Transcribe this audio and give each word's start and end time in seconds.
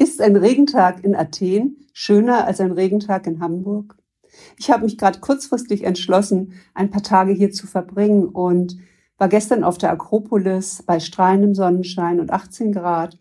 Ist 0.00 0.22
ein 0.22 0.36
Regentag 0.36 1.04
in 1.04 1.14
Athen 1.14 1.76
schöner 1.92 2.46
als 2.46 2.58
ein 2.58 2.72
Regentag 2.72 3.26
in 3.26 3.38
Hamburg? 3.38 3.98
Ich 4.56 4.70
habe 4.70 4.84
mich 4.84 4.96
gerade 4.96 5.20
kurzfristig 5.20 5.84
entschlossen, 5.84 6.54
ein 6.72 6.88
paar 6.88 7.02
Tage 7.02 7.34
hier 7.34 7.50
zu 7.50 7.66
verbringen 7.66 8.24
und 8.24 8.78
war 9.18 9.28
gestern 9.28 9.62
auf 9.62 9.76
der 9.76 9.90
Akropolis 9.90 10.82
bei 10.86 11.00
strahlendem 11.00 11.54
Sonnenschein 11.54 12.18
und 12.18 12.30
18 12.30 12.72
Grad. 12.72 13.18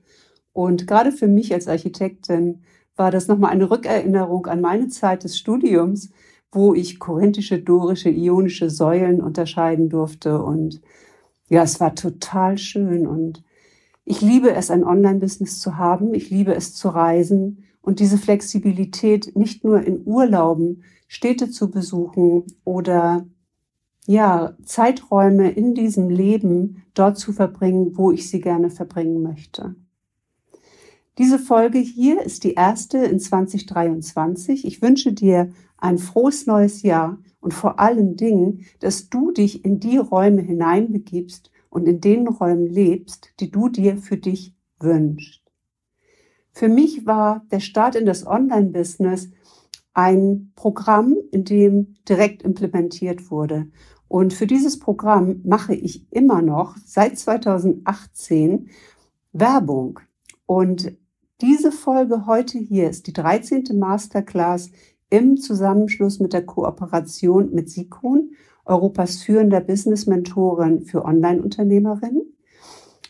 Und 0.54 0.88
gerade 0.88 1.12
für 1.12 1.28
mich 1.28 1.54
als 1.54 1.68
Architektin 1.68 2.64
war 2.96 3.12
das 3.12 3.28
nochmal 3.28 3.52
eine 3.52 3.70
Rückerinnerung 3.70 4.48
an 4.48 4.62
meine 4.62 4.88
Zeit 4.88 5.26
des 5.26 5.38
Studiums, 5.38 6.12
wo 6.50 6.74
ich 6.74 6.98
korinthische, 6.98 7.60
dorische, 7.60 8.10
ionische 8.10 8.70
Säulen 8.70 9.20
unterscheiden 9.20 9.90
durfte. 9.90 10.42
Und 10.42 10.80
ja, 11.50 11.62
es 11.62 11.82
war 11.82 11.94
total 11.94 12.58
schön 12.58 13.06
und 13.06 13.44
ich 14.10 14.22
liebe 14.22 14.52
es, 14.52 14.72
ein 14.72 14.84
Online-Business 14.84 15.60
zu 15.60 15.78
haben. 15.78 16.16
Ich 16.16 16.32
liebe 16.32 16.56
es 16.56 16.74
zu 16.74 16.90
reisen 16.90 17.64
und 17.80 18.00
diese 18.00 18.18
Flexibilität 18.18 19.36
nicht 19.36 19.64
nur 19.64 19.84
in 19.84 20.02
Urlauben, 20.04 20.84
Städte 21.08 21.52
zu 21.52 21.70
besuchen 21.70 22.46
oder 22.64 23.28
ja, 24.08 24.58
Zeiträume 24.66 25.52
in 25.52 25.76
diesem 25.76 26.10
Leben 26.10 26.84
dort 26.96 27.20
zu 27.20 27.34
verbringen, 27.34 27.98
wo 27.98 28.12
ich 28.12 28.28
sie 28.28 28.42
gerne 28.42 28.72
verbringen 28.72 29.22
möchte. 29.22 29.76
Diese 31.20 31.38
Folge 31.38 31.78
hier 31.78 32.24
ist 32.24 32.44
die 32.44 32.56
erste 32.56 32.98
in 32.98 33.20
2023. 33.20 34.66
Ich 34.66 34.82
wünsche 34.82 35.14
dir 35.14 35.52
ein 35.78 36.00
frohes 36.00 36.48
neues 36.48 36.82
Jahr 36.82 37.20
und 37.42 37.54
vor 37.54 37.80
allen 37.80 38.16
Dingen, 38.16 38.66
dass 38.80 39.10
du 39.10 39.30
dich 39.32 39.64
in 39.64 39.80
die 39.80 39.98
Räume 39.98 40.42
hineinbegibst, 40.42 41.52
und 41.70 41.88
in 41.88 42.02
den 42.02 42.28
Räumen 42.28 42.68
lebst, 42.68 43.32
die 43.40 43.52
du 43.52 43.70
dir 43.70 43.98
für 43.98 44.18
dich 44.18 44.56
wünschst. 44.80 45.42
Für 46.52 46.70
mich 46.70 47.06
war 47.06 47.46
der 47.52 47.60
Start 47.60 47.96
in 47.96 48.06
das 48.06 48.26
Online-Business 48.26 49.30
ein 49.94 50.52
Programm, 50.56 51.16
in 51.32 51.46
dem 51.46 51.96
direkt 52.08 52.44
implementiert 52.44 53.32
wurde. 53.32 53.68
Und 54.08 54.34
für 54.34 54.48
dieses 54.48 54.80
Programm 54.80 55.42
mache 55.44 55.76
ich 55.76 56.12
immer 56.12 56.42
noch 56.42 56.76
seit 56.86 57.18
2018 57.18 58.70
Werbung. 59.34 60.00
Und 60.46 60.98
diese 61.42 61.72
Folge 61.72 62.26
heute 62.26 62.58
hier 62.58 62.90
ist 62.90 63.08
die 63.08 63.14
13. 63.14 63.66
Masterclass 63.78 64.72
im 65.10 65.38
Zusammenschluss 65.38 66.20
mit 66.20 66.34
der 66.34 66.46
Kooperation 66.46 67.54
mit 67.54 67.70
Sikon 67.70 68.32
Europas 68.70 69.24
führender 69.24 69.60
Business-Mentorin 69.60 70.82
für 70.82 71.04
Online-Unternehmerinnen. 71.04 72.36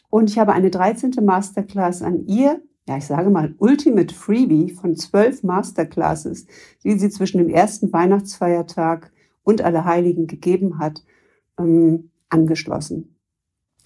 Und 0.09 0.29
ich 0.29 0.39
habe 0.39 0.53
eine 0.53 0.71
13. 0.71 1.13
Masterclass 1.21 2.01
an 2.01 2.25
ihr, 2.25 2.61
ja, 2.88 2.97
ich 2.97 3.05
sage 3.05 3.29
mal, 3.29 3.53
Ultimate 3.59 4.13
Freebie 4.13 4.71
von 4.71 4.95
zwölf 4.95 5.43
Masterclasses, 5.43 6.47
die 6.83 6.97
sie 6.97 7.09
zwischen 7.09 7.38
dem 7.38 7.49
ersten 7.49 7.93
Weihnachtsfeiertag 7.93 9.11
und 9.43 9.61
Allerheiligen 9.61 10.25
gegeben 10.25 10.79
hat, 10.79 11.03
ähm, 11.59 12.09
angeschlossen. 12.29 13.16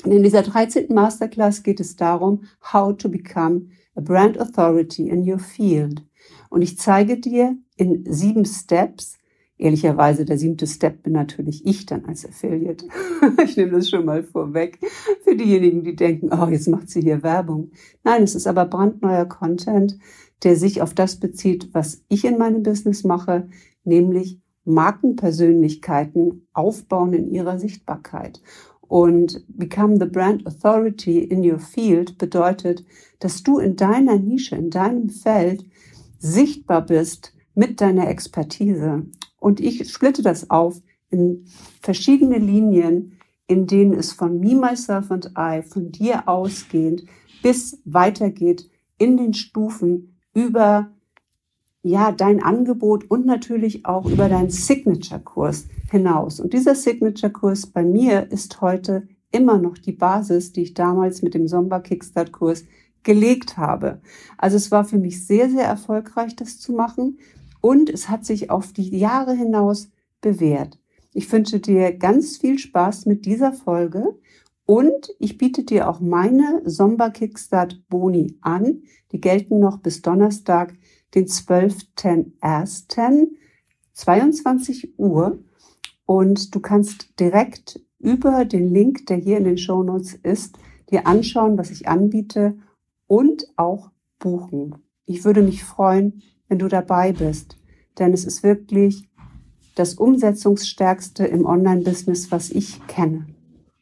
Und 0.06 0.12
in 0.12 0.24
dieser 0.24 0.44
13. 0.44 0.94
Masterclass 0.94 1.64
geht 1.64 1.80
es 1.80 1.96
darum, 1.96 2.44
how 2.72 2.96
to 2.96 3.10
become 3.10 3.68
a 3.96 4.02
brand 4.02 4.40
authority 4.40 5.10
in 5.10 5.30
your 5.30 5.40
field. 5.40 6.06
Und 6.50 6.62
ich 6.62 6.78
zeige 6.78 7.20
dir 7.20 7.58
in 7.78 8.06
sieben 8.12 8.46
Steps, 8.46 9.18
Ehrlicherweise, 9.64 10.26
der 10.26 10.38
siebte 10.38 10.68
Step 10.68 11.04
bin 11.04 11.14
natürlich 11.14 11.66
ich 11.66 11.86
dann 11.86 12.04
als 12.04 12.26
Affiliate. 12.26 12.86
ich 13.46 13.56
nehme 13.56 13.72
das 13.72 13.90
schon 13.90 14.04
mal 14.04 14.22
vorweg. 14.22 14.78
Für 15.24 15.38
diejenigen, 15.38 15.86
die 15.86 15.96
denken, 15.96 16.32
oh, 16.34 16.50
jetzt 16.50 16.68
macht 16.68 16.90
sie 16.90 17.00
hier 17.00 17.24
Werbung. 17.24 17.72
Nein, 18.04 18.24
es 18.24 18.36
ist 18.36 18.46
aber 18.46 18.66
brandneuer 18.66 19.24
Content, 19.24 19.98
der 20.44 20.58
sich 20.58 20.82
auf 20.82 20.94
das 20.94 21.16
bezieht, 21.16 21.70
was 21.72 22.04
ich 22.10 22.26
in 22.26 22.38
meinem 22.38 22.62
Business 22.62 23.06
mache, 23.06 23.48
nämlich 23.86 24.42
Markenpersönlichkeiten 24.66 26.46
aufbauen 26.52 27.14
in 27.14 27.32
ihrer 27.32 27.58
Sichtbarkeit. 27.58 28.42
Und 28.82 29.46
Become 29.48 29.98
the 29.98 30.08
Brand 30.08 30.46
Authority 30.46 31.20
in 31.20 31.50
your 31.50 31.60
field 31.60 32.18
bedeutet, 32.18 32.84
dass 33.20 33.44
du 33.44 33.60
in 33.60 33.78
deiner 33.78 34.20
Nische, 34.20 34.58
in 34.58 34.72
deinem 34.72 35.08
Feld 35.08 35.64
sichtbar 36.20 36.86
bist 36.86 37.34
mit 37.56 37.80
deiner 37.80 38.10
Expertise. 38.10 39.06
Und 39.44 39.60
ich 39.60 39.92
splitte 39.92 40.22
das 40.22 40.50
auf 40.50 40.82
in 41.10 41.44
verschiedene 41.82 42.38
Linien, 42.38 43.20
in 43.46 43.68
denen 43.68 43.94
es 43.94 44.14
von 44.14 44.40
Me, 44.40 44.56
Myself 44.56 45.12
and 45.12 45.34
I, 45.38 45.62
von 45.62 45.92
dir 45.92 46.30
ausgehend, 46.30 47.04
bis 47.42 47.82
weitergeht 47.84 48.70
in 48.98 49.18
den 49.18 49.34
Stufen 49.34 50.16
über 50.34 50.92
ja, 51.82 52.14
dein 52.14 52.42
Angebot 52.42 53.12
und 53.12 53.26
natürlich 53.26 53.86
auch 53.86 54.06
über 54.06 54.30
deinen 54.30 54.50
Signature-Kurs 54.50 55.68
hinaus. 55.92 56.40
Und 56.40 56.54
dieser 56.54 56.74
Signature-Kurs 56.74 57.68
bei 57.68 57.84
mir 57.84 58.32
ist 58.32 58.62
heute 58.62 59.10
immer 59.30 59.58
noch 59.58 59.78
die 59.78 59.92
Basis, 59.92 60.54
die 60.54 60.64
ich 60.64 60.74
damals 60.74 61.22
mit 61.22 61.34
dem 61.34 61.50
Somba 61.50 61.82
Kickstart-Kurs 61.82 62.64
gelegt 63.04 63.58
habe. 63.58 64.00
Also 64.38 64.56
es 64.56 64.72
war 64.72 64.86
für 64.86 64.98
mich 64.98 65.28
sehr, 65.28 65.50
sehr 65.50 65.66
erfolgreich, 65.66 66.38
das 66.38 66.60
zu 66.60 66.72
machen 66.72 67.18
und 67.64 67.90
es 67.90 68.10
hat 68.10 68.26
sich 68.26 68.50
auf 68.50 68.74
die 68.74 68.98
Jahre 68.98 69.34
hinaus 69.34 69.90
bewährt. 70.20 70.78
Ich 71.14 71.32
wünsche 71.32 71.62
dir 71.62 71.94
ganz 71.94 72.36
viel 72.36 72.60
Spaß 72.60 73.06
mit 73.06 73.26
dieser 73.26 73.54
Folge 73.54 74.20
und 74.66 75.16
ich 75.18 75.38
biete 75.38 75.64
dir 75.64 75.90
auch 75.90 76.02
meine 76.02 76.62
Somba 76.66 77.10
Kickstart 77.10 77.88
Boni 77.88 78.38
an. 78.42 78.84
Die 79.14 79.22
gelten 79.22 79.60
noch 79.60 79.78
bis 79.78 80.02
Donnerstag, 80.02 80.74
den 81.16 81.28
12.01. 81.28 83.30
22 83.94 85.00
Uhr 85.00 85.40
und 86.06 86.54
du 86.54 86.60
kannst 86.60 87.18
direkt 87.18 87.80
über 87.98 88.44
den 88.44 88.74
Link, 88.74 89.06
der 89.06 89.16
hier 89.16 89.38
in 89.38 89.46
den 89.46 89.58
Show 89.58 89.84
Notes 89.84 90.16
ist, 90.16 90.58
dir 90.92 91.08
anschauen, 91.08 91.58
was 91.58 91.72
ich 91.72 91.88
anbiete 91.88 92.58
und 93.08 93.48
auch 93.56 93.92
buchen. 94.20 94.76
Ich 95.06 95.24
würde 95.24 95.42
mich 95.42 95.64
freuen, 95.64 96.22
wenn 96.54 96.60
du 96.60 96.68
dabei 96.68 97.14
bist. 97.14 97.58
Denn 97.98 98.14
es 98.14 98.26
ist 98.26 98.44
wirklich 98.44 99.10
das 99.74 99.96
Umsetzungsstärkste 99.96 101.26
im 101.26 101.48
Online-Business, 101.48 102.32
was 102.32 102.52
ich 102.52 102.86
kenne. 102.86 103.26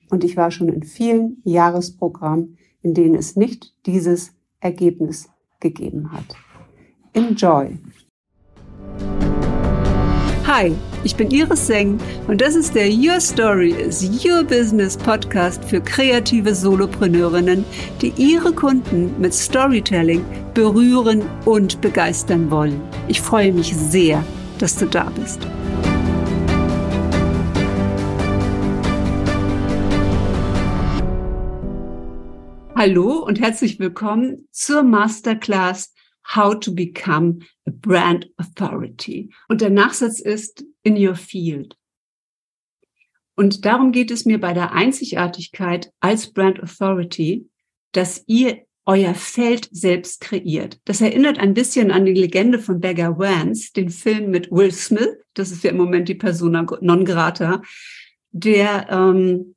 Und 0.10 0.24
ich 0.24 0.38
war 0.38 0.52
schon 0.52 0.70
in 0.70 0.84
vielen 0.84 1.42
Jahresprogrammen, 1.44 2.58
in 2.82 2.94
denen 2.94 3.16
es 3.16 3.36
nicht 3.36 3.74
dieses 3.86 4.32
Ergebnis 4.62 5.28
gegeben 5.60 6.14
hat. 6.14 6.38
Enjoy! 7.12 7.78
Hi, 10.48 10.74
ich 11.04 11.16
bin 11.16 11.30
Iris 11.30 11.68
Seng 11.68 12.00
und 12.28 12.40
das 12.40 12.56
ist 12.56 12.74
der 12.74 12.90
Your 12.90 13.20
Story 13.20 13.72
is 13.72 14.02
Your 14.26 14.44
Business 14.44 14.96
Podcast 14.96 15.64
für 15.66 15.82
kreative 15.82 16.56
Solopreneurinnen, 16.56 17.66
die 18.02 18.14
ihre 18.16 18.54
Kunden 18.54 19.14
mit 19.20 19.34
Storytelling 19.34 20.26
berühren 20.54 21.24
und 21.46 21.80
begeistern 21.82 22.52
wollen. 22.52 22.82
Ich 23.08 23.22
freue 23.22 23.54
mich 23.54 23.76
sehr, 23.76 24.24
dass 24.60 24.78
du 24.78 24.86
da 24.86 25.10
bist. 25.10 25.40
Hallo 32.76 33.24
und 33.24 33.40
herzlich 33.40 33.80
willkommen 33.80 34.48
zur 34.52 34.84
Masterclass 34.84 35.94
How 36.36 36.60
to 36.60 36.74
Become 36.74 37.40
a 37.66 37.72
Brand 37.72 38.30
Authority. 38.38 39.32
Und 39.48 39.62
der 39.62 39.70
Nachsatz 39.70 40.20
ist 40.20 40.66
in 40.84 40.98
your 40.98 41.16
field. 41.16 41.78
Und 43.36 43.66
darum 43.66 43.92
geht 43.92 44.12
es 44.12 44.26
mir 44.26 44.40
bei 44.40 44.54
der 44.54 44.74
Einzigartigkeit 44.74 45.92
als 46.00 46.34
Brand 46.34 46.62
Authority, 46.62 47.50
dass 47.92 48.24
ihr 48.28 48.66
euer 48.86 49.14
Feld 49.14 49.70
selbst 49.72 50.22
kreiert. 50.22 50.80
Das 50.86 51.02
erinnert 51.02 51.38
ein 51.38 51.54
bisschen 51.54 51.92
an 51.92 52.06
die 52.06 52.14
Legende 52.14 52.60
von 52.60 52.80
Beggar 52.80 53.18
Vance, 53.18 53.72
den 53.74 53.90
Film 53.90 54.32
mit 54.32 54.52
Will 54.52 54.72
Smith. 54.72 55.18
Das 55.34 55.52
ist 55.52 55.64
ja 55.64 55.72
im 55.72 55.78
Moment 55.78 56.10
die 56.10 56.16
Persona 56.16 56.66
non 56.82 57.06
grata, 57.06 57.62
der 58.32 58.88
ähm, 58.90 59.56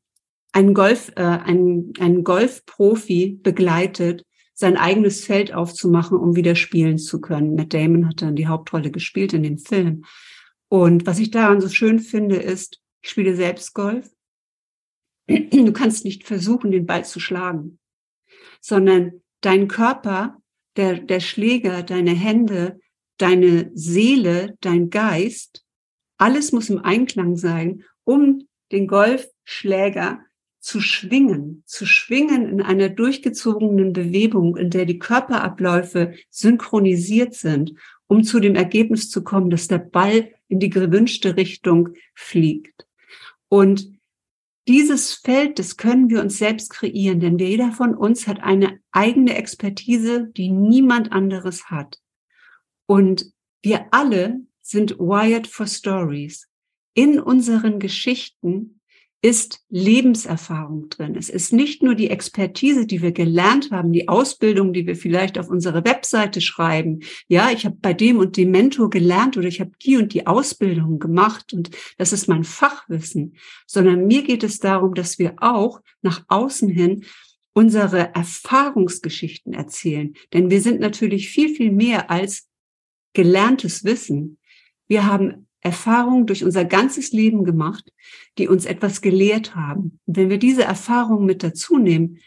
einen 0.52 0.74
Golf, 0.74 1.10
äh, 1.16 1.22
einen, 1.22 1.92
einen 1.98 2.22
Golfprofi 2.22 3.40
begleitet 3.42 4.24
sein 4.54 4.76
eigenes 4.76 5.24
Feld 5.24 5.52
aufzumachen, 5.52 6.16
um 6.16 6.36
wieder 6.36 6.54
spielen 6.54 6.96
zu 6.96 7.20
können. 7.20 7.56
Matt 7.56 7.74
Damon 7.74 8.08
hat 8.08 8.22
dann 8.22 8.36
die 8.36 8.46
Hauptrolle 8.46 8.92
gespielt 8.92 9.32
in 9.32 9.42
dem 9.42 9.58
Film. 9.58 10.04
Und 10.68 11.06
was 11.06 11.18
ich 11.18 11.32
daran 11.32 11.60
so 11.60 11.68
schön 11.68 11.98
finde, 11.98 12.36
ist, 12.36 12.80
ich 13.02 13.10
spiele 13.10 13.34
selbst 13.34 13.74
Golf. 13.74 14.08
Du 15.26 15.72
kannst 15.72 16.04
nicht 16.04 16.24
versuchen, 16.24 16.70
den 16.70 16.86
Ball 16.86 17.04
zu 17.04 17.18
schlagen, 17.18 17.78
sondern 18.64 19.20
dein 19.42 19.68
Körper, 19.68 20.38
der, 20.76 20.98
der 20.98 21.20
Schläger, 21.20 21.82
deine 21.82 22.12
Hände, 22.12 22.80
deine 23.18 23.70
Seele, 23.74 24.56
dein 24.62 24.88
Geist, 24.88 25.66
alles 26.16 26.50
muss 26.50 26.70
im 26.70 26.78
Einklang 26.78 27.36
sein, 27.36 27.84
um 28.04 28.48
den 28.72 28.86
Golfschläger 28.86 30.20
zu 30.60 30.80
schwingen, 30.80 31.62
zu 31.66 31.84
schwingen 31.84 32.48
in 32.48 32.62
einer 32.62 32.88
durchgezogenen 32.88 33.92
Bewegung, 33.92 34.56
in 34.56 34.70
der 34.70 34.86
die 34.86 34.98
Körperabläufe 34.98 36.14
synchronisiert 36.30 37.34
sind, 37.34 37.74
um 38.06 38.24
zu 38.24 38.40
dem 38.40 38.54
Ergebnis 38.54 39.10
zu 39.10 39.22
kommen, 39.22 39.50
dass 39.50 39.68
der 39.68 39.78
Ball 39.78 40.32
in 40.48 40.58
die 40.58 40.70
gewünschte 40.70 41.36
Richtung 41.36 41.90
fliegt. 42.14 42.86
Und 43.50 43.93
dieses 44.66 45.12
Feld, 45.12 45.58
das 45.58 45.76
können 45.76 46.08
wir 46.08 46.20
uns 46.20 46.38
selbst 46.38 46.70
kreieren, 46.70 47.20
denn 47.20 47.38
jeder 47.38 47.72
von 47.72 47.94
uns 47.94 48.26
hat 48.26 48.40
eine 48.40 48.80
eigene 48.92 49.36
Expertise, 49.36 50.28
die 50.28 50.50
niemand 50.50 51.12
anderes 51.12 51.70
hat. 51.70 51.98
Und 52.86 53.30
wir 53.62 53.86
alle 53.90 54.40
sind 54.62 54.98
wired 54.98 55.46
for 55.46 55.66
stories. 55.66 56.48
In 56.94 57.20
unseren 57.20 57.78
Geschichten 57.78 58.80
ist 59.24 59.64
Lebenserfahrung 59.70 60.90
drin. 60.90 61.16
Es 61.16 61.30
ist 61.30 61.50
nicht 61.50 61.82
nur 61.82 61.94
die 61.94 62.10
Expertise, 62.10 62.86
die 62.86 63.00
wir 63.00 63.12
gelernt 63.12 63.70
haben, 63.70 63.90
die 63.90 64.06
Ausbildung, 64.06 64.74
die 64.74 64.86
wir 64.86 64.96
vielleicht 64.96 65.38
auf 65.38 65.48
unsere 65.48 65.82
Webseite 65.86 66.42
schreiben. 66.42 67.00
Ja, 67.26 67.50
ich 67.50 67.64
habe 67.64 67.74
bei 67.80 67.94
dem 67.94 68.18
und 68.18 68.36
dem 68.36 68.50
Mentor 68.50 68.90
gelernt 68.90 69.38
oder 69.38 69.48
ich 69.48 69.60
habe 69.60 69.70
die 69.82 69.96
und 69.96 70.12
die 70.12 70.26
Ausbildung 70.26 70.98
gemacht 70.98 71.54
und 71.54 71.70
das 71.96 72.12
ist 72.12 72.28
mein 72.28 72.44
Fachwissen, 72.44 73.38
sondern 73.66 74.06
mir 74.06 74.24
geht 74.24 74.44
es 74.44 74.58
darum, 74.58 74.92
dass 74.92 75.18
wir 75.18 75.36
auch 75.38 75.80
nach 76.02 76.22
außen 76.28 76.68
hin 76.68 77.06
unsere 77.54 78.14
Erfahrungsgeschichten 78.14 79.54
erzählen. 79.54 80.12
Denn 80.34 80.50
wir 80.50 80.60
sind 80.60 80.80
natürlich 80.80 81.30
viel, 81.30 81.48
viel 81.48 81.72
mehr 81.72 82.10
als 82.10 82.46
gelerntes 83.14 83.84
Wissen. 83.84 84.36
Wir 84.86 85.06
haben 85.06 85.43
Erfahrungen 85.64 86.26
durch 86.26 86.44
unser 86.44 86.64
ganzes 86.64 87.12
Leben 87.12 87.44
gemacht, 87.44 87.90
die 88.38 88.48
uns 88.48 88.66
etwas 88.66 89.00
gelehrt 89.00 89.56
haben. 89.56 89.98
Und 90.06 90.16
wenn 90.16 90.30
wir 90.30 90.38
diese 90.38 90.62
Erfahrungen 90.62 91.26
mit 91.26 91.42
dazu 91.42 91.78
nehmen, 91.78 92.18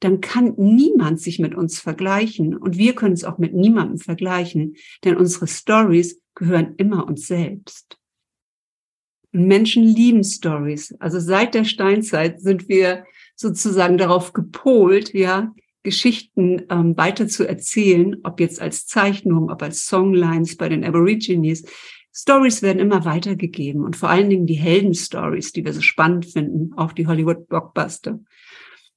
dann 0.00 0.20
kann 0.20 0.54
niemand 0.56 1.20
sich 1.20 1.38
mit 1.38 1.54
uns 1.54 1.80
vergleichen 1.80 2.56
und 2.56 2.78
wir 2.78 2.94
können 2.94 3.14
es 3.14 3.24
auch 3.24 3.38
mit 3.38 3.54
niemandem 3.54 3.98
vergleichen, 3.98 4.76
denn 5.02 5.16
unsere 5.16 5.46
Stories 5.46 6.20
gehören 6.34 6.74
immer 6.76 7.06
uns 7.06 7.26
selbst. 7.26 7.98
Und 9.32 9.46
Menschen 9.46 9.82
lieben 9.82 10.22
Stories. 10.22 10.94
Also 11.00 11.18
seit 11.18 11.54
der 11.54 11.64
Steinzeit 11.64 12.40
sind 12.40 12.68
wir 12.68 13.04
sozusagen 13.34 13.98
darauf 13.98 14.32
gepolt, 14.32 15.12
ja, 15.14 15.52
Geschichten 15.82 16.62
ähm, 16.70 16.96
weiter 16.96 17.28
zu 17.28 17.46
erzählen, 17.46 18.16
ob 18.24 18.40
jetzt 18.40 18.60
als 18.60 18.86
Zeichnung, 18.86 19.50
ob 19.50 19.62
als 19.62 19.86
Songlines 19.86 20.56
bei 20.56 20.68
den 20.68 20.84
Aborigines. 20.84 21.64
Stories 22.16 22.62
werden 22.62 22.78
immer 22.78 23.04
weitergegeben 23.04 23.84
und 23.84 23.96
vor 23.96 24.08
allen 24.08 24.30
Dingen 24.30 24.46
die 24.46 24.54
Helden-Stories, 24.54 25.52
die 25.52 25.64
wir 25.64 25.72
so 25.72 25.80
spannend 25.80 26.26
finden, 26.26 26.72
auch 26.74 26.92
die 26.92 27.06
Hollywood-Blockbuster. 27.06 28.20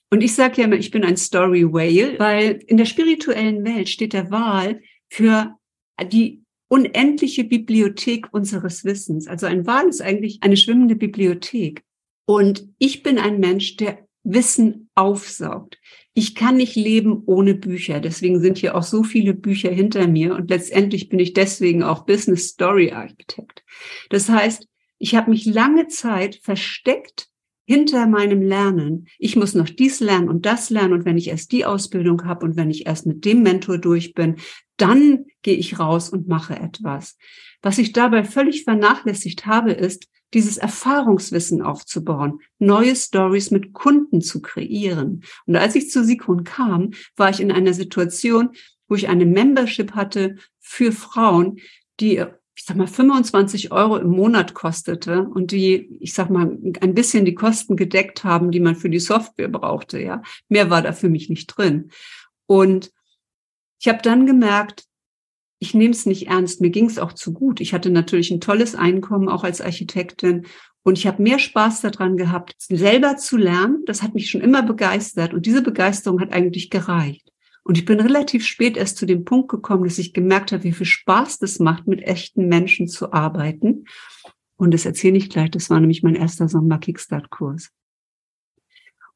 Und 0.09 0.21
ich 0.21 0.35
sage 0.35 0.61
ja 0.61 0.67
immer, 0.67 0.75
ich 0.75 0.91
bin 0.91 1.03
ein 1.03 1.17
Story 1.17 1.65
Whale, 1.65 2.17
weil 2.19 2.59
in 2.67 2.77
der 2.77 2.85
spirituellen 2.85 3.65
Welt 3.65 3.89
steht 3.89 4.13
der 4.13 4.31
Wal 4.31 4.81
für 5.09 5.57
die 6.11 6.43
unendliche 6.69 7.43
Bibliothek 7.43 8.27
unseres 8.31 8.85
Wissens. 8.85 9.27
Also 9.27 9.47
ein 9.47 9.65
Wal 9.65 9.87
ist 9.87 10.01
eigentlich 10.01 10.39
eine 10.41 10.57
schwimmende 10.57 10.95
Bibliothek. 10.95 11.83
Und 12.25 12.67
ich 12.77 13.03
bin 13.03 13.17
ein 13.17 13.39
Mensch, 13.39 13.77
der 13.77 14.06
Wissen 14.29 14.89
aufsaugt. 14.93 15.79
Ich 16.13 16.35
kann 16.35 16.57
nicht 16.57 16.75
leben 16.75 17.23
ohne 17.25 17.55
Bücher. 17.55 17.99
Deswegen 17.99 18.41
sind 18.41 18.57
hier 18.57 18.75
auch 18.75 18.83
so 18.83 19.03
viele 19.03 19.33
Bücher 19.33 19.71
hinter 19.71 20.07
mir. 20.07 20.35
Und 20.35 20.49
letztendlich 20.49 21.09
bin 21.09 21.19
ich 21.19 21.33
deswegen 21.33 21.83
auch 21.83 22.05
Business 22.05 22.49
Story 22.49 22.91
Architect. 22.91 23.63
Das 24.09 24.27
heißt, 24.27 24.67
ich 24.99 25.15
habe 25.15 25.29
mich 25.29 25.45
lange 25.45 25.87
Zeit 25.87 26.39
versteckt 26.41 27.29
hinter 27.65 28.07
meinem 28.07 28.41
Lernen. 28.41 29.07
Ich 29.19 29.35
muss 29.35 29.53
noch 29.53 29.69
dies 29.69 29.99
lernen 29.99 30.29
und 30.29 30.45
das 30.45 30.69
lernen. 30.69 30.93
Und 30.93 31.05
wenn 31.05 31.17
ich 31.17 31.27
erst 31.27 31.51
die 31.51 31.65
Ausbildung 31.65 32.25
habe 32.25 32.45
und 32.45 32.55
wenn 32.55 32.71
ich 32.71 32.85
erst 32.85 33.05
mit 33.05 33.23
dem 33.25 33.43
Mentor 33.43 33.77
durch 33.77 34.13
bin, 34.13 34.37
dann 34.77 35.25
gehe 35.41 35.55
ich 35.55 35.79
raus 35.79 36.09
und 36.09 36.27
mache 36.27 36.55
etwas. 36.55 37.17
Was 37.61 37.77
ich 37.77 37.93
dabei 37.93 38.23
völlig 38.23 38.63
vernachlässigt 38.63 39.45
habe, 39.45 39.71
ist, 39.71 40.07
dieses 40.33 40.57
Erfahrungswissen 40.57 41.61
aufzubauen, 41.61 42.39
neue 42.59 42.95
Stories 42.95 43.51
mit 43.51 43.73
Kunden 43.73 44.21
zu 44.21 44.41
kreieren. 44.41 45.23
Und 45.45 45.55
als 45.55 45.75
ich 45.75 45.89
zu 45.89 46.03
Sikon 46.03 46.43
kam, 46.43 46.91
war 47.15 47.29
ich 47.29 47.39
in 47.39 47.51
einer 47.51 47.73
Situation, 47.73 48.49
wo 48.87 48.95
ich 48.95 49.07
eine 49.09 49.25
Membership 49.25 49.93
hatte 49.93 50.35
für 50.59 50.91
Frauen, 50.91 51.59
die 51.99 52.25
ich 52.57 52.65
sag 52.65 52.75
mal 52.75 52.87
25 52.87 53.71
Euro 53.71 53.97
im 53.97 54.09
Monat 54.09 54.55
kostete 54.55 55.21
und 55.21 55.51
die, 55.51 55.95
ich 55.99 56.15
sag 56.15 56.31
mal, 56.31 56.57
ein 56.81 56.95
bisschen 56.95 57.23
die 57.23 57.35
Kosten 57.35 57.75
gedeckt 57.75 58.23
haben, 58.23 58.49
die 58.49 58.59
man 58.59 58.75
für 58.75 58.89
die 58.89 58.99
Software 58.99 59.47
brauchte. 59.47 60.01
Ja, 60.01 60.23
mehr 60.49 60.71
war 60.71 60.81
da 60.81 60.91
für 60.91 61.07
mich 61.07 61.29
nicht 61.29 61.45
drin. 61.55 61.91
Und 62.47 62.91
ich 63.79 63.87
habe 63.87 64.01
dann 64.01 64.25
gemerkt, 64.25 64.86
ich 65.59 65.73
nehme 65.73 65.91
es 65.91 66.05
nicht 66.05 66.27
ernst. 66.27 66.61
Mir 66.61 66.69
ging 66.69 66.85
es 66.85 66.99
auch 66.99 67.13
zu 67.13 67.33
gut. 67.33 67.59
Ich 67.61 67.73
hatte 67.73 67.89
natürlich 67.89 68.31
ein 68.31 68.41
tolles 68.41 68.75
Einkommen, 68.75 69.29
auch 69.29 69.43
als 69.43 69.61
Architektin. 69.61 70.45
Und 70.83 70.97
ich 70.97 71.07
habe 71.07 71.21
mehr 71.21 71.39
Spaß 71.39 71.81
daran 71.81 72.15
gehabt, 72.15 72.55
selber 72.59 73.17
zu 73.17 73.37
lernen. 73.37 73.83
Das 73.85 74.03
hat 74.03 74.13
mich 74.13 74.29
schon 74.29 74.41
immer 74.41 74.63
begeistert. 74.63 75.33
Und 75.33 75.45
diese 75.45 75.61
Begeisterung 75.61 76.21
hat 76.21 76.31
eigentlich 76.31 76.69
gereicht. 76.69 77.31
Und 77.63 77.77
ich 77.77 77.85
bin 77.85 77.99
relativ 77.99 78.45
spät 78.45 78.77
erst 78.77 78.97
zu 78.97 79.05
dem 79.05 79.25
Punkt 79.25 79.49
gekommen, 79.49 79.83
dass 79.83 79.97
ich 79.97 80.13
gemerkt 80.13 80.51
habe, 80.53 80.63
wie 80.63 80.71
viel 80.71 80.85
Spaß 80.85 81.39
das 81.39 81.59
macht, 81.59 81.87
mit 81.87 82.01
echten 82.01 82.47
Menschen 82.47 82.87
zu 82.87 83.11
arbeiten. 83.11 83.85
Und 84.55 84.73
das 84.73 84.85
erzähle 84.85 85.17
ich 85.17 85.29
gleich. 85.29 85.51
Das 85.51 85.69
war 85.69 85.79
nämlich 85.79 86.03
mein 86.03 86.15
erster 86.15 86.47
Sommer-Kickstart-Kurs. 86.47 87.71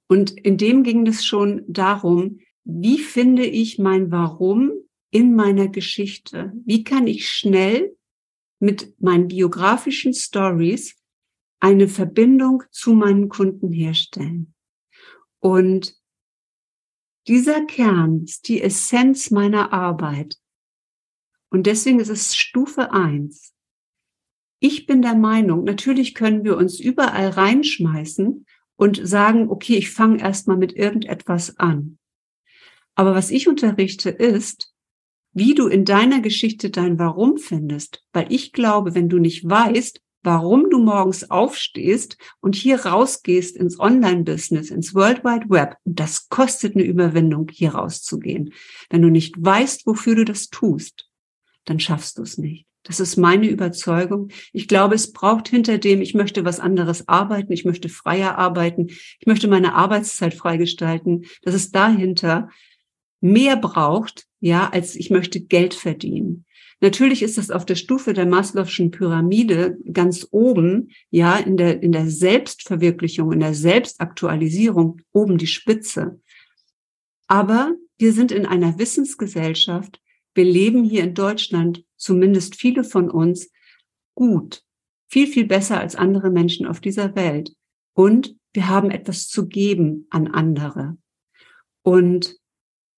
Und 0.07 0.31
in 0.31 0.57
dem 0.57 0.83
ging 0.83 1.07
es 1.07 1.23
schon 1.23 1.63
darum, 1.67 2.39
wie 2.65 2.99
finde 2.99 3.45
ich 3.45 3.79
mein 3.79 4.11
Warum 4.11 4.71
in 5.11 5.35
meiner 5.35 5.67
Geschichte? 5.67 6.51
Wie 6.65 6.83
kann 6.83 7.05
ich 7.05 7.29
schnell 7.29 7.95
mit 8.59 8.99
meinen 8.99 9.27
biografischen 9.27 10.13
Stories 10.13 10.97
eine 11.59 11.87
Verbindung 11.87 12.63
zu 12.71 12.93
meinen 12.93 13.29
Kunden 13.29 13.71
herstellen? 13.71 14.53
Und 15.39 15.95
dieser 17.27 17.65
Kern 17.65 18.23
ist 18.23 18.47
die 18.47 18.61
Essenz 18.61 19.29
meiner 19.29 19.71
Arbeit. 19.73 20.37
Und 21.49 21.67
deswegen 21.67 21.99
ist 21.99 22.09
es 22.09 22.35
Stufe 22.35 22.91
eins. 22.91 23.53
Ich 24.59 24.85
bin 24.85 25.01
der 25.01 25.15
Meinung, 25.15 25.63
natürlich 25.63 26.13
können 26.13 26.43
wir 26.43 26.55
uns 26.55 26.79
überall 26.79 27.29
reinschmeißen 27.29 28.45
und 28.75 29.07
sagen, 29.07 29.49
okay, 29.49 29.75
ich 29.75 29.91
fange 29.91 30.21
erstmal 30.21 30.57
mit 30.57 30.73
irgendetwas 30.73 31.57
an. 31.59 31.97
Aber 32.95 33.15
was 33.15 33.31
ich 33.31 33.47
unterrichte 33.47 34.09
ist, 34.09 34.70
wie 35.33 35.54
du 35.54 35.68
in 35.68 35.86
deiner 35.86 36.19
Geschichte 36.19 36.69
dein 36.69 37.00
Warum 37.00 37.38
findest. 37.38 38.04
Weil 38.14 38.28
ich 38.30 38.52
glaube, 38.52 38.95
wenn 38.95 39.09
du 39.09 39.18
nicht 39.18 39.47
weißt, 39.47 40.02
warum 40.23 40.69
du 40.69 40.80
morgens 40.80 41.30
aufstehst 41.31 42.18
und 42.42 42.56
hier 42.56 42.85
rausgehst 42.85 43.56
ins 43.56 43.80
Online-Business, 43.80 44.69
ins 44.69 44.94
World 44.94 45.23
Wide 45.23 45.50
Web, 45.50 45.76
das 45.85 46.30
kostet 46.30 46.76
eine 46.76 46.83
Überwindung, 46.83 47.47
hier 47.52 47.76
rauszugehen. 47.76 48.54
Wenn 48.90 49.02
du 49.02 49.09
nicht 49.09 49.35
weißt, 49.38 49.88
wofür 49.88 50.16
du 50.16 50.26
das 50.26 50.50
tust, 50.50 51.09
dann 51.66 51.80
schaffst 51.80 52.18
du 52.18 52.23
es 52.23 52.38
nicht. 52.38 52.66
Das 52.83 53.00
ist 53.00 53.16
meine 53.16 53.47
Überzeugung. 53.47 54.30
Ich 54.54 54.68
glaube, 54.68 54.95
es 54.95 55.11
braucht 55.11 55.47
hinter 55.47 55.78
dem, 55.78 56.02
ich 56.02 56.16
möchte 56.16 56.45
was 56.45 56.59
anderes 56.59 57.07
arbeiten, 57.07 57.54
ich 57.54 57.64
möchte 57.64 57.90
freier 57.90 58.40
arbeiten, 58.40 58.88
ich 58.88 59.28
möchte 59.28 59.47
meine 59.47 59.76
Arbeitszeit 59.76 60.33
freigestalten, 60.33 61.26
dass 61.44 61.54
es 61.54 61.69
dahinter 61.69 62.50
mehr 63.21 63.56
braucht, 63.56 64.25
ja, 64.40 64.69
als 64.69 64.95
ich 64.95 65.09
möchte 65.09 65.40
Geld 65.40 65.73
verdienen. 65.73 66.45
Natürlich 66.81 67.21
ist 67.21 67.37
das 67.37 67.51
auf 67.51 67.63
der 67.63 67.75
Stufe 67.75 68.13
der 68.13 68.25
Maslow'schen 68.25 68.90
Pyramide 68.90 69.78
ganz 69.94 70.28
oben, 70.31 70.90
ja, 71.11 71.37
in 71.37 71.56
der, 71.56 71.83
in 71.83 71.92
der 71.92 72.09
Selbstverwirklichung, 72.09 73.31
in 73.31 73.40
der 73.40 73.54
Selbstaktualisierung 73.54 74.99
oben 75.13 75.37
die 75.37 75.47
Spitze. 75.47 76.19
Aber 77.28 77.75
wir 77.99 78.13
sind 78.13 78.31
in 78.31 78.47
einer 78.47 78.80
Wissensgesellschaft. 78.80 80.01
Wir 80.33 80.45
leben 80.45 80.83
hier 80.83 81.04
in 81.04 81.13
Deutschland, 81.13 81.85
zumindest 81.97 82.56
viele 82.56 82.83
von 82.83 83.11
uns, 83.11 83.51
gut. 84.16 84.63
Viel, 85.07 85.28
viel 85.28 85.45
besser 85.45 85.80
als 85.80 85.95
andere 85.95 86.31
Menschen 86.31 86.66
auf 86.66 86.80
dieser 86.80 87.16
Welt. 87.16 87.54
Und 87.94 88.35
wir 88.54 88.69
haben 88.69 88.90
etwas 88.90 89.28
zu 89.28 89.47
geben 89.47 90.07
an 90.09 90.28
andere. 90.28 90.97
Und 91.83 92.41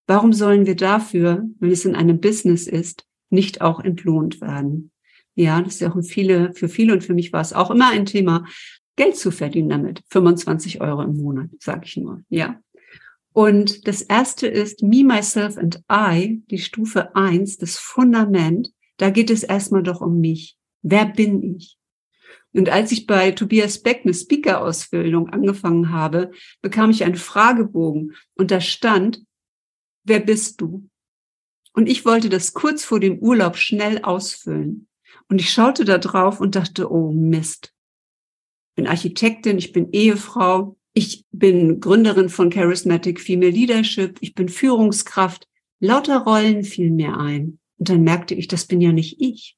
Warum 0.08 0.34
sollen 0.34 0.66
wir 0.66 0.76
dafür, 0.76 1.46
wenn 1.60 1.72
es 1.72 1.86
in 1.86 1.96
einem 1.96 2.20
Business 2.20 2.68
ist, 2.68 3.06
nicht 3.30 3.62
auch 3.62 3.80
entlohnt 3.80 4.42
werden? 4.42 4.92
Ja, 5.36 5.62
das 5.62 5.76
ist 5.76 5.80
ja 5.80 5.92
auch 5.92 6.02
viele, 6.04 6.54
für 6.54 6.70
viele 6.70 6.94
und 6.94 7.04
für 7.04 7.14
mich 7.14 7.34
war 7.34 7.42
es 7.42 7.54
auch 7.54 7.72
immer 7.72 7.90
ein 7.90 8.06
Thema, 8.06 8.46
Geld 8.96 9.16
zu 9.18 9.32
verdienen 9.32 9.70
damit. 9.70 10.04
25 10.10 10.82
Euro 10.82 11.02
im 11.02 11.18
Monat, 11.18 11.50
sage 11.60 11.86
ich 11.86 11.98
nur. 11.98 12.22
Ja. 12.30 12.60
Und 13.32 13.88
das 13.88 14.04
erste 14.04 14.46
ist 14.46 14.84
Me, 14.84 15.04
Myself 15.04 15.58
and 15.58 15.82
I, 15.92 16.44
die 16.52 16.60
Stufe 16.60 17.16
eins, 17.16 17.58
das 17.58 17.78
Fundament. 17.78 18.72
Da 18.98 19.10
geht 19.10 19.32
es 19.32 19.42
erstmal 19.42 19.82
doch 19.82 20.02
um 20.02 20.20
mich. 20.20 20.56
Wer 20.84 21.06
bin 21.06 21.42
ich? 21.42 21.78
Und 22.54 22.70
als 22.70 22.92
ich 22.92 23.08
bei 23.08 23.32
Tobias 23.32 23.82
Beck 23.82 24.02
eine 24.04 24.14
Speaker-Ausbildung 24.14 25.30
angefangen 25.30 25.92
habe, 25.92 26.30
bekam 26.62 26.92
ich 26.92 27.04
einen 27.04 27.16
Fragebogen 27.16 28.14
und 28.36 28.52
da 28.52 28.62
stand, 28.62 29.24
wer 30.04 30.20
bist 30.20 30.62
du? 30.62 30.90
Und 31.74 31.88
ich 31.88 32.06
wollte 32.06 32.30
das 32.30 32.54
kurz 32.54 32.86
vor 32.86 33.00
dem 33.00 33.20
Urlaub 33.20 33.58
schnell 33.58 34.04
ausfüllen. 34.04 34.88
Und 35.28 35.42
ich 35.42 35.50
schaute 35.50 35.86
da 35.86 35.98
drauf 35.98 36.40
und 36.40 36.56
dachte, 36.56 36.92
oh 36.92 37.12
Mist. 37.12 37.74
Ich 38.70 38.76
bin 38.76 38.88
Architektin, 38.88 39.58
ich 39.58 39.72
bin 39.72 39.92
Ehefrau, 39.92 40.78
ich 40.94 41.26
bin 41.32 41.80
Gründerin 41.80 42.30
von 42.30 42.50
Charismatic 42.50 43.20
Female 43.20 43.52
Leadership, 43.52 44.18
ich 44.22 44.36
bin 44.36 44.50
Führungskraft. 44.50 45.48
Lauter 45.80 46.20
Rollen 46.20 46.64
fielen 46.64 46.96
mir 46.96 47.18
ein. 47.18 47.60
Und 47.78 47.90
dann 47.90 48.04
merkte 48.04 48.36
ich, 48.36 48.48
das 48.48 48.66
bin 48.66 48.82
ja 48.82 48.92
nicht 48.92 49.20
ich. 49.20 49.58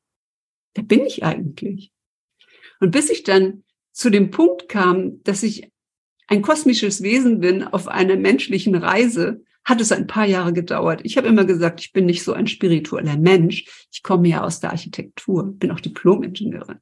Wer 0.74 0.84
bin 0.84 1.06
ich 1.06 1.24
eigentlich? 1.24 1.92
Und 2.80 2.92
bis 2.92 3.10
ich 3.10 3.24
dann 3.24 3.64
zu 3.92 4.10
dem 4.10 4.32
Punkt 4.32 4.68
kam, 4.68 5.22
dass 5.24 5.44
ich 5.44 5.72
ein 6.28 6.42
kosmisches 6.42 7.02
Wesen 7.02 7.40
bin 7.40 7.64
auf 7.64 7.88
einer 7.88 8.16
menschlichen 8.16 8.76
Reise, 8.76 9.44
hat 9.66 9.82
es 9.82 9.92
ein 9.92 10.08
paar 10.08 10.26
Jahre 10.26 10.54
gedauert. 10.54 11.02
Ich 11.04 11.18
habe 11.18 11.28
immer 11.28 11.44
gesagt, 11.44 11.82
ich 11.82 11.92
bin 11.92 12.06
nicht 12.06 12.24
so 12.24 12.34
ein 12.34 12.48
spiritueller 12.48 13.18
Mensch. 13.18 13.66
Ich 13.92 14.04
komme 14.04 14.30
ja 14.30 14.44
aus 14.44 14.60
der 14.60 14.72
Architektur, 14.72 15.52
bin 15.54 15.72
auch 15.72 15.80
Diplom-Ingenieurin. 15.80 16.78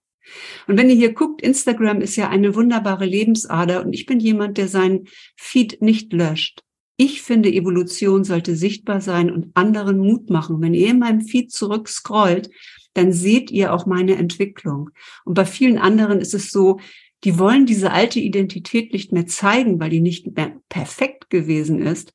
Und 0.68 0.78
wenn 0.78 0.90
ihr 0.90 0.96
hier 0.96 1.13
guckt, 1.13 1.42
Instagram 1.42 2.02
ist 2.02 2.16
ja 2.16 2.30
eine 2.30 2.56
wunderbare 2.56 3.06
Lebensader 3.06 3.84
und 3.86 3.94
ich 3.94 4.06
bin 4.06 4.20
jemand, 4.20 4.58
der 4.58 4.68
seinen 4.68 5.08
Feed 5.36 5.82
nicht 5.82 6.13
löscht. 6.13 6.62
Ich 6.96 7.22
finde, 7.22 7.52
Evolution 7.52 8.24
sollte 8.24 8.56
sichtbar 8.56 9.02
sein 9.02 9.32
und 9.32 9.56
anderen 9.56 9.98
Mut 9.98 10.30
machen. 10.30 10.62
Wenn 10.62 10.74
ihr 10.74 10.92
in 10.92 11.00
meinem 11.00 11.22
Feed 11.22 11.52
zurückscrollt, 11.52 12.50
dann 12.94 13.12
seht 13.12 13.50
ihr 13.50 13.74
auch 13.74 13.86
meine 13.86 14.16
Entwicklung. 14.16 14.92
Und 15.25 15.34
bei 15.34 15.46
vielen 15.46 15.80
anderen 15.80 16.20
ist 16.20 16.34
es 16.34 16.52
so, 16.52 16.80
die 17.24 17.40
wollen 17.40 17.66
diese 17.66 17.92
alte 17.92 18.20
Identität 18.20 18.94
nicht 18.94 19.12
mehr 19.12 19.25
zeigen, 19.25 19.80
weil 19.80 19.90
die 19.90 20.02
nicht 20.02 20.36
mehr 20.36 20.58
perfekt 20.70 21.30
gewesen 21.30 21.82
ist, 21.82 22.13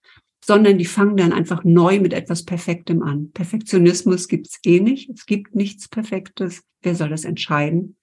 sondern 0.48 0.78
die 0.78 0.86
fangen 0.86 1.18
dann 1.18 1.34
einfach 1.34 1.62
neu 1.62 2.00
mit 2.00 2.14
etwas 2.14 2.42
Perfektem 2.42 3.02
an. 3.02 3.32
Perfektionismus 3.32 4.28
gibt's 4.28 4.58
eh 4.64 4.80
nicht. 4.80 5.10
Es 5.10 5.26
gibt 5.26 5.54
nichts 5.54 5.88
Perfektes. 5.88 6.62
Wer 6.80 6.94
soll 6.94 7.10
das 7.10 7.26
entscheiden? 7.26 7.98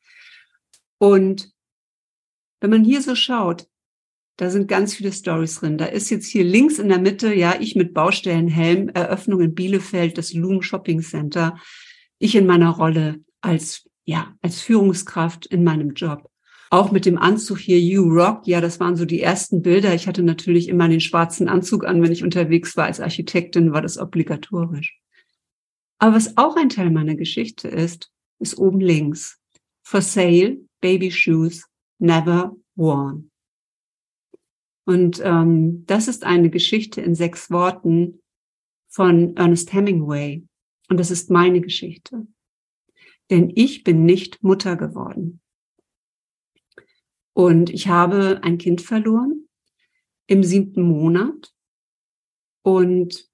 Und 0.99 1.49
wenn 2.61 2.69
man 2.69 2.83
hier 2.83 3.01
so 3.01 3.15
schaut, 3.15 3.67
da 4.37 4.51
sind 4.51 4.67
ganz 4.67 4.93
viele 4.93 5.11
Stories 5.11 5.55
drin. 5.55 5.79
Da 5.79 5.85
ist 5.85 6.11
jetzt 6.11 6.27
hier 6.27 6.43
links 6.43 6.77
in 6.77 6.89
der 6.89 6.99
Mitte, 6.99 7.33
ja, 7.33 7.55
ich 7.59 7.75
mit 7.75 7.95
Baustellenhelm, 7.95 8.89
Eröffnung 8.89 9.41
in 9.41 9.55
Bielefeld, 9.55 10.15
das 10.15 10.31
Loom 10.33 10.61
Shopping 10.61 11.01
Center 11.01 11.59
ich 12.19 12.35
in 12.35 12.45
meiner 12.45 12.69
Rolle 12.69 13.23
als, 13.41 13.89
ja, 14.05 14.35
als 14.43 14.61
Führungskraft 14.61 15.47
in 15.47 15.63
meinem 15.63 15.95
Job. 15.95 16.29
Auch 16.69 16.91
mit 16.91 17.05
dem 17.05 17.17
Anzug 17.17 17.59
hier, 17.59 17.79
You 17.79 18.03
Rock, 18.03 18.47
ja, 18.47 18.59
das 18.59 18.79
waren 18.79 18.95
so 18.95 19.05
die 19.05 19.21
ersten 19.21 19.61
Bilder. 19.61 19.93
Ich 19.93 20.07
hatte 20.07 20.23
natürlich 20.23 20.67
immer 20.67 20.89
den 20.89 20.99
schwarzen 20.99 21.47
Anzug 21.47 21.85
an, 21.85 22.01
wenn 22.01 22.11
ich 22.11 22.23
unterwegs 22.23 22.75
war 22.75 22.85
als 22.85 22.99
Architektin, 22.99 23.71
war 23.71 23.81
das 23.81 23.97
obligatorisch. 23.97 24.99
Aber 25.99 26.15
was 26.15 26.37
auch 26.37 26.55
ein 26.55 26.69
Teil 26.69 26.89
meiner 26.89 27.15
Geschichte 27.15 27.67
ist, 27.67 28.11
ist 28.39 28.57
oben 28.57 28.79
links. 28.79 29.39
For 29.83 30.01
sale, 30.01 30.57
baby 30.81 31.11
shoes, 31.11 31.65
never 31.99 32.55
worn. 32.75 33.31
Und 34.85 35.21
ähm, 35.23 35.85
das 35.85 36.07
ist 36.07 36.23
eine 36.23 36.49
Geschichte 36.49 37.01
in 37.01 37.15
sechs 37.15 37.49
Worten 37.49 38.21
von 38.89 39.35
Ernest 39.35 39.73
Hemingway. 39.73 40.43
Und 40.89 40.99
das 40.99 41.11
ist 41.11 41.31
meine 41.31 41.61
Geschichte. 41.61 42.27
Denn 43.31 43.51
ich 43.55 43.83
bin 43.83 44.05
nicht 44.05 44.43
Mutter 44.43 44.75
geworden. 44.75 45.41
Und 47.35 47.69
ich 47.69 47.89
habe 47.89 48.39
ein 48.43 48.57
Kind 48.57 48.81
verloren 48.81 49.49
im 50.25 50.41
siebten 50.41 50.83
Monat. 50.83 51.53
Und 52.61 53.29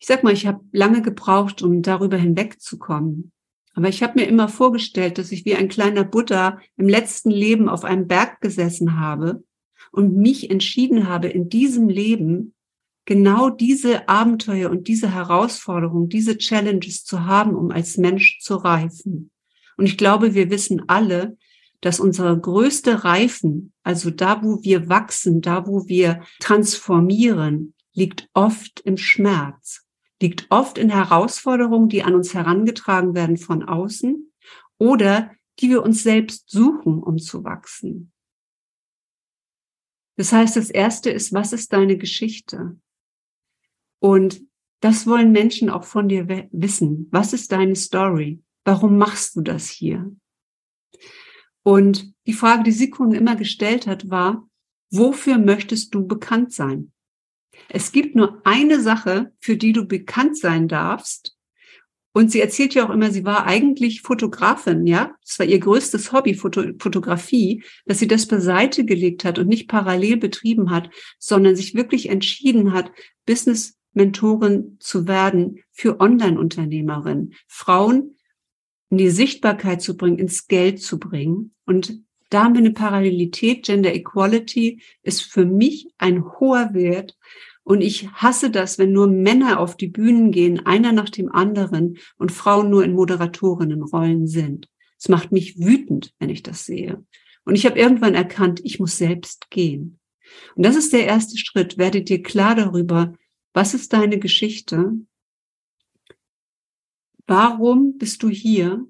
ich 0.00 0.08
sag 0.08 0.24
mal, 0.24 0.32
ich 0.32 0.48
habe 0.48 0.64
lange 0.72 1.00
gebraucht, 1.00 1.62
um 1.62 1.82
darüber 1.82 2.16
hinwegzukommen. 2.16 3.30
Aber 3.74 3.88
ich 3.88 4.02
habe 4.02 4.18
mir 4.18 4.26
immer 4.26 4.48
vorgestellt, 4.48 5.16
dass 5.16 5.30
ich 5.30 5.44
wie 5.44 5.54
ein 5.54 5.68
kleiner 5.68 6.02
Buddha 6.02 6.58
im 6.76 6.88
letzten 6.88 7.30
Leben 7.30 7.68
auf 7.68 7.84
einem 7.84 8.08
Berg 8.08 8.40
gesessen 8.40 8.98
habe 8.98 9.44
und 9.92 10.16
mich 10.16 10.50
entschieden 10.50 11.08
habe, 11.08 11.28
in 11.28 11.48
diesem 11.48 11.88
Leben 11.88 12.54
genau 13.04 13.48
diese 13.48 14.08
Abenteuer 14.08 14.70
und 14.70 14.88
diese 14.88 15.14
Herausforderungen, 15.14 16.08
diese 16.08 16.36
Challenges 16.36 17.04
zu 17.04 17.26
haben, 17.26 17.54
um 17.54 17.70
als 17.70 17.96
Mensch 17.96 18.40
zu 18.40 18.56
reifen. 18.56 19.30
Und 19.76 19.86
ich 19.86 19.96
glaube, 19.96 20.34
wir 20.34 20.50
wissen 20.50 20.88
alle, 20.88 21.36
dass 21.80 22.00
unsere 22.00 22.38
größte 22.38 23.04
Reifen, 23.04 23.72
also 23.82 24.10
da, 24.10 24.42
wo 24.42 24.62
wir 24.62 24.88
wachsen, 24.88 25.40
da, 25.40 25.66
wo 25.66 25.86
wir 25.86 26.22
transformieren, 26.40 27.74
liegt 27.92 28.28
oft 28.34 28.80
im 28.80 28.96
Schmerz, 28.96 29.86
liegt 30.20 30.46
oft 30.50 30.78
in 30.78 30.90
Herausforderungen, 30.90 31.88
die 31.88 32.02
an 32.02 32.14
uns 32.14 32.34
herangetragen 32.34 33.14
werden 33.14 33.36
von 33.36 33.62
außen 33.62 34.32
oder 34.78 35.30
die 35.60 35.70
wir 35.70 35.82
uns 35.82 36.02
selbst 36.02 36.50
suchen, 36.50 37.02
um 37.02 37.18
zu 37.18 37.44
wachsen. 37.44 38.12
Das 40.16 40.32
heißt, 40.32 40.56
das 40.56 40.70
erste 40.70 41.10
ist, 41.10 41.32
was 41.32 41.52
ist 41.52 41.72
deine 41.72 41.96
Geschichte? 41.96 42.78
Und 43.98 44.42
das 44.80 45.06
wollen 45.06 45.32
Menschen 45.32 45.70
auch 45.70 45.84
von 45.84 46.08
dir 46.08 46.28
wissen. 46.52 47.08
Was 47.10 47.32
ist 47.32 47.52
deine 47.52 47.76
Story? 47.76 48.42
Warum 48.64 48.98
machst 48.98 49.36
du 49.36 49.42
das 49.42 49.68
hier? 49.68 50.14
Und 51.66 52.12
die 52.28 52.32
Frage, 52.32 52.62
die 52.62 52.70
Sikun 52.70 53.10
immer 53.10 53.34
gestellt 53.34 53.88
hat, 53.88 54.08
war, 54.08 54.48
wofür 54.88 55.36
möchtest 55.36 55.92
du 55.96 56.06
bekannt 56.06 56.52
sein? 56.52 56.92
Es 57.68 57.90
gibt 57.90 58.14
nur 58.14 58.40
eine 58.44 58.80
Sache, 58.80 59.32
für 59.40 59.56
die 59.56 59.72
du 59.72 59.84
bekannt 59.84 60.38
sein 60.38 60.68
darfst. 60.68 61.36
Und 62.12 62.30
sie 62.30 62.40
erzählt 62.40 62.74
ja 62.74 62.86
auch 62.86 62.90
immer, 62.90 63.10
sie 63.10 63.24
war 63.24 63.46
eigentlich 63.46 64.02
Fotografin, 64.02 64.86
ja. 64.86 65.16
Es 65.24 65.40
war 65.40 65.46
ihr 65.46 65.58
größtes 65.58 66.12
Hobby, 66.12 66.34
Foto 66.34 66.62
Fotografie, 66.78 67.64
dass 67.84 67.98
sie 67.98 68.06
das 68.06 68.26
beiseite 68.26 68.84
gelegt 68.84 69.24
hat 69.24 69.40
und 69.40 69.48
nicht 69.48 69.66
parallel 69.66 70.18
betrieben 70.18 70.70
hat, 70.70 70.88
sondern 71.18 71.56
sich 71.56 71.74
wirklich 71.74 72.10
entschieden 72.10 72.74
hat, 72.74 72.92
Business 73.26 73.76
Mentorin 73.92 74.76
zu 74.78 75.08
werden 75.08 75.64
für 75.72 75.98
Online-Unternehmerinnen, 75.98 77.34
Frauen 77.48 78.15
in 78.90 78.98
die 78.98 79.10
Sichtbarkeit 79.10 79.82
zu 79.82 79.96
bringen, 79.96 80.18
ins 80.18 80.46
Geld 80.46 80.80
zu 80.80 80.98
bringen. 80.98 81.54
Und 81.64 82.00
da 82.30 82.44
haben 82.44 82.54
wir 82.54 82.60
eine 82.60 82.72
Parallelität. 82.72 83.64
Gender 83.64 83.94
Equality 83.94 84.80
ist 85.02 85.22
für 85.22 85.44
mich 85.44 85.88
ein 85.98 86.24
hoher 86.24 86.74
Wert. 86.74 87.16
Und 87.62 87.80
ich 87.80 88.08
hasse 88.12 88.50
das, 88.50 88.78
wenn 88.78 88.92
nur 88.92 89.08
Männer 89.08 89.58
auf 89.58 89.76
die 89.76 89.88
Bühnen 89.88 90.30
gehen, 90.30 90.64
einer 90.66 90.92
nach 90.92 91.10
dem 91.10 91.30
anderen 91.32 91.98
und 92.16 92.30
Frauen 92.30 92.70
nur 92.70 92.84
in 92.84 92.92
Moderatorinnenrollen 92.92 94.28
sind. 94.28 94.68
Es 94.98 95.08
macht 95.08 95.32
mich 95.32 95.58
wütend, 95.58 96.14
wenn 96.18 96.30
ich 96.30 96.42
das 96.42 96.64
sehe. 96.64 97.04
Und 97.44 97.56
ich 97.56 97.66
habe 97.66 97.78
irgendwann 97.78 98.14
erkannt, 98.14 98.60
ich 98.64 98.78
muss 98.78 98.96
selbst 98.98 99.50
gehen. 99.50 99.98
Und 100.54 100.64
das 100.64 100.76
ist 100.76 100.92
der 100.92 101.06
erste 101.06 101.36
Schritt. 101.38 101.78
Werdet 101.78 102.08
dir 102.08 102.22
klar 102.22 102.54
darüber, 102.54 103.14
was 103.52 103.74
ist 103.74 103.92
deine 103.92 104.18
Geschichte? 104.18 104.92
Warum 107.26 107.98
bist 107.98 108.22
du 108.22 108.28
hier? 108.28 108.86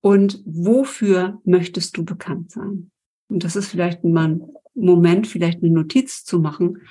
Und 0.00 0.42
wofür 0.44 1.40
möchtest 1.44 1.96
du 1.96 2.04
bekannt 2.04 2.50
sein? 2.50 2.90
Und 3.28 3.44
das 3.44 3.56
ist 3.56 3.68
vielleicht 3.68 4.04
mal 4.04 4.28
ein 4.28 4.42
Moment, 4.74 5.26
vielleicht 5.26 5.62
eine 5.62 5.72
Notiz 5.72 6.24
zu 6.24 6.38
machen. 6.38 6.82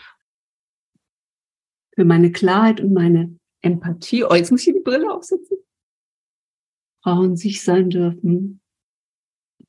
Für 1.93 2.03
meine 2.03 2.31
Klarheit 2.31 2.81
und 2.81 2.93
meine 2.93 3.37
Empathie. 3.61 4.23
Oh, 4.23 4.33
jetzt 4.33 4.51
muss 4.51 4.67
ich 4.67 4.73
die 4.73 4.81
Brille 4.81 5.11
aufsetzen. 5.11 5.57
Frauen 7.03 7.37
sich 7.37 7.63
sein 7.63 7.89
dürfen. 7.89 8.59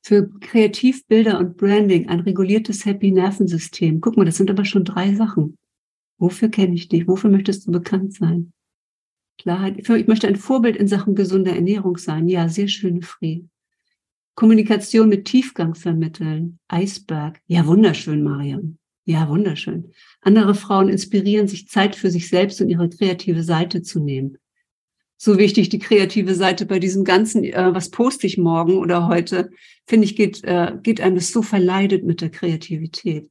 Für 0.03 0.29
Kreativbilder 0.39 1.39
und 1.39 1.57
Branding 1.57 2.09
ein 2.09 2.21
reguliertes 2.21 2.85
Happy 2.85 3.11
Nervensystem. 3.11 4.01
Guck 4.01 4.17
mal, 4.17 4.25
das 4.25 4.37
sind 4.37 4.49
aber 4.49 4.65
schon 4.65 4.83
drei 4.83 5.13
Sachen. 5.15 5.57
Wofür 6.17 6.49
kenne 6.49 6.75
ich 6.75 6.89
dich? 6.89 7.07
Wofür 7.07 7.29
möchtest 7.29 7.67
du 7.67 7.71
bekannt 7.71 8.13
sein? 8.13 8.53
Klarheit. 9.37 9.77
Ich 9.77 10.07
möchte 10.07 10.27
ein 10.27 10.35
Vorbild 10.35 10.75
in 10.75 10.87
Sachen 10.87 11.15
gesunder 11.15 11.53
Ernährung 11.53 11.97
sein. 11.97 12.27
Ja, 12.27 12.49
sehr 12.49 12.67
schöne 12.67 13.01
Fried. 13.01 13.47
Kommunikation 14.35 15.09
mit 15.09 15.25
Tiefgang 15.25 15.73
vermitteln. 15.73 16.59
Eisberg. 16.67 17.39
Ja, 17.47 17.65
wunderschön, 17.65 18.23
Mariam. 18.23 18.77
Ja, 19.05 19.29
wunderschön. 19.29 19.93
Andere 20.21 20.53
Frauen 20.53 20.89
inspirieren, 20.89 21.47
sich 21.47 21.69
Zeit 21.69 21.95
für 21.95 22.11
sich 22.11 22.29
selbst 22.29 22.61
und 22.61 22.69
ihre 22.69 22.89
kreative 22.89 23.41
Seite 23.41 23.81
zu 23.81 23.99
nehmen. 23.99 24.37
So 25.15 25.39
wichtig 25.39 25.69
die 25.69 25.79
kreative 25.79 26.35
Seite 26.35 26.65
bei 26.65 26.77
diesem 26.77 27.03
ganzen, 27.03 27.43
äh, 27.43 27.73
was 27.73 27.89
poste 27.89 28.27
ich 28.27 28.37
morgen 28.37 28.77
oder 28.77 29.07
heute, 29.07 29.49
finde 29.87 30.05
ich, 30.05 30.15
geht, 30.15 30.43
äh, 30.43 30.73
geht 30.83 31.01
einem 31.01 31.15
das 31.15 31.31
so 31.31 31.41
verleidet 31.41 32.03
mit 32.03 32.21
der 32.21 32.29
Kreativität. 32.29 33.29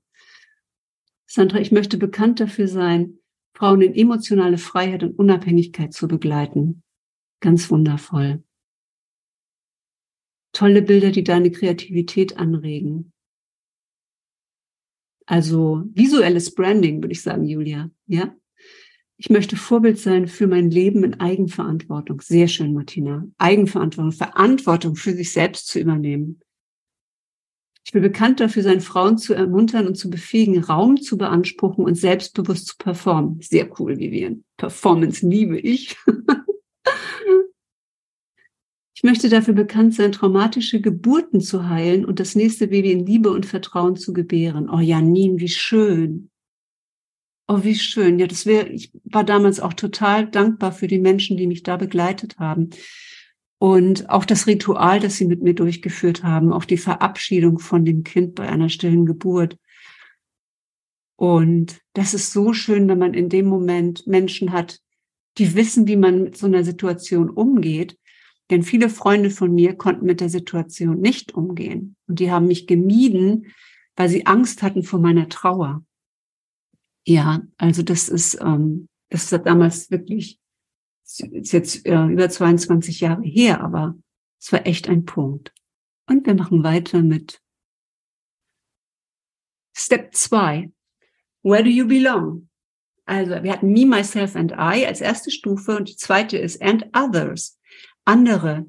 Sandra, 1.27 1.61
ich 1.61 1.71
möchte 1.71 1.99
bekannt 1.99 2.41
dafür 2.41 2.67
sein, 2.67 3.19
Frauen 3.57 3.81
in 3.81 3.95
emotionale 3.95 4.59
Freiheit 4.59 5.03
und 5.03 5.19
Unabhängigkeit 5.19 5.95
zu 5.95 6.09
begleiten. 6.09 6.83
Ganz 7.41 7.71
wundervoll. 7.71 8.43
tolle 10.53 10.81
Bilder, 10.81 11.11
die 11.11 11.23
deine 11.23 11.51
Kreativität 11.51 12.39
anregen. 12.39 13.13
Also 15.27 15.85
visuelles 15.93 16.55
Branding, 16.55 17.03
würde 17.03 17.13
ich 17.13 17.21
sagen, 17.21 17.45
Julia. 17.45 17.91
Ja? 18.07 18.35
Ich 19.19 19.29
möchte 19.29 19.57
Vorbild 19.57 19.99
sein 19.99 20.29
für 20.29 20.47
mein 20.47 20.71
Leben 20.71 21.05
in 21.05 21.21
Eigenverantwortung. 21.21 22.21
Sehr 22.23 22.49
schön, 22.49 22.73
Martina. 22.73 23.27
Eigenverantwortung, 23.37 24.13
Verantwortung 24.13 24.97
für 24.97 25.13
sich 25.13 25.33
selbst 25.33 25.67
zu 25.67 25.79
übernehmen. 25.79 26.41
Ich 27.87 27.95
will 27.95 28.03
bekannt 28.03 28.41
dafür 28.41 28.65
sein, 28.65 28.81
Frauen 28.81 29.17
zu 29.17 29.33
ermuntern 29.33 29.87
und 29.87 29.95
zu 29.95 30.11
befähigen, 30.11 30.59
Raum 30.59 31.01
zu 31.01 31.17
beanspruchen 31.17 31.85
und 31.85 31.95
selbstbewusst 31.95 32.67
zu 32.67 32.75
performen. 32.77 33.41
Sehr 33.41 33.69
cool, 33.79 33.97
Vivian. 33.97 34.43
Performance 34.57 35.25
liebe 35.25 35.57
ich. 35.57 35.97
ich 38.97 39.05
möchte 39.05 39.29
dafür 39.29 39.55
bekannt 39.55 39.95
sein, 39.95 40.11
traumatische 40.11 40.81
Geburten 40.81 41.41
zu 41.41 41.69
heilen 41.69 42.05
und 42.05 42.19
das 42.19 42.35
nächste 42.35 42.67
Baby 42.67 42.91
in 42.91 43.07
Liebe 43.07 43.31
und 43.31 43.47
Vertrauen 43.47 43.95
zu 43.95 44.13
gebären. 44.13 44.69
Oh, 44.69 44.81
Janine, 44.81 45.39
wie 45.39 45.49
schön. 45.49 46.31
Oh, 47.47 47.63
wie 47.63 47.77
schön. 47.77 48.19
Ja, 48.19 48.27
das 48.27 48.47
wäre, 48.47 48.67
ich 48.67 48.91
war 49.05 49.23
damals 49.23 49.61
auch 49.61 49.75
total 49.75 50.27
dankbar 50.27 50.73
für 50.73 50.89
die 50.89 50.99
Menschen, 50.99 51.37
die 51.37 51.47
mich 51.47 51.63
da 51.63 51.77
begleitet 51.77 52.37
haben. 52.41 52.71
Und 53.59 54.11
auch 54.11 54.25
das 54.25 54.47
Ritual, 54.47 55.01
das 55.01 55.17
sie 55.17 55.27
mit 55.27 55.43
mir 55.43 55.55
durchgeführt 55.55 56.23
haben, 56.23 56.53
auch 56.53 56.65
die 56.65 56.77
Verabschiedung 56.77 57.59
von 57.59 57.85
dem 57.85 58.05
Kind 58.05 58.35
bei 58.35 58.49
einer 58.49 58.69
stillen 58.69 59.07
Geburt. 59.07 59.59
Und 61.17 61.81
das 61.95 62.13
ist 62.13 62.33
so 62.33 62.53
schön, 62.53 62.89
wenn 62.89 62.99
man 62.99 63.15
in 63.15 63.31
dem 63.31 63.47
Moment 63.47 64.07
Menschen 64.07 64.53
hat, 64.53 64.81
die 65.39 65.55
wissen, 65.55 65.87
wie 65.87 65.97
man 65.97 66.23
mit 66.23 66.37
so 66.37 66.47
einer 66.47 66.65
Situation 66.65 67.31
umgeht. 67.31 67.99
Denn 68.51 68.63
viele 68.63 68.91
Freunde 68.91 69.31
von 69.31 69.55
mir 69.55 69.75
konnten 69.75 70.07
mit 70.07 70.21
der 70.21 70.29
Situation 70.29 71.01
nicht 71.01 71.35
umgehen. 71.35 71.97
Und 72.07 72.21
die 72.21 72.31
haben 72.31 72.47
mich 72.47 72.67
gemieden, 72.67 73.53
weil 73.97 74.09
sie 74.09 74.27
Angst 74.27 74.63
hatten 74.63 74.83
vor 74.83 75.01
meiner 75.01 75.29
Trauer. 75.29 75.83
Ja, 77.07 77.43
also 77.57 77.83
das 77.83 78.09
ist, 78.09 78.39
ähm, 78.41 78.89
das 79.09 79.33
hat 79.33 79.47
damals 79.47 79.91
wirklich 79.91 80.39
ist 81.21 81.53
jetzt 81.53 81.87
äh, 81.87 82.07
über 82.07 82.29
22 82.29 83.01
Jahre 83.01 83.23
her, 83.23 83.61
aber 83.61 83.97
es 84.41 84.53
war 84.53 84.67
echt 84.67 84.89
ein 84.89 85.05
Punkt. 85.05 85.53
Und 86.09 86.27
wir 86.27 86.35
machen 86.35 86.63
weiter 86.63 87.03
mit 87.03 87.41
Step 89.77 90.15
2. 90.15 90.71
Where 91.43 91.63
do 91.63 91.71
you 91.71 91.87
belong? 91.87 92.49
Also 93.05 93.43
wir 93.43 93.53
hatten 93.53 93.73
Me, 93.73 93.87
Myself 93.87 94.35
and 94.35 94.53
I 94.53 94.85
als 94.85 95.01
erste 95.01 95.31
Stufe 95.31 95.77
und 95.77 95.89
die 95.89 95.97
zweite 95.97 96.39
ist 96.39 96.61
and 96.61 96.87
others. 96.97 97.59
Andere. 98.05 98.67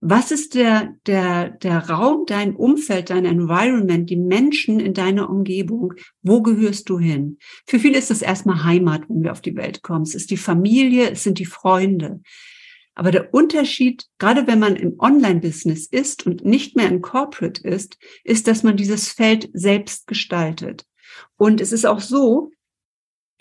Was 0.00 0.30
ist 0.30 0.54
der, 0.54 0.94
der, 1.06 1.50
der 1.50 1.88
Raum, 1.88 2.26
dein 2.26 2.54
Umfeld, 2.54 3.10
dein 3.10 3.24
Environment, 3.24 4.08
die 4.08 4.16
Menschen 4.16 4.78
in 4.78 4.92
deiner 4.92 5.30
Umgebung? 5.30 5.94
Wo 6.22 6.42
gehörst 6.42 6.88
du 6.90 6.98
hin? 6.98 7.38
Für 7.66 7.78
viele 7.78 7.98
ist 7.98 8.10
das 8.10 8.22
erstmal 8.22 8.64
Heimat, 8.64 9.08
wenn 9.08 9.22
wir 9.22 9.32
auf 9.32 9.40
die 9.40 9.56
Welt 9.56 9.82
kommen. 9.82 10.02
Es 10.02 10.14
ist 10.14 10.30
die 10.30 10.36
Familie, 10.36 11.10
es 11.10 11.22
sind 11.22 11.38
die 11.38 11.46
Freunde. 11.46 12.20
Aber 12.94 13.10
der 13.10 13.32
Unterschied, 13.34 14.06
gerade 14.18 14.46
wenn 14.46 14.58
man 14.58 14.76
im 14.76 14.98
Online-Business 14.98 15.86
ist 15.86 16.26
und 16.26 16.44
nicht 16.44 16.76
mehr 16.76 16.88
im 16.88 17.02
Corporate 17.02 17.66
ist, 17.66 17.98
ist, 18.24 18.48
dass 18.48 18.62
man 18.62 18.76
dieses 18.76 19.08
Feld 19.08 19.50
selbst 19.52 20.06
gestaltet. 20.06 20.86
Und 21.36 21.60
es 21.60 21.72
ist 21.72 21.86
auch 21.86 22.00
so, 22.00 22.52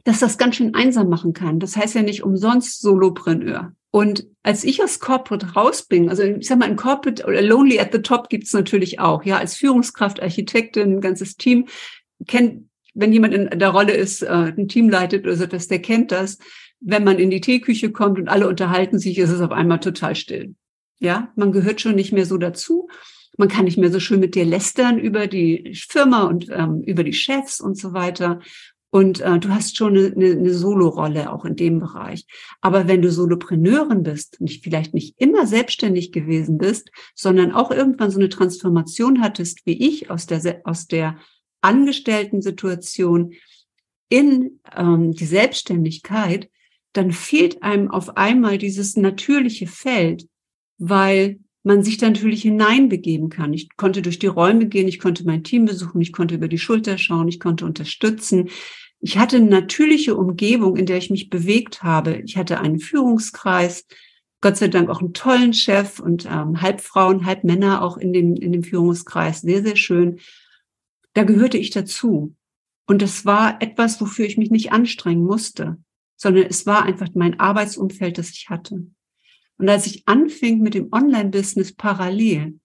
dass 0.04 0.20
das 0.20 0.38
ganz 0.38 0.56
schön 0.56 0.76
einsam 0.76 1.10
machen 1.10 1.34
kann. 1.34 1.60
Das 1.60 1.76
heißt 1.76 1.96
ja 1.96 2.02
nicht 2.02 2.24
umsonst 2.24 2.82
Solopreneur. 2.82 3.74
Und 3.96 4.28
als 4.44 4.66
ich 4.66 4.84
aus 4.84 5.00
Corporate 5.00 5.54
raus 5.54 5.84
bin, 5.84 6.10
also 6.10 6.22
ich 6.22 6.48
sag 6.48 6.60
mal, 6.60 6.70
in 6.70 6.76
Corporate 6.76 7.24
oder 7.24 7.42
Lonely 7.42 7.80
at 7.80 7.94
the 7.94 8.02
Top 8.02 8.28
gibt's 8.28 8.52
natürlich 8.52 9.00
auch, 9.00 9.24
ja, 9.24 9.38
als 9.38 9.56
Führungskraft, 9.56 10.22
Architektin, 10.22 10.98
ein 10.98 11.00
ganzes 11.00 11.38
Team, 11.38 11.70
kennt, 12.28 12.68
wenn 12.94 13.14
jemand 13.14 13.34
in 13.34 13.58
der 13.58 13.70
Rolle 13.70 13.94
ist, 13.94 14.22
äh, 14.22 14.28
ein 14.28 14.68
Team 14.68 14.90
leitet 14.90 15.24
oder 15.24 15.38
so 15.38 15.46
etwas, 15.46 15.70
der 15.70 15.82
kennt 15.82 16.12
das. 16.12 16.40
Wenn 16.82 17.06
man 17.06 17.20
in 17.20 17.30
die 17.30 17.40
Teeküche 17.40 17.90
kommt 17.94 18.20
und 18.20 18.28
alle 18.28 18.50
unterhalten 18.50 19.00
sich, 19.00 19.18
ist 19.18 19.30
es 19.30 19.40
auf 19.40 19.52
einmal 19.52 19.80
total 19.80 20.14
still. 20.16 20.56
Ja, 21.00 21.32
man 21.38 21.54
gehört 21.54 21.80
schon 21.80 21.96
nicht 21.96 22.12
mehr 22.12 22.26
so 22.26 22.38
dazu. 22.38 22.90
Man 23.38 23.48
kann 23.48 23.64
nicht 23.64 23.78
mehr 23.78 23.94
so 23.94 24.02
schön 24.02 24.20
mit 24.20 24.36
dir 24.36 24.44
lästern 24.44 25.00
über 25.00 25.28
die 25.28 25.74
Firma 25.88 26.24
und 26.24 26.50
ähm, 26.50 26.82
über 26.82 27.06
die 27.06 27.14
Chefs 27.14 27.62
und 27.62 27.78
so 27.78 27.94
weiter. 27.94 28.42
Und 28.96 29.20
äh, 29.20 29.40
du 29.40 29.50
hast 29.50 29.76
schon 29.76 29.98
eine, 29.98 30.14
eine, 30.16 30.32
eine 30.32 30.54
Solo-Rolle 30.54 31.30
auch 31.30 31.44
in 31.44 31.58
dem 31.58 31.80
Bereich. 31.80 32.26
Aber 32.62 32.88
wenn 32.88 33.02
du 33.02 33.12
Solopreneurin 33.12 34.04
bist, 34.04 34.40
nicht 34.40 34.64
vielleicht 34.64 34.94
nicht 34.94 35.20
immer 35.20 35.46
selbstständig 35.46 36.14
gewesen 36.14 36.58
bist, 36.58 36.92
sondern 37.14 37.52
auch 37.52 37.72
irgendwann 37.72 38.10
so 38.10 38.20
eine 38.20 38.30
Transformation 38.30 39.22
hattest, 39.22 39.66
wie 39.66 39.86
ich 39.86 40.10
aus 40.10 40.28
der 40.28 40.62
aus 40.64 40.88
der 40.88 41.18
angestellten 41.60 42.42
Situation 42.42 43.34
in 44.08 44.62
ähm, 44.74 45.12
die 45.12 45.26
Selbstständigkeit, 45.26 46.50
dann 46.94 47.12
fehlt 47.12 47.64
einem 47.64 47.92
auf 47.92 48.16
einmal 48.16 48.58
dieses 48.58 48.96
natürliche 48.96 49.68
Feld, 49.68 50.26
weil 50.78 51.42
man 51.64 51.84
sich 51.84 51.98
da 51.98 52.08
natürlich 52.08 52.44
hineinbegeben 52.44 53.28
kann. 53.28 53.54
Ich 53.54 53.76
konnte 53.76 54.02
durch 54.02 54.20
die 54.20 54.28
Räume 54.28 54.68
gehen, 54.68 54.88
ich 54.88 55.00
konnte 55.00 55.26
mein 55.26 55.44
Team 55.44 55.66
besuchen, 55.66 56.00
ich 56.00 56.14
konnte 56.14 56.36
über 56.36 56.48
die 56.48 56.60
Schulter 56.60 56.98
schauen, 56.98 57.28
ich 57.28 57.42
konnte 57.42 57.66
unterstützen. 57.66 58.50
Ich 59.06 59.20
hatte 59.20 59.36
eine 59.36 59.46
natürliche 59.46 60.16
Umgebung, 60.16 60.78
in 60.78 60.88
der 60.88 60.98
ich 60.98 61.12
mich 61.12 61.30
bewegt 61.30 61.84
habe. 61.84 62.16
Ich 62.26 62.38
hatte 62.38 62.60
einen 62.60 62.80
Führungskreis, 62.80 63.86
Gott 64.42 64.58
sei 64.58 64.68
Dank 64.68 64.90
auch 64.90 65.00
einen 65.00 65.14
tollen 65.14 65.54
Chef 65.54 66.00
und 66.00 66.26
ähm, 66.26 66.60
halb 66.60 66.82
Frauen, 66.82 67.24
halb 67.24 67.44
Männer 67.44 67.84
auch 67.84 67.98
in 67.98 68.14
dem, 68.14 68.34
in 68.34 68.52
dem 68.52 68.64
Führungskreis. 68.64 69.42
Sehr, 69.42 69.62
sehr 69.62 69.76
schön. 69.76 70.20
Da 71.14 71.24
gehörte 71.24 71.60
ich 71.60 71.70
dazu. 71.70 72.36
Und 72.88 73.04
das 73.04 73.26
war 73.26 73.62
etwas, 73.62 74.02
wofür 74.02 74.26
ich 74.26 74.40
mich 74.40 74.50
nicht 74.50 74.72
anstrengen 74.72 75.24
musste, 75.24 75.78
sondern 76.16 76.46
es 76.46 76.66
war 76.66 76.82
einfach 76.82 77.10
mein 77.14 77.40
Arbeitsumfeld, 77.40 78.18
das 78.18 78.32
ich 78.32 78.50
hatte. 78.50 78.88
Und 79.60 79.70
als 79.70 79.86
ich 79.86 80.08
anfing 80.08 80.62
mit 80.62 80.74
dem 80.74 80.92
Online-Business 80.92 81.74
parallel, 81.74 82.60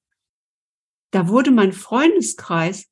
da 1.11 1.29
wurde 1.29 1.51
mein 1.51 1.75
Freundeskreis, 1.75 2.87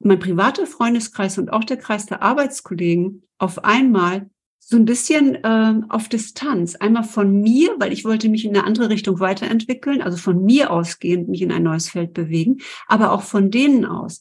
mein 0.00 0.18
privater 0.18 0.66
Freundeskreis 0.66 1.38
und 1.38 1.52
auch 1.52 1.64
der 1.64 1.76
Kreis 1.76 2.06
der 2.06 2.22
Arbeitskollegen 2.22 3.22
auf 3.38 3.64
einmal 3.64 4.30
so 4.58 4.76
ein 4.76 4.84
bisschen 4.84 5.36
äh, 5.36 5.74
auf 5.88 6.08
Distanz. 6.08 6.76
Einmal 6.76 7.04
von 7.04 7.40
mir, 7.40 7.74
weil 7.78 7.92
ich 7.92 8.04
wollte 8.04 8.28
mich 8.28 8.44
in 8.44 8.56
eine 8.56 8.64
andere 8.64 8.88
Richtung 8.88 9.20
weiterentwickeln, 9.20 10.00
also 10.00 10.16
von 10.16 10.44
mir 10.44 10.70
ausgehend 10.70 11.28
mich 11.28 11.42
in 11.42 11.52
ein 11.52 11.64
neues 11.64 11.90
Feld 11.90 12.14
bewegen, 12.14 12.58
aber 12.86 13.12
auch 13.12 13.22
von 13.22 13.50
denen 13.50 13.84
aus. 13.84 14.20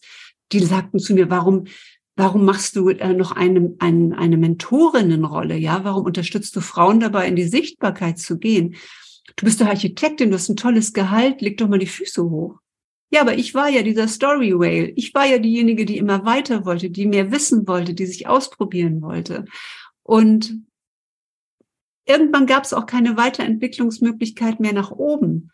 Die 0.52 0.60
sagten 0.60 1.00
zu 1.00 1.14
mir, 1.14 1.30
warum 1.30 1.66
Warum 2.16 2.44
machst 2.44 2.76
du 2.76 2.90
äh, 2.90 3.14
noch 3.14 3.32
eine, 3.32 3.78
eine, 3.80 4.18
eine 4.18 4.36
Mentorinnenrolle? 4.36 5.56
Ja, 5.56 5.86
warum 5.86 6.04
unterstützt 6.04 6.54
du 6.54 6.60
Frauen 6.60 7.00
dabei, 7.00 7.30
in 7.30 7.38
die 7.38 7.48
Sichtbarkeit 7.48 8.20
zu 8.20 8.38
gehen? 8.38 8.76
Du 9.38 9.46
bist 9.46 9.62
doch 9.62 9.68
Architektin, 9.68 10.30
du 10.30 10.36
hast 10.36 10.50
ein 10.50 10.58
tolles 10.58 10.92
Gehalt, 10.92 11.40
leg 11.40 11.58
doch 11.58 11.70
mal 11.70 11.80
die 11.80 11.86
Füße 11.86 12.22
hoch. 12.22 12.60
Ja, 13.12 13.22
aber 13.22 13.38
ich 13.38 13.56
war 13.56 13.70
ja 13.70 13.82
dieser 13.82 14.08
Story 14.08 14.54
Whale. 14.54 14.90
Ich 14.96 15.14
war 15.14 15.26
ja 15.26 15.40
diejenige, 15.40 15.86
die 15.86 15.98
immer 15.98 16.26
weiter 16.26 16.66
wollte, 16.66 16.90
die 16.90 17.08
mehr 17.08 17.32
wissen 17.32 17.68
wollte, 17.68 17.94
die 17.94 18.06
sich 18.06 18.28
ausprobieren 18.28 19.02
wollte. 19.02 19.46
Und 20.04 20.64
irgendwann 22.06 22.46
gab 22.46 22.64
es 22.64 22.74
auch 22.74 22.86
keine 22.86 23.18
Weiterentwicklungsmöglichkeit 23.18 24.60
mehr 24.60 24.74
nach 24.74 24.92
oben. 24.92 25.52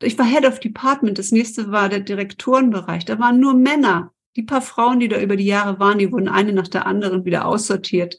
Ich 0.00 0.18
war 0.18 0.26
Head 0.26 0.46
of 0.46 0.60
Department, 0.60 1.18
das 1.18 1.32
nächste 1.32 1.72
war 1.72 1.88
der 1.88 2.00
Direktorenbereich. 2.00 3.04
Da 3.04 3.18
waren 3.18 3.40
nur 3.40 3.54
Männer 3.54 4.12
die 4.36 4.42
paar 4.44 4.62
Frauen, 4.62 5.00
die 5.00 5.08
da 5.08 5.20
über 5.20 5.36
die 5.36 5.46
Jahre 5.46 5.80
waren, 5.80 5.98
die 5.98 6.12
wurden 6.12 6.28
eine 6.28 6.52
nach 6.52 6.68
der 6.68 6.86
anderen 6.86 7.24
wieder 7.24 7.44
aussortiert. 7.46 8.18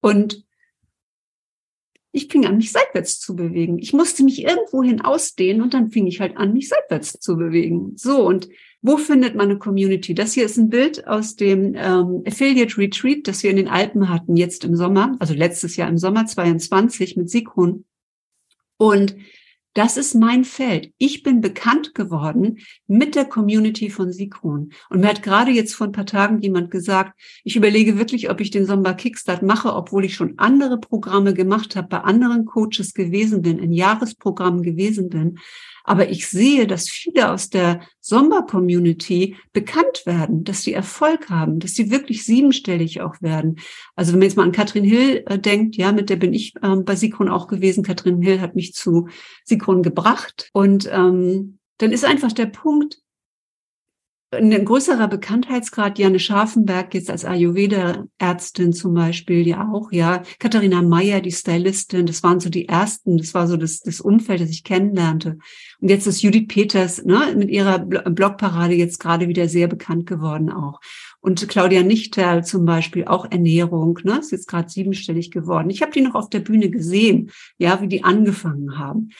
Und 0.00 0.44
ich 2.12 2.28
fing 2.28 2.44
an, 2.46 2.56
mich 2.56 2.72
seitwärts 2.72 3.20
zu 3.20 3.36
bewegen. 3.36 3.78
Ich 3.78 3.92
musste 3.92 4.24
mich 4.24 4.42
irgendwohin 4.42 5.00
ausdehnen 5.00 5.62
und 5.62 5.74
dann 5.74 5.90
fing 5.90 6.06
ich 6.06 6.20
halt 6.20 6.36
an, 6.36 6.52
mich 6.52 6.68
seitwärts 6.68 7.12
zu 7.20 7.36
bewegen. 7.36 7.92
So, 7.96 8.26
und 8.26 8.48
wo 8.82 8.96
findet 8.96 9.34
man 9.34 9.50
eine 9.50 9.58
Community? 9.58 10.14
Das 10.14 10.32
hier 10.32 10.44
ist 10.44 10.56
ein 10.56 10.70
Bild 10.70 11.06
aus 11.06 11.36
dem 11.36 11.74
ähm, 11.76 12.22
Affiliate 12.26 12.78
Retreat, 12.78 13.28
das 13.28 13.42
wir 13.42 13.50
in 13.50 13.56
den 13.56 13.68
Alpen 13.68 14.08
hatten, 14.08 14.36
jetzt 14.36 14.64
im 14.64 14.74
Sommer, 14.74 15.16
also 15.18 15.34
letztes 15.34 15.76
Jahr 15.76 15.88
im 15.88 15.98
Sommer 15.98 16.26
22 16.26 17.16
mit 17.16 17.30
Sigrun. 17.30 17.84
Und 18.76 19.14
das 19.74 19.96
ist 19.96 20.14
mein 20.14 20.44
Feld. 20.44 20.92
Ich 20.98 21.22
bin 21.22 21.40
bekannt 21.40 21.94
geworden 21.94 22.58
mit 22.88 23.14
der 23.14 23.24
Community 23.24 23.88
von 23.88 24.12
Sikron. 24.12 24.72
Und 24.88 25.00
mir 25.00 25.08
hat 25.08 25.22
gerade 25.22 25.52
jetzt 25.52 25.74
vor 25.74 25.86
ein 25.86 25.92
paar 25.92 26.06
Tagen 26.06 26.40
jemand 26.40 26.70
gesagt, 26.70 27.18
ich 27.44 27.54
überlege 27.54 27.96
wirklich, 27.96 28.30
ob 28.30 28.40
ich 28.40 28.50
den 28.50 28.66
Sommer 28.66 28.94
Kickstart 28.94 29.42
mache, 29.42 29.72
obwohl 29.72 30.04
ich 30.04 30.14
schon 30.14 30.38
andere 30.38 30.78
Programme 30.78 31.34
gemacht 31.34 31.76
habe, 31.76 31.88
bei 31.88 31.98
anderen 31.98 32.46
Coaches 32.46 32.94
gewesen 32.94 33.42
bin, 33.42 33.58
in 33.58 33.72
Jahresprogrammen 33.72 34.62
gewesen 34.62 35.08
bin. 35.08 35.38
Aber 35.84 36.10
ich 36.10 36.28
sehe, 36.28 36.66
dass 36.66 36.88
viele 36.88 37.30
aus 37.30 37.50
der 37.50 37.80
Sommer-Community 38.00 39.36
bekannt 39.52 40.02
werden, 40.04 40.44
dass 40.44 40.62
sie 40.62 40.72
Erfolg 40.72 41.30
haben, 41.30 41.58
dass 41.58 41.74
sie 41.74 41.90
wirklich 41.90 42.24
siebenstellig 42.24 43.00
auch 43.00 43.20
werden. 43.20 43.56
Also 43.96 44.12
wenn 44.12 44.20
man 44.20 44.28
jetzt 44.28 44.36
mal 44.36 44.44
an 44.44 44.52
Katrin 44.52 44.84
Hill 44.84 45.24
äh, 45.26 45.38
denkt, 45.38 45.76
ja, 45.76 45.92
mit 45.92 46.10
der 46.10 46.16
bin 46.16 46.34
ich 46.34 46.54
ähm, 46.62 46.84
bei 46.84 46.96
Sikron 46.96 47.28
auch 47.28 47.46
gewesen. 47.46 47.84
Katrin 47.84 48.22
Hill 48.22 48.40
hat 48.40 48.56
mich 48.56 48.74
zu 48.74 49.08
Sikron 49.44 49.82
gebracht 49.82 50.50
und 50.52 50.88
ähm, 50.92 51.58
dann 51.78 51.92
ist 51.92 52.04
einfach 52.04 52.32
der 52.32 52.46
Punkt, 52.46 52.98
ein 54.32 54.64
größerer 54.64 55.08
Bekanntheitsgrad, 55.08 55.98
Janne 55.98 56.20
Scharfenberg 56.20 56.94
jetzt 56.94 57.10
als 57.10 57.24
Ayurveda-Ärztin 57.24 58.72
zum 58.72 58.94
Beispiel, 58.94 59.46
ja 59.46 59.68
auch, 59.72 59.90
ja. 59.90 60.22
Katharina 60.38 60.82
Meyer, 60.82 61.20
die 61.20 61.32
Stylistin, 61.32 62.06
das 62.06 62.22
waren 62.22 62.38
so 62.38 62.48
die 62.48 62.68
ersten, 62.68 63.18
das 63.18 63.34
war 63.34 63.48
so 63.48 63.56
das, 63.56 63.80
das 63.80 64.00
Umfeld, 64.00 64.40
das 64.40 64.50
ich 64.50 64.62
kennenlernte. 64.62 65.38
Und 65.80 65.88
jetzt 65.90 66.06
ist 66.06 66.22
Judith 66.22 66.46
Peters, 66.46 67.04
ne, 67.04 67.34
mit 67.36 67.50
ihrer 67.50 67.80
Blogparade 67.80 68.74
jetzt 68.74 69.00
gerade 69.00 69.26
wieder 69.26 69.48
sehr 69.48 69.66
bekannt 69.66 70.06
geworden 70.06 70.50
auch. 70.50 70.80
Und 71.20 71.48
Claudia 71.48 71.82
Nichterl 71.82 72.44
zum 72.44 72.64
Beispiel, 72.64 73.06
auch 73.06 73.28
Ernährung, 73.28 73.98
ne, 74.04 74.20
ist 74.20 74.30
jetzt 74.30 74.46
gerade 74.46 74.68
siebenstellig 74.68 75.32
geworden. 75.32 75.70
Ich 75.70 75.82
habe 75.82 75.90
die 75.90 76.02
noch 76.02 76.14
auf 76.14 76.30
der 76.30 76.40
Bühne 76.40 76.70
gesehen, 76.70 77.32
ja, 77.58 77.82
wie 77.82 77.88
die 77.88 78.04
angefangen 78.04 78.78
haben. 78.78 79.10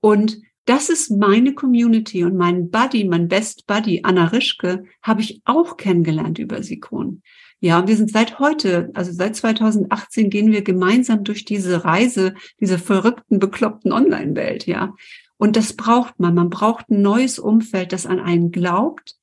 Und 0.00 0.40
das 0.64 0.88
ist 0.88 1.10
meine 1.10 1.54
Community 1.54 2.24
und 2.24 2.36
mein 2.36 2.70
Buddy, 2.70 3.04
mein 3.04 3.28
Best 3.28 3.66
Buddy, 3.66 4.00
Anna 4.04 4.26
Rischke, 4.26 4.84
habe 5.02 5.20
ich 5.20 5.42
auch 5.44 5.76
kennengelernt 5.76 6.38
über 6.38 6.62
Sikon. 6.62 7.22
Ja, 7.60 7.86
wir 7.86 7.96
sind 7.96 8.10
seit 8.10 8.38
heute, 8.38 8.90
also 8.94 9.12
seit 9.12 9.36
2018 9.36 10.30
gehen 10.30 10.50
wir 10.50 10.62
gemeinsam 10.62 11.24
durch 11.24 11.44
diese 11.44 11.84
Reise, 11.84 12.34
diese 12.60 12.78
verrückten, 12.78 13.38
bekloppten 13.38 13.92
Online-Welt, 13.92 14.66
ja. 14.66 14.94
Und 15.36 15.56
das 15.56 15.72
braucht 15.74 16.20
man. 16.20 16.34
Man 16.34 16.50
braucht 16.50 16.90
ein 16.90 17.02
neues 17.02 17.38
Umfeld, 17.38 17.92
das 17.92 18.06
an 18.06 18.20
einen 18.20 18.52
glaubt, 18.52 19.16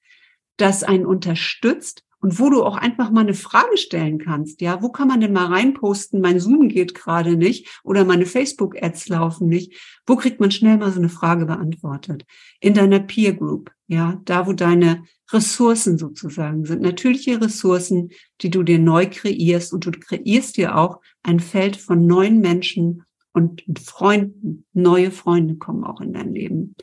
das 0.57 0.83
einen 0.83 1.05
unterstützt 1.05 2.03
und 2.21 2.39
wo 2.39 2.49
du 2.49 2.63
auch 2.63 2.75
einfach 2.75 3.11
mal 3.11 3.21
eine 3.21 3.33
Frage 3.33 3.77
stellen 3.77 4.19
kannst. 4.19 4.61
Ja, 4.61 4.81
wo 4.81 4.89
kann 4.89 5.07
man 5.07 5.21
denn 5.21 5.33
mal 5.33 5.47
reinposten? 5.47 6.21
Mein 6.21 6.39
Zoom 6.39 6.67
geht 6.67 6.93
gerade 6.93 7.37
nicht 7.37 7.81
oder 7.83 8.03
meine 8.03 8.25
Facebook-Ads 8.25 9.07
laufen 9.07 9.47
nicht. 9.47 9.73
Wo 10.05 10.15
kriegt 10.15 10.39
man 10.39 10.51
schnell 10.51 10.77
mal 10.77 10.91
so 10.91 10.99
eine 10.99 11.09
Frage 11.09 11.45
beantwortet? 11.45 12.25
In 12.59 12.73
deiner 12.73 12.99
Peer 12.99 13.33
Group. 13.33 13.71
Ja, 13.87 14.21
da 14.25 14.45
wo 14.45 14.53
deine 14.53 15.03
Ressourcen 15.31 15.97
sozusagen 15.97 16.65
sind. 16.65 16.81
Natürliche 16.81 17.41
Ressourcen, 17.41 18.11
die 18.41 18.49
du 18.49 18.63
dir 18.63 18.79
neu 18.79 19.07
kreierst 19.09 19.73
und 19.73 19.85
du 19.85 19.91
kreierst 19.91 20.57
dir 20.57 20.77
auch 20.77 20.99
ein 21.23 21.39
Feld 21.39 21.77
von 21.77 22.05
neuen 22.05 22.41
Menschen 22.41 23.03
und 23.33 23.63
Freunden. 23.83 24.65
Neue 24.73 25.11
Freunde 25.11 25.55
kommen 25.55 25.83
auch 25.83 26.01
in 26.01 26.13
dein 26.13 26.33
Leben. 26.33 26.75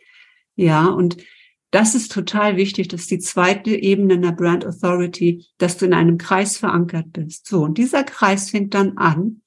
Ja, 0.56 0.86
und 0.86 1.18
das 1.76 1.94
ist 1.94 2.10
total 2.10 2.56
wichtig. 2.56 2.88
Das 2.88 3.02
ist 3.02 3.10
die 3.10 3.18
zweite 3.18 3.70
Ebene 3.70 4.14
in 4.14 4.22
der 4.22 4.32
Brand 4.32 4.64
Authority, 4.64 5.44
dass 5.58 5.76
du 5.76 5.84
in 5.84 5.92
einem 5.92 6.16
Kreis 6.16 6.56
verankert 6.56 7.12
bist. 7.12 7.46
So, 7.46 7.64
und 7.64 7.76
dieser 7.76 8.02
Kreis 8.02 8.48
fängt 8.48 8.72
dann 8.72 8.96
an. 8.96 9.42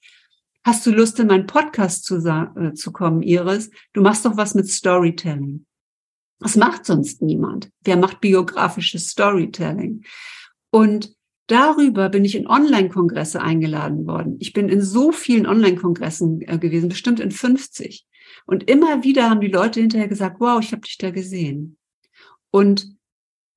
Hast 0.64 0.86
du 0.86 0.92
Lust, 0.92 1.20
in 1.20 1.26
meinen 1.26 1.48
Podcast 1.48 2.06
zu, 2.06 2.18
äh, 2.18 2.76
zu 2.76 2.92
kommen, 2.92 3.24
Iris? 3.24 3.72
Du 3.94 4.02
machst 4.02 4.26
doch 4.26 4.38
was 4.38 4.54
mit 4.54 4.70
Storytelling. 4.70 5.66
Das 6.40 6.56
macht 6.56 6.86
sonst 6.86 7.24
niemand. 7.24 7.72
Wer 7.84 7.98
macht 7.98 8.22
biografisches 8.22 9.10
Storytelling? 9.10 10.04
Und 10.70 11.16
darüber 11.48 12.10
bin 12.10 12.26
ich 12.26 12.36
in 12.36 12.46
Online-Kongresse 12.46 13.42
eingeladen 13.42 14.06
worden. 14.06 14.38
Ich 14.38 14.54
bin 14.54 14.70
in 14.70 14.84
so 14.84 15.12
vielen 15.12 15.48
Online-Kongressen 15.48 16.42
äh, 16.42 16.60
gewesen, 16.60 16.90
bestimmt 16.90 17.22
in 17.22 17.32
50. 17.32 18.06
Und 18.46 18.70
immer 18.70 19.04
wieder 19.04 19.32
haben 19.32 19.42
die 19.42 19.48
Leute 19.48 19.80
hinterher 19.80 20.08
gesagt, 20.08 20.40
wow, 20.40 20.62
ich 20.62 20.74
habe 20.74 20.84
dich 20.84 21.00
da 21.00 21.10
gesehen. 21.10 21.79
Und 22.52 22.96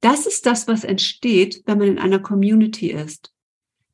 das 0.00 0.26
ist 0.26 0.46
das, 0.46 0.68
was 0.68 0.84
entsteht, 0.84 1.62
wenn 1.66 1.78
man 1.78 1.88
in 1.88 1.98
einer 1.98 2.18
Community 2.18 2.90
ist. 2.90 3.32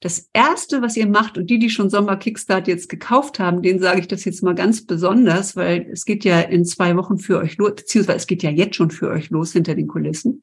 Das 0.00 0.30
erste, 0.32 0.80
was 0.80 0.96
ihr 0.96 1.08
macht, 1.08 1.36
und 1.36 1.50
die, 1.50 1.58
die 1.58 1.70
schon 1.70 1.90
Sommer 1.90 2.16
Kickstart 2.16 2.68
jetzt 2.68 2.88
gekauft 2.88 3.40
haben, 3.40 3.62
denen 3.62 3.80
sage 3.80 4.00
ich 4.00 4.08
das 4.08 4.24
jetzt 4.24 4.42
mal 4.42 4.54
ganz 4.54 4.86
besonders, 4.86 5.56
weil 5.56 5.88
es 5.92 6.04
geht 6.04 6.24
ja 6.24 6.40
in 6.40 6.64
zwei 6.64 6.96
Wochen 6.96 7.18
für 7.18 7.38
euch 7.38 7.56
los, 7.56 7.74
beziehungsweise 7.74 8.18
es 8.18 8.26
geht 8.28 8.42
ja 8.44 8.50
jetzt 8.50 8.76
schon 8.76 8.90
für 8.90 9.10
euch 9.10 9.30
los 9.30 9.52
hinter 9.52 9.74
den 9.74 9.88
Kulissen. 9.88 10.42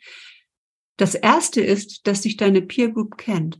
Das 0.97 1.15
erste 1.15 1.61
ist, 1.61 2.05
dass 2.05 2.21
dich 2.21 2.37
deine 2.37 2.61
Peer 2.61 2.89
Group 2.89 3.17
kennt, 3.17 3.59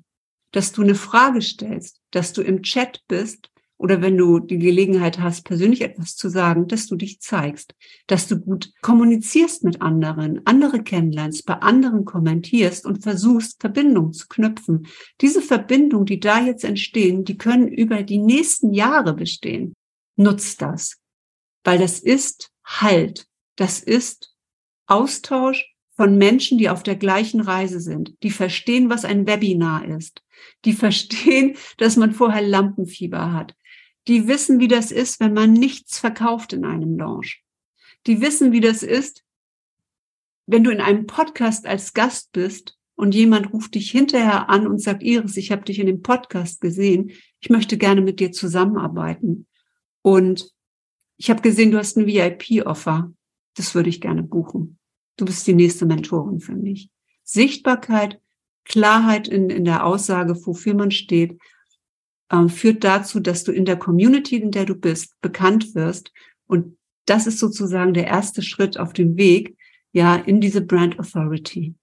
dass 0.52 0.74
du 0.74 0.82
eine 0.82 0.96
Frage 0.96 1.42
stellst, 1.42 2.02
dass 2.12 2.34
du 2.34 2.42
im 2.42 2.62
Chat 2.62 3.02
bist 3.08 3.50
oder 3.78 4.02
wenn 4.02 4.18
du 4.18 4.40
die 4.40 4.58
Gelegenheit 4.58 5.20
hast, 5.20 5.44
persönlich 5.44 5.82
etwas 5.82 6.16
zu 6.16 6.30
sagen, 6.30 6.68
dass 6.68 6.88
du 6.88 6.96
dich 6.96 7.20
zeigst, 7.20 7.76
dass 8.08 8.28
du 8.28 8.40
gut 8.40 8.72
kommunizierst 8.82 9.64
mit 9.64 9.82
anderen, 9.82 10.42
andere 10.46 10.82
kennenlernst, 10.82 11.46
bei 11.46 11.56
anderen 11.56 12.06
kommentierst 12.06 12.86
und 12.86 13.04
versuchst, 13.04 13.60
Verbindungen 13.60 14.14
zu 14.14 14.28
knüpfen. 14.28 14.88
Diese 15.22 15.42
Verbindungen, 15.42 16.06
die 16.06 16.20
da 16.20 16.40
jetzt 16.42 16.64
entstehen, 16.64 17.26
die 17.26 17.38
können 17.38 17.68
über 17.68 18.04
die 18.04 18.20
nächsten 18.20 18.74
Jahre 18.74 19.14
bestehen. 19.14 19.74
Nutzt 20.16 20.62
das, 20.62 20.98
weil 21.64 21.78
das 21.78 22.00
ist 22.00 22.52
Halt, 22.64 23.28
das 23.58 23.80
ist 23.80 24.34
Austausch 24.88 25.76
von 25.96 26.18
Menschen, 26.18 26.58
die 26.58 26.70
auf 26.70 26.84
der 26.84 26.96
gleichen 26.96 27.42
Reise 27.42 27.80
sind, 27.80 28.16
die 28.24 28.32
verstehen, 28.32 28.90
was 28.90 29.06
ein 29.06 29.28
Webinar 29.28 29.86
ist, 29.86 30.24
die 30.66 30.74
verstehen, 30.74 31.56
dass 31.78 31.96
man 31.96 32.14
vorher 32.14 32.42
Lampenfieber 32.42 33.34
hat, 33.34 33.56
die 34.08 34.28
wissen, 34.28 34.60
wie 34.60 34.68
das 34.68 34.92
ist, 34.92 35.20
wenn 35.20 35.34
man 35.34 35.54
nichts 35.54 35.98
verkauft 35.98 36.54
in 36.54 36.66
einem 36.66 36.98
Launch. 36.98 37.44
Die 38.08 38.22
wissen, 38.22 38.52
wie 38.52 38.62
das 38.62 38.84
ist, 38.84 39.24
wenn 40.46 40.64
du 40.64 40.72
in 40.72 40.82
einem 40.82 41.08
Podcast 41.08 41.66
als 41.66 41.94
Gast 41.94 42.32
bist 42.32 42.78
und 42.96 43.16
jemand 43.16 43.52
ruft 43.52 43.76
dich 43.76 43.90
hinterher 43.92 44.50
an 44.50 44.68
und 44.68 44.82
sagt, 44.82 45.04
Iris, 45.04 45.38
ich 45.38 45.52
habe 45.52 45.64
dich 45.64 45.80
in 45.80 45.88
dem 45.88 46.02
Podcast 46.02 46.62
gesehen, 46.62 47.12
ich 47.40 47.50
möchte 47.50 47.78
gerne 47.78 48.02
mit 48.02 48.20
dir 48.20 48.32
zusammenarbeiten. 48.32 49.48
Und 50.02 50.52
ich 51.18 51.30
habe 51.30 51.42
gesehen, 51.42 51.72
du 51.72 51.78
hast 51.78 51.98
ein 51.98 52.06
VIP-Offer. 52.06 53.12
Das 53.56 53.74
würde 53.74 53.90
ich 53.90 54.02
gerne 54.02 54.22
buchen. 54.22 54.78
Du 55.18 55.26
bist 55.26 55.48
die 55.48 55.54
nächste 55.54 55.86
Mentorin 55.86 56.40
für 56.40 56.56
mich. 56.56 56.90
Sichtbarkeit, 57.24 58.20
Klarheit 58.66 59.28
in, 59.28 59.50
in 59.50 59.66
der 59.66 59.86
Aussage, 59.86 60.36
wofür 60.46 60.74
man 60.76 60.92
steht 60.92 61.40
äh, 62.30 62.48
führt 62.48 62.84
dazu, 62.84 63.20
dass 63.20 63.44
du 63.44 63.52
in 63.52 63.66
der 63.66 63.78
Community, 63.78 64.38
in 64.38 64.52
der 64.52 64.66
du 64.66 64.76
bist, 64.76 65.20
bekannt 65.22 65.76
wirst. 65.76 66.12
Und 66.48 66.78
das 67.06 67.28
ist 67.28 67.40
sozusagen 67.40 67.94
der 67.94 68.08
erste 68.08 68.42
Schritt 68.42 68.80
auf 68.80 68.94
dem 68.94 69.18
Weg, 69.18 69.58
ja, 69.92 70.16
in 70.16 70.42
diese 70.42 70.62
Brand 70.62 71.00
Authority. 71.00 71.76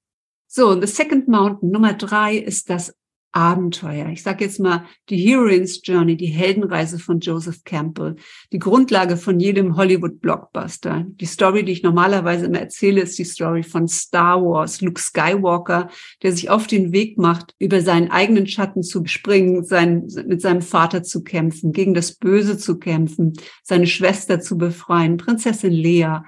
So, 0.46 0.78
the 0.78 0.86
second 0.86 1.28
mountain, 1.28 1.70
Nummer 1.70 1.94
drei, 1.94 2.36
ist 2.36 2.68
das 2.68 2.94
Abenteuer. 3.32 4.08
Ich 4.10 4.22
sage 4.22 4.44
jetzt 4.44 4.60
mal 4.60 4.84
die 5.08 5.16
Heroine's 5.16 5.80
Journey, 5.82 6.16
die 6.16 6.26
Heldenreise 6.26 6.98
von 6.98 7.20
Joseph 7.20 7.64
Campbell, 7.64 8.16
die 8.52 8.58
Grundlage 8.58 9.16
von 9.16 9.40
jedem 9.40 9.76
Hollywood-Blockbuster. 9.76 11.06
Die 11.08 11.26
Story, 11.26 11.64
die 11.64 11.72
ich 11.72 11.82
normalerweise 11.82 12.46
immer 12.46 12.60
erzähle, 12.60 13.00
ist 13.00 13.18
die 13.18 13.24
Story 13.24 13.62
von 13.62 13.88
Star 13.88 14.42
Wars, 14.42 14.80
Luke 14.80 15.00
Skywalker, 15.00 15.88
der 16.22 16.32
sich 16.32 16.50
auf 16.50 16.66
den 16.66 16.92
Weg 16.92 17.18
macht, 17.18 17.54
über 17.58 17.80
seinen 17.80 18.10
eigenen 18.10 18.46
Schatten 18.46 18.82
zu 18.82 19.04
springen, 19.06 19.64
sein, 19.64 20.06
mit 20.26 20.42
seinem 20.42 20.62
Vater 20.62 21.02
zu 21.02 21.24
kämpfen, 21.24 21.72
gegen 21.72 21.94
das 21.94 22.14
Böse 22.14 22.58
zu 22.58 22.78
kämpfen, 22.78 23.32
seine 23.62 23.86
Schwester 23.86 24.40
zu 24.40 24.58
befreien, 24.58 25.16
Prinzessin 25.16 25.72
Lea 25.72 26.18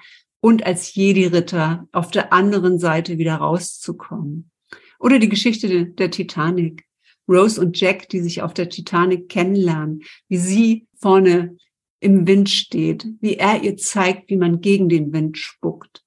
und 0.40 0.66
als 0.66 0.94
Jedi-Ritter 0.94 1.88
auf 1.92 2.10
der 2.10 2.32
anderen 2.32 2.78
Seite 2.78 3.18
wieder 3.18 3.36
rauszukommen. 3.36 4.50
Oder 4.98 5.18
die 5.18 5.28
Geschichte 5.28 5.86
der 5.86 6.10
Titanic. 6.10 6.84
Rose 7.28 7.60
und 7.60 7.78
Jack, 7.78 8.08
die 8.08 8.20
sich 8.20 8.42
auf 8.42 8.54
der 8.54 8.68
Titanic 8.68 9.28
kennenlernen, 9.28 10.02
wie 10.28 10.36
sie 10.36 10.86
vorne 10.96 11.56
im 12.00 12.26
Wind 12.26 12.50
steht, 12.50 13.06
wie 13.20 13.36
er 13.36 13.62
ihr 13.62 13.76
zeigt, 13.76 14.28
wie 14.30 14.36
man 14.36 14.60
gegen 14.60 14.88
den 14.88 15.12
Wind 15.12 15.38
spuckt, 15.38 16.04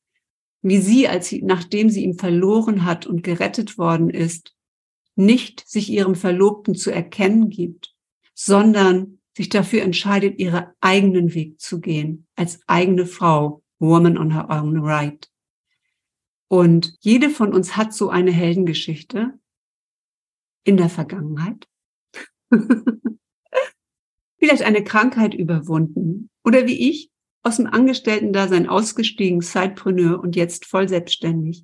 wie 0.61 0.77
sie, 0.77 1.07
als 1.07 1.29
sie, 1.29 1.41
nachdem 1.41 1.89
sie 1.89 2.03
ihn 2.03 2.17
verloren 2.17 2.85
hat 2.85 3.07
und 3.07 3.23
gerettet 3.23 3.77
worden 3.77 4.09
ist, 4.09 4.53
nicht 5.15 5.67
sich 5.67 5.89
ihrem 5.89 6.13
Verlobten 6.13 6.75
zu 6.75 6.91
erkennen 6.91 7.49
gibt, 7.49 7.95
sondern 8.35 9.19
sich 9.35 9.49
dafür 9.49 9.81
entscheidet, 9.81 10.39
ihren 10.39 10.67
eigenen 10.81 11.33
Weg 11.33 11.59
zu 11.59 11.79
gehen, 11.79 12.27
als 12.35 12.59
eigene 12.67 13.05
Frau, 13.05 13.63
woman 13.79 14.17
on 14.17 14.31
her 14.33 14.49
own 14.49 14.77
right. 14.77 15.29
Und 16.47 16.95
jede 17.01 17.29
von 17.29 17.53
uns 17.53 17.75
hat 17.75 17.93
so 17.93 18.09
eine 18.09 18.31
Heldengeschichte, 18.31 19.33
in 20.67 20.77
der 20.77 20.89
Vergangenheit. 20.89 21.65
Vielleicht 24.37 24.63
eine 24.63 24.83
Krankheit 24.83 25.33
überwunden 25.33 26.29
oder 26.43 26.67
wie 26.67 26.89
ich 26.89 27.09
aus 27.41 27.55
dem 27.55 27.67
Angestellten-Dasein 27.67 28.67
ausgestiegen, 28.67 29.41
Sidepreneur 29.41 30.19
und 30.19 30.35
jetzt 30.35 30.65
voll 30.65 30.89
selbstständig. 30.89 31.63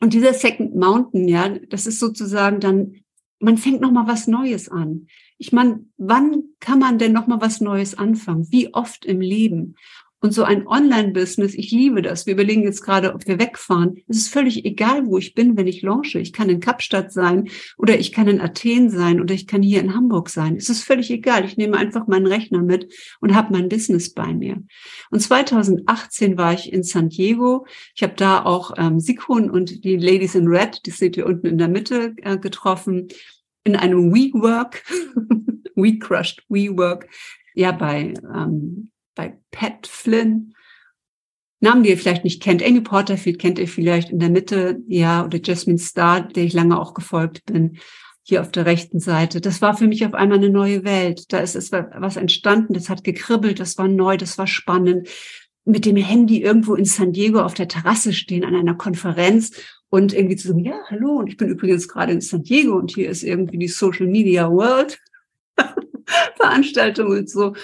Und 0.00 0.14
dieser 0.14 0.32
Second 0.32 0.74
Mountain, 0.74 1.28
ja, 1.28 1.50
das 1.68 1.86
ist 1.86 1.98
sozusagen 1.98 2.58
dann, 2.60 3.04
man 3.38 3.58
fängt 3.58 3.82
noch 3.82 3.92
mal 3.92 4.08
was 4.08 4.26
Neues 4.26 4.70
an. 4.70 5.06
Ich 5.36 5.52
meine, 5.52 5.84
wann 5.98 6.44
kann 6.60 6.78
man 6.78 6.98
denn 6.98 7.12
noch 7.12 7.26
mal 7.26 7.42
was 7.42 7.60
Neues 7.60 7.96
anfangen? 7.96 8.50
Wie 8.50 8.72
oft 8.72 9.04
im 9.04 9.20
Leben? 9.20 9.76
Und 10.24 10.32
so 10.32 10.42
ein 10.42 10.66
Online-Business, 10.66 11.52
ich 11.52 11.70
liebe 11.70 12.00
das. 12.00 12.24
Wir 12.24 12.32
überlegen 12.32 12.62
jetzt 12.62 12.80
gerade, 12.80 13.12
ob 13.12 13.26
wir 13.26 13.38
wegfahren. 13.38 13.98
Es 14.08 14.16
ist 14.16 14.28
völlig 14.28 14.64
egal, 14.64 15.04
wo 15.04 15.18
ich 15.18 15.34
bin, 15.34 15.54
wenn 15.58 15.66
ich 15.66 15.82
launche. 15.82 16.18
Ich 16.18 16.32
kann 16.32 16.48
in 16.48 16.60
Kapstadt 16.60 17.12
sein 17.12 17.50
oder 17.76 17.98
ich 17.98 18.10
kann 18.10 18.26
in 18.26 18.40
Athen 18.40 18.88
sein 18.88 19.20
oder 19.20 19.34
ich 19.34 19.46
kann 19.46 19.60
hier 19.60 19.82
in 19.82 19.94
Hamburg 19.94 20.30
sein. 20.30 20.56
Es 20.56 20.70
ist 20.70 20.82
völlig 20.82 21.10
egal. 21.10 21.44
Ich 21.44 21.58
nehme 21.58 21.76
einfach 21.76 22.06
meinen 22.06 22.26
Rechner 22.26 22.62
mit 22.62 22.90
und 23.20 23.34
habe 23.34 23.52
mein 23.52 23.68
Business 23.68 24.14
bei 24.14 24.32
mir. 24.32 24.62
Und 25.10 25.20
2018 25.20 26.38
war 26.38 26.54
ich 26.54 26.72
in 26.72 26.84
San 26.84 27.10
Diego. 27.10 27.66
Ich 27.94 28.02
habe 28.02 28.14
da 28.16 28.46
auch 28.46 28.72
ähm, 28.78 29.00
Sikun 29.00 29.50
und 29.50 29.84
die 29.84 29.98
Ladies 29.98 30.34
in 30.34 30.48
Red, 30.48 30.86
die 30.86 30.90
seht 30.90 31.18
ihr 31.18 31.26
unten 31.26 31.48
in 31.48 31.58
der 31.58 31.68
Mitte, 31.68 32.14
äh, 32.22 32.38
getroffen 32.38 33.08
in 33.64 33.76
einem 33.76 34.10
WeWork, 34.10 34.84
We 35.74 35.98
Crushed 35.98 36.42
WeWork, 36.48 37.10
ja, 37.54 37.72
bei 37.72 38.14
ähm, 38.34 38.90
bei 39.14 39.38
Pat 39.50 39.86
Flynn. 39.86 40.54
Namen, 41.60 41.82
die 41.82 41.90
ihr 41.90 41.98
vielleicht 41.98 42.24
nicht 42.24 42.42
kennt. 42.42 42.62
Amy 42.62 42.82
Porterfield 42.82 43.38
kennt 43.38 43.58
ihr 43.58 43.68
vielleicht 43.68 44.10
in 44.10 44.18
der 44.18 44.28
Mitte, 44.28 44.82
ja, 44.86 45.24
oder 45.24 45.40
Jasmine 45.42 45.78
Starr, 45.78 46.22
der 46.22 46.44
ich 46.44 46.52
lange 46.52 46.78
auch 46.78 46.94
gefolgt 46.94 47.44
bin, 47.46 47.78
hier 48.22 48.40
auf 48.40 48.50
der 48.50 48.66
rechten 48.66 49.00
Seite. 49.00 49.40
Das 49.40 49.62
war 49.62 49.76
für 49.76 49.86
mich 49.86 50.04
auf 50.04 50.14
einmal 50.14 50.38
eine 50.38 50.50
neue 50.50 50.84
Welt. 50.84 51.32
Da 51.32 51.38
ist 51.38 51.56
es 51.56 51.72
was 51.72 52.16
entstanden, 52.16 52.74
das 52.74 52.88
hat 52.88 53.04
gekribbelt, 53.04 53.60
das 53.60 53.78
war 53.78 53.88
neu, 53.88 54.16
das 54.16 54.38
war 54.38 54.46
spannend. 54.46 55.08
Mit 55.64 55.86
dem 55.86 55.96
Handy 55.96 56.42
irgendwo 56.42 56.74
in 56.74 56.84
San 56.84 57.12
Diego 57.12 57.40
auf 57.40 57.54
der 57.54 57.68
Terrasse 57.68 58.12
stehen 58.12 58.44
an 58.44 58.54
einer 58.54 58.74
Konferenz 58.74 59.52
und 59.88 60.12
irgendwie 60.12 60.36
zu 60.36 60.48
sagen, 60.48 60.64
ja, 60.64 60.78
hallo, 60.88 61.12
und 61.18 61.28
ich 61.28 61.36
bin 61.36 61.48
übrigens 61.48 61.88
gerade 61.88 62.12
in 62.12 62.20
San 62.20 62.42
Diego 62.42 62.76
und 62.76 62.90
hier 62.90 63.08
ist 63.08 63.22
irgendwie 63.22 63.58
die 63.58 63.68
Social 63.68 64.06
Media 64.06 64.50
World 64.50 64.98
Veranstaltung 66.36 67.08
und 67.08 67.30
so 67.30 67.54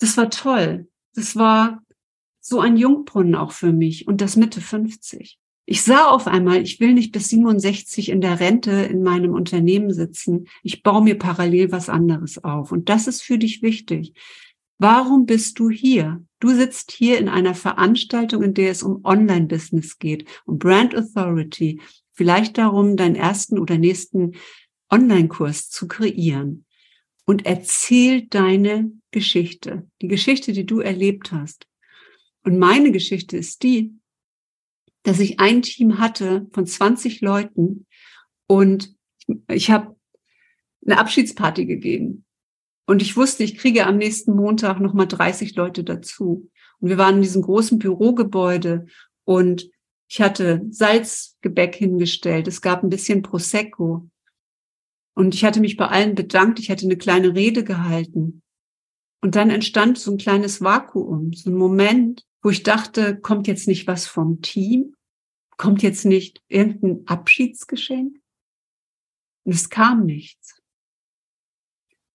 das 0.00 0.16
war 0.16 0.30
toll. 0.30 0.88
Das 1.14 1.36
war 1.36 1.82
so 2.40 2.58
ein 2.60 2.76
Jungbrunnen 2.76 3.34
auch 3.34 3.52
für 3.52 3.72
mich 3.72 4.08
und 4.08 4.20
das 4.20 4.36
Mitte 4.36 4.60
50. 4.60 5.38
Ich 5.66 5.82
sah 5.82 6.06
auf 6.06 6.26
einmal, 6.26 6.62
ich 6.62 6.80
will 6.80 6.94
nicht 6.94 7.12
bis 7.12 7.28
67 7.28 8.08
in 8.08 8.20
der 8.20 8.40
Rente 8.40 8.72
in 8.72 9.02
meinem 9.02 9.34
Unternehmen 9.34 9.92
sitzen. 9.92 10.48
Ich 10.64 10.82
baue 10.82 11.04
mir 11.04 11.16
parallel 11.16 11.70
was 11.70 11.88
anderes 11.88 12.42
auf. 12.42 12.72
Und 12.72 12.88
das 12.88 13.06
ist 13.06 13.22
für 13.22 13.38
dich 13.38 13.62
wichtig. 13.62 14.14
Warum 14.78 15.26
bist 15.26 15.58
du 15.58 15.70
hier? 15.70 16.24
Du 16.40 16.48
sitzt 16.48 16.90
hier 16.90 17.18
in 17.18 17.28
einer 17.28 17.54
Veranstaltung, 17.54 18.42
in 18.42 18.54
der 18.54 18.70
es 18.70 18.82
um 18.82 19.04
Online-Business 19.04 19.98
geht, 19.98 20.26
um 20.46 20.58
Brand 20.58 20.96
Authority, 20.96 21.80
vielleicht 22.14 22.58
darum, 22.58 22.96
deinen 22.96 23.14
ersten 23.14 23.58
oder 23.58 23.78
nächsten 23.78 24.32
Online-Kurs 24.88 25.68
zu 25.68 25.86
kreieren 25.86 26.64
und 27.30 27.46
erzähl 27.46 28.26
deine 28.26 28.90
Geschichte, 29.12 29.88
die 30.02 30.08
Geschichte, 30.08 30.52
die 30.52 30.66
du 30.66 30.80
erlebt 30.80 31.30
hast. 31.30 31.68
Und 32.42 32.58
meine 32.58 32.90
Geschichte 32.90 33.36
ist 33.36 33.62
die, 33.62 33.94
dass 35.04 35.20
ich 35.20 35.38
ein 35.38 35.62
Team 35.62 36.00
hatte 36.00 36.48
von 36.50 36.66
20 36.66 37.20
Leuten 37.20 37.86
und 38.48 38.96
ich 39.46 39.70
habe 39.70 39.94
eine 40.84 40.98
Abschiedsparty 40.98 41.66
gegeben. 41.66 42.24
Und 42.84 43.00
ich 43.00 43.16
wusste, 43.16 43.44
ich 43.44 43.56
kriege 43.56 43.86
am 43.86 43.98
nächsten 43.98 44.34
Montag 44.34 44.80
nochmal 44.80 45.06
30 45.06 45.54
Leute 45.54 45.84
dazu. 45.84 46.50
Und 46.80 46.88
wir 46.88 46.98
waren 46.98 47.18
in 47.18 47.22
diesem 47.22 47.42
großen 47.42 47.78
Bürogebäude 47.78 48.86
und 49.22 49.70
ich 50.08 50.20
hatte 50.20 50.66
Salzgebäck 50.70 51.76
hingestellt. 51.76 52.48
Es 52.48 52.60
gab 52.60 52.82
ein 52.82 52.90
bisschen 52.90 53.22
Prosecco. 53.22 54.09
Und 55.14 55.34
ich 55.34 55.44
hatte 55.44 55.60
mich 55.60 55.76
bei 55.76 55.86
allen 55.86 56.14
bedankt. 56.14 56.58
Ich 56.58 56.70
hatte 56.70 56.86
eine 56.86 56.96
kleine 56.96 57.34
Rede 57.34 57.64
gehalten. 57.64 58.42
Und 59.22 59.34
dann 59.34 59.50
entstand 59.50 59.98
so 59.98 60.12
ein 60.12 60.18
kleines 60.18 60.62
Vakuum, 60.62 61.32
so 61.32 61.50
ein 61.50 61.56
Moment, 61.56 62.26
wo 62.42 62.50
ich 62.50 62.62
dachte, 62.62 63.18
kommt 63.18 63.46
jetzt 63.46 63.68
nicht 63.68 63.86
was 63.86 64.06
vom 64.06 64.40
Team? 64.40 64.94
Kommt 65.56 65.82
jetzt 65.82 66.06
nicht 66.06 66.42
irgendein 66.48 67.06
Abschiedsgeschenk? 67.06 68.18
Und 69.44 69.54
es 69.54 69.68
kam 69.68 70.06
nichts. 70.06 70.60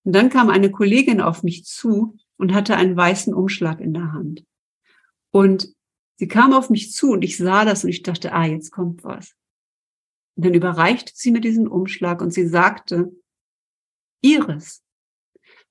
Und 0.03 0.13
dann 0.13 0.29
kam 0.29 0.49
eine 0.49 0.71
Kollegin 0.71 1.21
auf 1.21 1.43
mich 1.43 1.63
zu 1.65 2.17
und 2.37 2.53
hatte 2.53 2.75
einen 2.75 2.95
weißen 2.95 3.33
Umschlag 3.33 3.79
in 3.81 3.93
der 3.93 4.13
Hand. 4.13 4.43
Und 5.31 5.73
sie 6.17 6.27
kam 6.27 6.53
auf 6.53 6.69
mich 6.69 6.91
zu 6.91 7.11
und 7.11 7.23
ich 7.23 7.37
sah 7.37 7.65
das 7.65 7.83
und 7.83 7.89
ich 7.89 8.03
dachte, 8.03 8.33
ah, 8.33 8.45
jetzt 8.45 8.71
kommt 8.71 9.03
was. 9.03 9.35
Und 10.35 10.45
dann 10.45 10.53
überreichte 10.53 11.13
sie 11.15 11.31
mir 11.31 11.41
diesen 11.41 11.67
Umschlag 11.67 12.21
und 12.21 12.33
sie 12.33 12.47
sagte, 12.47 13.11
Iris, 14.21 14.83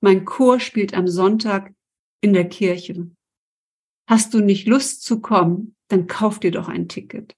mein 0.00 0.24
Chor 0.24 0.60
spielt 0.60 0.94
am 0.94 1.08
Sonntag 1.08 1.72
in 2.20 2.32
der 2.32 2.48
Kirche. 2.48 3.10
Hast 4.06 4.34
du 4.34 4.40
nicht 4.40 4.66
Lust 4.66 5.02
zu 5.02 5.20
kommen, 5.20 5.74
dann 5.88 6.06
kauf 6.06 6.38
dir 6.38 6.50
doch 6.50 6.68
ein 6.68 6.88
Ticket. 6.88 7.34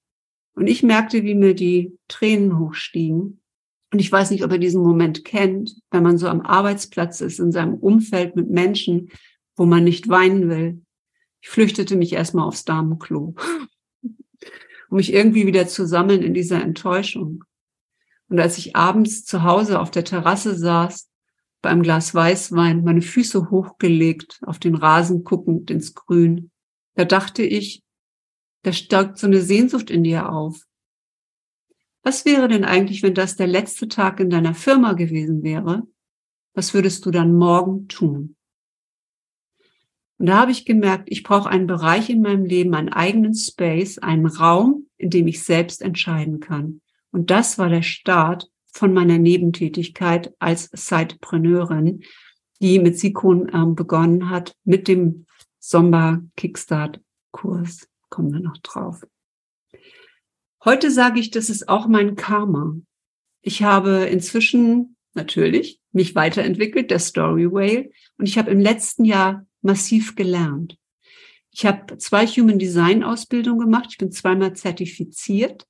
Und 0.54 0.66
ich 0.66 0.82
merkte, 0.82 1.22
wie 1.24 1.34
mir 1.34 1.54
die 1.54 1.96
Tränen 2.08 2.58
hochstiegen. 2.58 3.40
Und 3.92 3.98
ich 3.98 4.10
weiß 4.10 4.30
nicht, 4.30 4.44
ob 4.44 4.50
er 4.50 4.58
diesen 4.58 4.82
Moment 4.82 5.24
kennt, 5.24 5.76
wenn 5.90 6.02
man 6.02 6.18
so 6.18 6.28
am 6.28 6.40
Arbeitsplatz 6.40 7.20
ist, 7.20 7.38
in 7.38 7.52
seinem 7.52 7.74
Umfeld 7.74 8.36
mit 8.36 8.50
Menschen, 8.50 9.10
wo 9.54 9.64
man 9.64 9.84
nicht 9.84 10.08
weinen 10.08 10.48
will. 10.48 10.82
Ich 11.40 11.48
flüchtete 11.48 11.96
mich 11.96 12.12
erstmal 12.12 12.46
aufs 12.46 12.64
Damenklo 12.64 13.34
um 14.88 14.96
mich 14.96 15.12
irgendwie 15.12 15.46
wieder 15.46 15.66
zu 15.66 15.87
sammeln 15.87 16.22
in 16.22 16.35
dieser 16.35 16.62
Enttäuschung. 16.62 17.44
Und 18.29 18.40
als 18.40 18.59
ich 18.59 18.77
abends 18.77 19.25
zu 19.25 19.42
Hause 19.42 19.81
auf 19.81 19.90
der 19.90 20.05
Terrasse 20.05 20.57
saß, 20.57 21.09
beim 21.62 21.83
Glas 21.83 22.14
Weißwein, 22.14 22.85
meine 22.85 23.03
Füße 23.03 23.51
hochgelegt, 23.51 24.40
auf 24.46 24.59
den 24.59 24.75
Rasen 24.75 25.25
guckend 25.25 25.70
ins 25.70 25.94
Grün, 25.94 26.51
da 26.94 27.05
dachte 27.05 27.42
ich, 27.42 27.83
da 28.62 28.72
steigt 28.72 29.18
so 29.18 29.27
eine 29.27 29.40
Sehnsucht 29.40 29.90
in 29.90 30.05
dir 30.05 30.31
auf. 30.31 30.62
Was 32.03 32.25
wäre 32.25 32.46
denn 32.46 32.64
eigentlich, 32.64 33.03
wenn 33.03 33.14
das 33.14 33.37
der 33.37 33.49
letzte 33.49 33.88
Tag 33.88 34.20
in 34.20 34.31
deiner 34.31 34.55
Firma 34.55 34.92
gewesen 34.92 35.42
wäre? 35.42 35.83
Was 36.55 36.72
würdest 36.72 37.05
du 37.05 37.11
dann 37.11 37.35
morgen 37.35 37.88
tun? 37.88 38.36
Und 40.18 40.26
da 40.26 40.40
habe 40.40 40.50
ich 40.50 40.64
gemerkt, 40.64 41.09
ich 41.11 41.22
brauche 41.22 41.48
einen 41.48 41.66
Bereich 41.66 42.09
in 42.09 42.22
meinem 42.22 42.44
Leben, 42.44 42.74
einen 42.74 42.88
eigenen 42.88 43.35
Space, 43.35 43.98
einen 43.98 44.26
Raum, 44.26 44.87
in 44.96 45.11
dem 45.11 45.26
ich 45.26 45.42
selbst 45.42 45.83
entscheiden 45.83 46.40
kann. 46.40 46.81
Und 47.11 47.31
das 47.31 47.59
war 47.59 47.68
der 47.68 47.83
Start 47.83 48.50
von 48.66 48.92
meiner 48.92 49.18
Nebentätigkeit 49.18 50.35
als 50.38 50.70
Sidepreneurin, 50.72 52.02
die 52.61 52.79
mit 52.79 52.98
Sikon 52.98 53.50
ähm, 53.52 53.74
begonnen 53.74 54.31
hat, 54.31 54.55
mit 54.64 54.88
dem 54.88 55.26
Somba 55.59 56.20
Kickstart 56.37 57.00
Kurs. 57.31 57.88
Kommen 58.09 58.33
wir 58.33 58.40
noch 58.40 58.57
drauf. 58.59 59.02
Heute 60.64 60.90
sage 60.90 61.20
ich, 61.20 61.31
das 61.31 61.50
ist 61.50 61.68
auch 61.68 61.87
mein 61.87 62.16
Karma. 62.16 62.74
Ich 63.42 63.62
habe 63.62 64.07
inzwischen 64.07 64.96
natürlich 65.14 65.81
mich 65.92 66.14
weiterentwickelt, 66.14 66.90
der 66.90 66.98
Story 66.98 67.50
Whale, 67.50 67.90
und 68.18 68.29
ich 68.29 68.38
habe 68.38 68.50
im 68.50 68.61
letzten 68.61 69.05
Jahr 69.05 69.45
massiv 69.66 70.16
gelernt. 70.16 70.79
Ich 71.50 71.66
habe 71.66 71.98
zwei 71.98 72.26
Human 72.26 72.59
Design 72.59 73.02
Ausbildungen 73.02 73.61
gemacht. 73.61 73.88
Ich 73.90 73.98
bin 73.98 74.12
zweimal 74.12 74.55
zertifiziert 74.55 75.66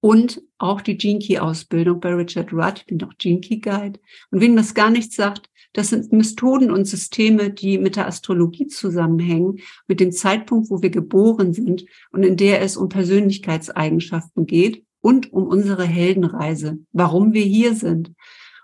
und 0.00 0.42
auch 0.58 0.82
die 0.82 0.98
Gene 0.98 1.18
Key 1.18 1.38
Ausbildung 1.38 2.00
bei 2.00 2.12
Richard 2.14 2.52
Rudd. 2.52 2.80
Ich 2.80 2.86
bin 2.86 3.02
auch 3.02 3.14
Gene 3.18 3.40
Key 3.40 3.58
Guide. 3.58 3.98
Und 4.30 4.40
wenn 4.40 4.56
das 4.56 4.74
gar 4.74 4.90
nichts 4.90 5.16
sagt, 5.16 5.48
das 5.72 5.88
sind 5.88 6.12
Methoden 6.12 6.70
und 6.70 6.84
Systeme, 6.84 7.50
die 7.50 7.78
mit 7.78 7.96
der 7.96 8.06
Astrologie 8.06 8.66
zusammenhängen, 8.66 9.60
mit 9.88 10.00
dem 10.00 10.12
Zeitpunkt, 10.12 10.70
wo 10.70 10.82
wir 10.82 10.90
geboren 10.90 11.52
sind 11.52 11.84
und 12.12 12.22
in 12.22 12.36
der 12.36 12.60
es 12.60 12.76
um 12.76 12.88
Persönlichkeitseigenschaften 12.88 14.46
geht 14.46 14.84
und 15.00 15.32
um 15.32 15.46
unsere 15.46 15.84
Heldenreise, 15.84 16.78
warum 16.92 17.32
wir 17.32 17.44
hier 17.44 17.74
sind. 17.74 18.12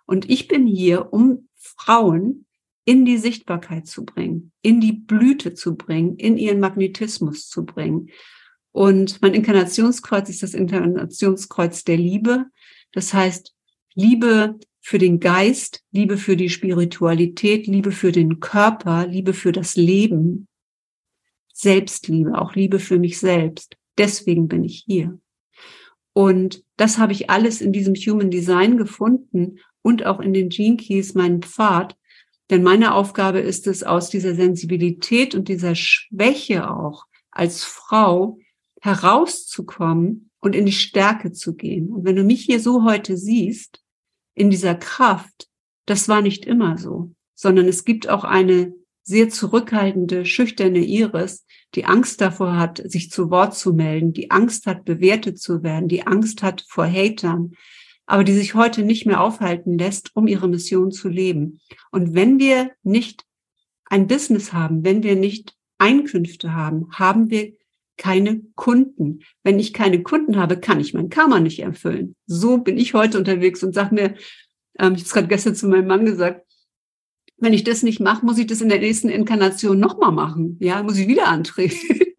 Und 0.07 0.29
ich 0.29 0.49
bin 0.49 0.67
hier, 0.67 1.13
um 1.13 1.49
Frauen 1.57 2.45
in 2.85 3.05
die 3.05 3.19
Sichtbarkeit 3.19 3.87
zu 3.87 4.05
bringen, 4.05 4.53
in 4.63 4.81
die 4.81 4.93
Blüte 4.93 5.55
zu 5.55 5.77
bringen, 5.77 6.17
in 6.17 6.39
ihren 6.39 6.61
Magnetismus 6.61 7.49
zu 7.49 7.65
bringen. 7.65 8.11
Und 8.73 9.21
mein 9.23 9.35
Inkarnationskreuz 9.35 10.29
ist 10.29 10.43
das 10.43 10.55
Inkarnationskreuz 10.55 11.85
der 11.85 11.97
Liebe. 11.97 12.47
Das 12.93 13.13
heißt, 13.13 13.55
Liebe 13.95 14.59
für 14.81 14.99
den 14.99 15.21
Geist, 15.21 15.83
Liebe 15.93 16.17
für 16.17 16.37
die 16.37 16.49
Spiritualität, 16.49 17.67
Liebe 17.67 17.93
für 17.93 18.13
den 18.13 18.41
Körper, 18.41 19.07
Liebe 19.07 19.35
für 19.35 19.53
das 19.53 19.77
Leben, 19.77 20.49
Selbstliebe, 21.53 22.41
auch 22.41 22.55
Liebe 22.55 22.79
für 22.79 22.99
mich 22.99 23.19
selbst. 23.19 23.77
Deswegen 23.99 24.49
bin 24.49 24.65
ich 24.65 24.85
hier. 24.87 25.19
Und 26.13 26.65
das 26.77 26.99
habe 26.99 27.13
ich 27.13 27.31
alles 27.31 27.61
in 27.61 27.73
diesem 27.73 27.95
Human 27.95 28.31
Design 28.31 28.77
gefunden 28.77 29.59
und 29.83 30.07
auch 30.07 30.21
in 30.21 30.33
den 30.33 30.49
Gene 30.49 30.77
Keys, 30.77 31.15
meinen 31.15 31.43
Pfad, 31.43 31.97
denn 32.51 32.63
meine 32.63 32.95
Aufgabe 32.95 33.41
ist 33.41 33.67
es, 33.67 33.83
aus 33.83 34.11
dieser 34.11 34.35
Sensibilität 34.35 35.35
und 35.35 35.49
dieser 35.49 35.75
Schwäche 35.75 36.71
auch 36.71 37.07
als 37.31 37.65
Frau 37.65 38.39
herauszukommen 38.81 40.31
und 40.41 40.57
in 40.57 40.67
die 40.67 40.73
Stärke 40.73 41.33
zu 41.33 41.55
gehen. 41.55 41.91
Und 41.91 42.05
wenn 42.05 42.17
du 42.17 42.25
mich 42.25 42.43
hier 42.43 42.61
so 42.61 42.85
heute 42.85 43.17
siehst, 43.17 43.81
in 44.35 44.51
dieser 44.51 44.75
Kraft, 44.75 45.49
das 45.87 46.09
war 46.09 46.23
nicht 46.23 46.45
immer 46.45 46.79
so, 46.79 47.13
sondern 47.35 47.69
es 47.69 47.85
gibt 47.85 48.09
auch 48.09 48.25
eine 48.25 48.73
sehr 49.03 49.29
zurückhaltende, 49.29 50.25
schüchterne 50.25 50.79
Iris, 50.79 51.45
die 51.75 51.85
Angst 51.85 52.21
davor 52.21 52.57
hat, 52.57 52.83
sich 52.85 53.11
zu 53.11 53.31
Wort 53.31 53.55
zu 53.55 53.73
melden, 53.73 54.13
die 54.13 54.31
Angst 54.31 54.67
hat, 54.67 54.85
bewertet 54.85 55.39
zu 55.39 55.63
werden, 55.63 55.89
die 55.89 56.07
Angst 56.07 56.43
hat 56.43 56.65
vor 56.69 56.87
Hatern, 56.87 57.53
aber 58.11 58.25
die 58.25 58.33
sich 58.33 58.55
heute 58.55 58.83
nicht 58.83 59.07
mehr 59.07 59.21
aufhalten 59.21 59.79
lässt, 59.79 60.11
um 60.17 60.27
ihre 60.27 60.49
Mission 60.49 60.91
zu 60.91 61.09
leben. 61.09 61.61
Und 61.93 62.13
wenn 62.13 62.41
wir 62.41 62.73
nicht 62.83 63.25
ein 63.85 64.09
Business 64.09 64.53
haben, 64.53 64.85
wenn 64.85 65.05
wir 65.05 65.15
nicht 65.15 65.55
Einkünfte 65.79 66.53
haben, 66.53 66.89
haben 66.93 67.31
wir 67.31 67.53
keine 67.97 68.43
Kunden. 68.57 69.21
Wenn 69.45 69.61
ich 69.61 69.73
keine 69.73 70.03
Kunden 70.03 70.37
habe, 70.37 70.59
kann 70.59 70.81
ich 70.81 70.93
mein 70.93 71.09
Karma 71.09 71.39
nicht 71.39 71.61
erfüllen. 71.61 72.17
So 72.27 72.59
bin 72.59 72.79
ich 72.79 72.95
heute 72.95 73.17
unterwegs 73.17 73.63
und 73.63 73.75
sag 73.75 73.93
mir, 73.93 74.17
ähm, 74.81 74.95
ich 74.95 75.03
habe 75.03 75.03
es 75.03 75.13
gerade 75.13 75.29
gestern 75.29 75.55
zu 75.55 75.69
meinem 75.69 75.87
Mann 75.87 76.05
gesagt, 76.05 76.45
wenn 77.39 77.53
ich 77.53 77.63
das 77.63 77.85
nicht 77.85 78.01
mache, 78.01 78.27
muss 78.27 78.39
ich 78.39 78.49
das 78.49 78.61
in 78.61 78.71
der 78.71 78.81
nächsten 78.81 79.09
Inkarnation 79.09 79.79
nochmal 79.79 80.11
machen. 80.11 80.57
Ja, 80.61 80.83
muss 80.83 80.99
ich 80.99 81.07
wieder 81.07 81.29
antreten, 81.29 82.01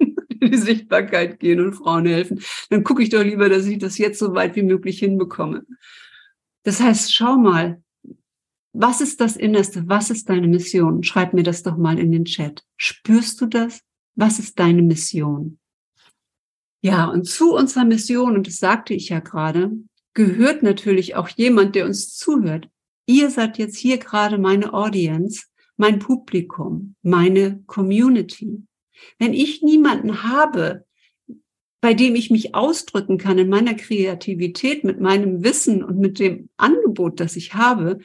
die 0.42 0.58
Sichtbarkeit 0.58 1.40
gehen 1.40 1.60
und 1.60 1.74
Frauen 1.74 2.06
helfen. 2.06 2.42
Dann 2.70 2.84
gucke 2.84 3.04
ich 3.04 3.10
doch 3.10 3.24
lieber, 3.24 3.50
dass 3.50 3.66
ich 3.66 3.78
das 3.78 3.98
jetzt 3.98 4.20
so 4.20 4.34
weit 4.34 4.56
wie 4.56 4.64
möglich 4.64 5.00
hinbekomme. 5.00 5.66
Das 6.64 6.80
heißt, 6.80 7.14
schau 7.14 7.38
mal, 7.38 7.82
was 8.74 9.02
ist 9.02 9.20
das 9.20 9.36
Innerste? 9.36 9.84
Was 9.88 10.10
ist 10.10 10.30
deine 10.30 10.48
Mission? 10.48 11.04
Schreib 11.04 11.34
mir 11.34 11.44
das 11.44 11.64
doch 11.64 11.78
mal 11.78 12.00
in 12.00 12.12
den 12.12 12.26
Chat. 12.26 12.64
Spürst 12.78 13.42
du 13.42 13.46
das? 13.46 13.82
Was 14.16 14.40
ist 14.40 14.60
deine 14.60 14.82
Mission? 14.82 15.60
Ja, 16.82 17.06
und 17.06 17.26
zu 17.26 17.54
unserer 17.54 17.86
Mission, 17.86 18.36
und 18.36 18.48
das 18.48 18.58
sagte 18.58 18.94
ich 18.94 19.10
ja 19.10 19.20
gerade, 19.20 19.72
gehört 20.14 20.64
natürlich 20.64 21.16
auch 21.16 21.30
jemand, 21.30 21.76
der 21.76 21.86
uns 21.86 22.16
zuhört. 22.16 22.70
Ihr 23.06 23.30
seid 23.30 23.58
jetzt 23.58 23.78
hier 23.78 23.98
gerade 23.98 24.38
meine 24.38 24.74
Audience, 24.74 25.46
mein 25.78 26.00
Publikum, 26.00 26.96
meine 27.02 27.62
Community. 27.68 28.64
Wenn 29.20 29.34
ich 29.34 29.62
niemanden 29.62 30.24
habe, 30.24 30.86
bei 31.82 31.94
dem 31.96 32.16
ich 32.16 32.30
mich 32.30 32.54
ausdrücken 32.54 33.18
kann 33.18 33.40
in 33.40 33.50
meiner 33.50 33.74
Kreativität, 33.74 34.84
mit 34.84 35.02
meinem 35.02 35.44
Wissen 35.44 35.84
und 35.84 35.98
mit 35.98 36.20
dem 36.20 36.50
Angebot, 36.58 37.20
das 37.20 37.36
ich 37.36 37.56
habe, 37.56 38.00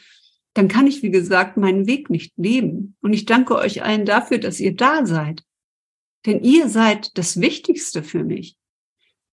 dann 0.55 0.69
kann 0.69 0.87
ich, 0.87 1.03
wie 1.03 1.11
gesagt, 1.11 1.59
meinen 1.59 1.87
Weg 1.87 2.09
nicht 2.09 2.33
leben. 2.39 2.97
Und 3.03 3.13
ich 3.13 3.27
danke 3.27 3.57
euch 3.57 3.83
allen 3.83 4.07
dafür, 4.07 4.39
dass 4.39 4.59
ihr 4.59 4.75
da 4.75 5.05
seid. 5.05 5.45
Denn 6.25 6.43
ihr 6.43 6.71
seid 6.71 7.17
das 7.19 7.41
Wichtigste 7.41 8.03
für 8.03 8.25
mich. 8.25 8.57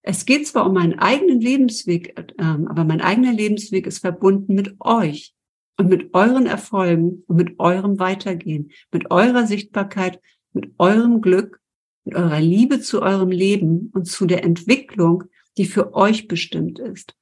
Es 0.01 0.25
geht 0.25 0.45
zwar 0.45 0.65
um 0.65 0.73
meinen 0.73 0.99
eigenen 0.99 1.39
Lebensweg, 1.39 2.13
ähm, 2.37 2.67
aber 2.67 2.83
mein 2.83 2.99
eigener 2.99 3.31
Lebensweg 3.31 3.87
ist 3.87 3.99
verbunden 3.99 4.53
mit 4.53 4.75
euch 4.81 5.33
und 5.77 5.87
mit 5.87 6.13
euren 6.13 6.45
Erfolgen 6.45 7.23
und 7.27 7.37
mit 7.37 7.57
eurem 7.57 7.99
Weitergehen, 7.99 8.71
mit 8.91 9.09
eurer 9.09 9.47
Sichtbarkeit, 9.47 10.19
mit 10.53 10.71
eurem 10.77 11.21
Glück, 11.21 11.59
mit 12.05 12.15
eurer 12.15 12.39
Liebe 12.39 12.79
zu 12.79 13.01
eurem 13.01 13.29
Leben 13.31 13.91
und 13.93 14.05
zu 14.05 14.25
der 14.25 14.43
Entwicklung, 14.43 15.25
die 15.57 15.65
für 15.65 15.93
euch 15.93 16.27
bestimmt 16.27 16.79
ist. 16.79 17.15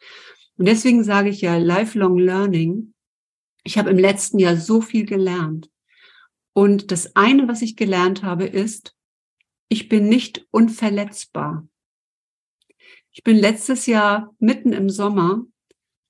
Und 0.58 0.67
deswegen 0.67 1.04
sage 1.04 1.30
ich 1.30 1.41
ja 1.41 1.58
lifelong 1.58 2.17
learning. 2.17 2.94
Ich 3.63 3.78
habe 3.78 3.89
im 3.89 3.98
letzten 3.98 4.39
Jahr 4.39 4.58
so 4.58 4.82
viel 4.82 5.06
gelernt. 5.06 5.70
Und 6.54 6.91
das 6.91 7.15
eine, 7.15 7.48
was 7.48 7.62
ich 7.62 7.76
gelernt 7.76 8.24
habe, 8.24 8.46
ist, 8.46 8.96
ich 9.70 9.88
bin 9.88 10.10
nicht 10.10 10.46
unverletzbar. 10.52 11.67
Ich 13.12 13.24
bin 13.24 13.38
letztes 13.38 13.86
Jahr 13.86 14.34
mitten 14.39 14.74
im 14.74 14.89
Sommer 14.89 15.46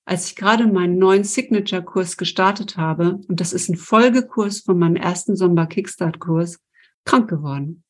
als 0.04 0.26
ich 0.26 0.36
gerade 0.36 0.66
meinen 0.66 0.98
neuen 0.98 1.24
Signature-Kurs 1.24 2.16
gestartet 2.16 2.76
habe, 2.76 3.20
und 3.28 3.40
das 3.40 3.52
ist 3.52 3.68
ein 3.68 3.76
Folgekurs 3.76 4.60
von 4.60 4.78
meinem 4.78 4.96
ersten 4.96 5.36
Sommer 5.36 5.66
Kickstart-Kurs, 5.66 6.60
krank 7.04 7.28
geworden. 7.28 7.84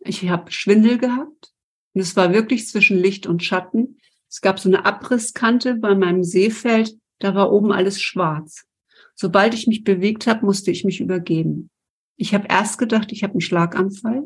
Ich 0.00 0.28
habe 0.28 0.50
Schwindel 0.50 0.98
gehabt 0.98 1.52
und 1.94 2.00
es 2.00 2.16
war 2.16 2.32
wirklich 2.32 2.66
zwischen 2.66 2.98
Licht 2.98 3.26
und 3.26 3.42
Schatten. 3.42 3.98
Es 4.28 4.40
gab 4.40 4.58
so 4.58 4.68
eine 4.68 4.84
Abrisskante 4.84 5.74
bei 5.74 5.94
meinem 5.94 6.24
Seefeld, 6.24 6.96
da 7.18 7.34
war 7.34 7.52
oben 7.52 7.72
alles 7.72 8.00
schwarz. 8.00 8.66
Sobald 9.14 9.54
ich 9.54 9.66
mich 9.66 9.84
bewegt 9.84 10.26
habe, 10.26 10.44
musste 10.44 10.70
ich 10.70 10.84
mich 10.84 11.00
übergeben. 11.00 11.70
Ich 12.16 12.34
habe 12.34 12.46
erst 12.48 12.78
gedacht, 12.78 13.12
ich 13.12 13.22
habe 13.22 13.34
einen 13.34 13.40
Schlaganfall 13.40 14.24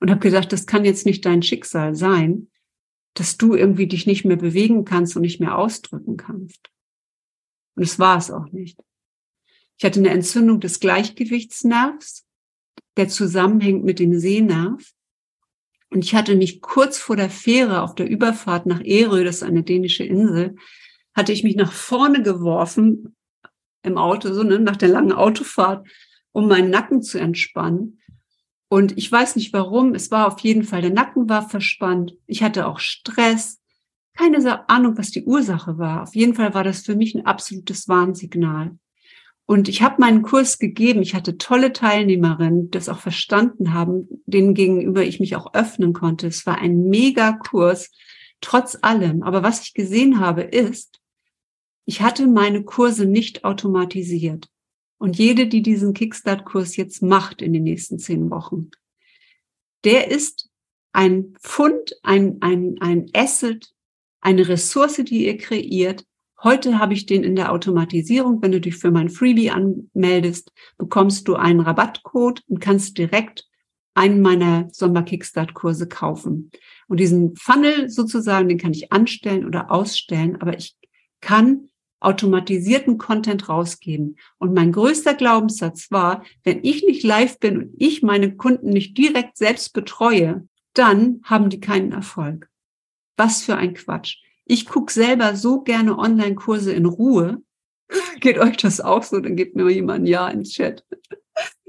und 0.00 0.10
habe 0.10 0.20
gedacht, 0.20 0.52
das 0.52 0.66
kann 0.66 0.84
jetzt 0.84 1.06
nicht 1.06 1.24
dein 1.24 1.42
Schicksal 1.42 1.94
sein 1.94 2.48
dass 3.18 3.36
du 3.36 3.54
irgendwie 3.54 3.88
dich 3.88 4.06
nicht 4.06 4.24
mehr 4.24 4.36
bewegen 4.36 4.84
kannst 4.84 5.16
und 5.16 5.22
nicht 5.22 5.40
mehr 5.40 5.58
ausdrücken 5.58 6.16
kannst. 6.16 6.70
Und 7.74 7.82
es 7.82 7.98
war 7.98 8.16
es 8.16 8.30
auch 8.30 8.52
nicht. 8.52 8.78
Ich 9.76 9.84
hatte 9.84 9.98
eine 9.98 10.10
Entzündung 10.10 10.60
des 10.60 10.78
Gleichgewichtsnervs, 10.78 12.26
der 12.98 13.08
zusammenhängt 13.08 13.84
mit 13.84 13.98
dem 13.98 14.18
Sehnerv. 14.18 14.92
Und 15.90 16.04
ich 16.04 16.14
hatte 16.14 16.36
mich 16.36 16.60
kurz 16.60 16.98
vor 16.98 17.16
der 17.16 17.30
Fähre 17.30 17.82
auf 17.82 17.94
der 17.94 18.08
Überfahrt 18.08 18.66
nach 18.66 18.80
Erö, 18.84 19.24
das 19.24 19.36
ist 19.36 19.42
eine 19.44 19.62
dänische 19.62 20.04
Insel, 20.04 20.56
hatte 21.14 21.32
ich 21.32 21.44
mich 21.44 21.56
nach 21.56 21.72
vorne 21.72 22.22
geworfen 22.22 23.16
im 23.82 23.96
Auto, 23.96 24.34
so 24.34 24.42
ne, 24.42 24.58
nach 24.58 24.76
der 24.76 24.90
langen 24.90 25.12
Autofahrt, 25.12 25.88
um 26.32 26.48
meinen 26.48 26.70
Nacken 26.70 27.00
zu 27.02 27.18
entspannen. 27.18 28.00
Und 28.68 28.98
ich 28.98 29.10
weiß 29.10 29.36
nicht 29.36 29.52
warum, 29.54 29.94
es 29.94 30.10
war 30.10 30.26
auf 30.26 30.40
jeden 30.40 30.64
Fall, 30.64 30.82
der 30.82 30.92
Nacken 30.92 31.28
war 31.28 31.48
verspannt. 31.48 32.14
Ich 32.26 32.42
hatte 32.42 32.66
auch 32.66 32.80
Stress. 32.80 33.60
Keine 34.14 34.68
Ahnung, 34.68 34.98
was 34.98 35.10
die 35.10 35.24
Ursache 35.24 35.78
war. 35.78 36.02
Auf 36.02 36.14
jeden 36.14 36.34
Fall 36.34 36.52
war 36.52 36.64
das 36.64 36.82
für 36.82 36.96
mich 36.96 37.14
ein 37.14 37.24
absolutes 37.24 37.88
Warnsignal. 37.88 38.76
Und 39.50 39.70
ich 39.70 39.80
habe 39.80 39.98
meinen 39.98 40.20
Kurs 40.20 40.58
gegeben. 40.58 41.00
Ich 41.00 41.14
hatte 41.14 41.38
tolle 41.38 41.72
Teilnehmerinnen, 41.72 42.64
die 42.64 42.70
das 42.70 42.90
auch 42.90 42.98
verstanden 42.98 43.72
haben, 43.72 44.06
denen 44.26 44.52
gegenüber 44.52 45.02
ich 45.02 45.20
mich 45.20 45.36
auch 45.36 45.54
öffnen 45.54 45.94
konnte. 45.94 46.26
Es 46.26 46.44
war 46.44 46.58
ein 46.58 46.90
Mega-Kurs, 46.90 47.90
trotz 48.42 48.76
allem. 48.82 49.22
Aber 49.22 49.42
was 49.42 49.62
ich 49.62 49.72
gesehen 49.72 50.20
habe, 50.20 50.42
ist, 50.42 51.00
ich 51.86 52.02
hatte 52.02 52.26
meine 52.26 52.62
Kurse 52.62 53.06
nicht 53.06 53.46
automatisiert. 53.46 54.50
Und 54.98 55.16
jede, 55.16 55.46
die 55.46 55.62
diesen 55.62 55.94
Kickstart-Kurs 55.94 56.76
jetzt 56.76 57.00
macht 57.00 57.40
in 57.40 57.54
den 57.54 57.62
nächsten 57.62 57.98
zehn 57.98 58.28
Wochen, 58.30 58.70
der 59.84 60.10
ist 60.10 60.50
ein 60.92 61.32
Fund, 61.40 61.96
ein, 62.02 62.36
ein, 62.42 62.76
ein 62.80 63.06
Asset, 63.14 63.72
eine 64.20 64.46
Ressource, 64.46 64.96
die 64.96 65.24
ihr 65.24 65.38
kreiert. 65.38 66.04
Heute 66.42 66.78
habe 66.78 66.94
ich 66.94 67.06
den 67.06 67.24
in 67.24 67.34
der 67.34 67.52
Automatisierung. 67.52 68.40
Wenn 68.40 68.52
du 68.52 68.60
dich 68.60 68.76
für 68.76 68.92
mein 68.92 69.10
Freebie 69.10 69.50
anmeldest, 69.50 70.52
bekommst 70.76 71.26
du 71.26 71.34
einen 71.34 71.60
Rabattcode 71.60 72.42
und 72.46 72.60
kannst 72.60 72.96
direkt 72.96 73.48
einen 73.94 74.22
meiner 74.22 74.68
Sommer-Kickstart-Kurse 74.70 75.88
kaufen. 75.88 76.52
Und 76.86 77.00
diesen 77.00 77.34
Funnel 77.34 77.90
sozusagen, 77.90 78.48
den 78.48 78.58
kann 78.58 78.72
ich 78.72 78.92
anstellen 78.92 79.44
oder 79.44 79.72
ausstellen, 79.72 80.40
aber 80.40 80.56
ich 80.56 80.76
kann 81.20 81.70
automatisierten 81.98 82.98
Content 82.98 83.48
rausgeben. 83.48 84.16
Und 84.38 84.54
mein 84.54 84.70
größter 84.70 85.14
Glaubenssatz 85.14 85.90
war, 85.90 86.24
wenn 86.44 86.60
ich 86.62 86.84
nicht 86.84 87.02
live 87.02 87.40
bin 87.40 87.58
und 87.58 87.74
ich 87.76 88.04
meine 88.04 88.36
Kunden 88.36 88.68
nicht 88.68 88.96
direkt 88.96 89.36
selbst 89.36 89.72
betreue, 89.72 90.46
dann 90.74 91.20
haben 91.24 91.50
die 91.50 91.58
keinen 91.58 91.90
Erfolg. 91.90 92.48
Was 93.16 93.42
für 93.42 93.56
ein 93.56 93.74
Quatsch. 93.74 94.18
Ich 94.50 94.64
gucke 94.64 94.90
selber 94.90 95.36
so 95.36 95.60
gerne 95.60 95.98
Online-Kurse 95.98 96.72
in 96.72 96.86
Ruhe. 96.86 97.42
Geht 98.20 98.38
euch 98.38 98.56
das 98.56 98.80
auch 98.80 99.02
so? 99.02 99.20
Dann 99.20 99.36
gebt 99.36 99.54
mir 99.54 99.70
jemand 99.70 100.00
ein 100.00 100.06
Ja 100.06 100.26
ins 100.28 100.52
Chat. 100.52 100.84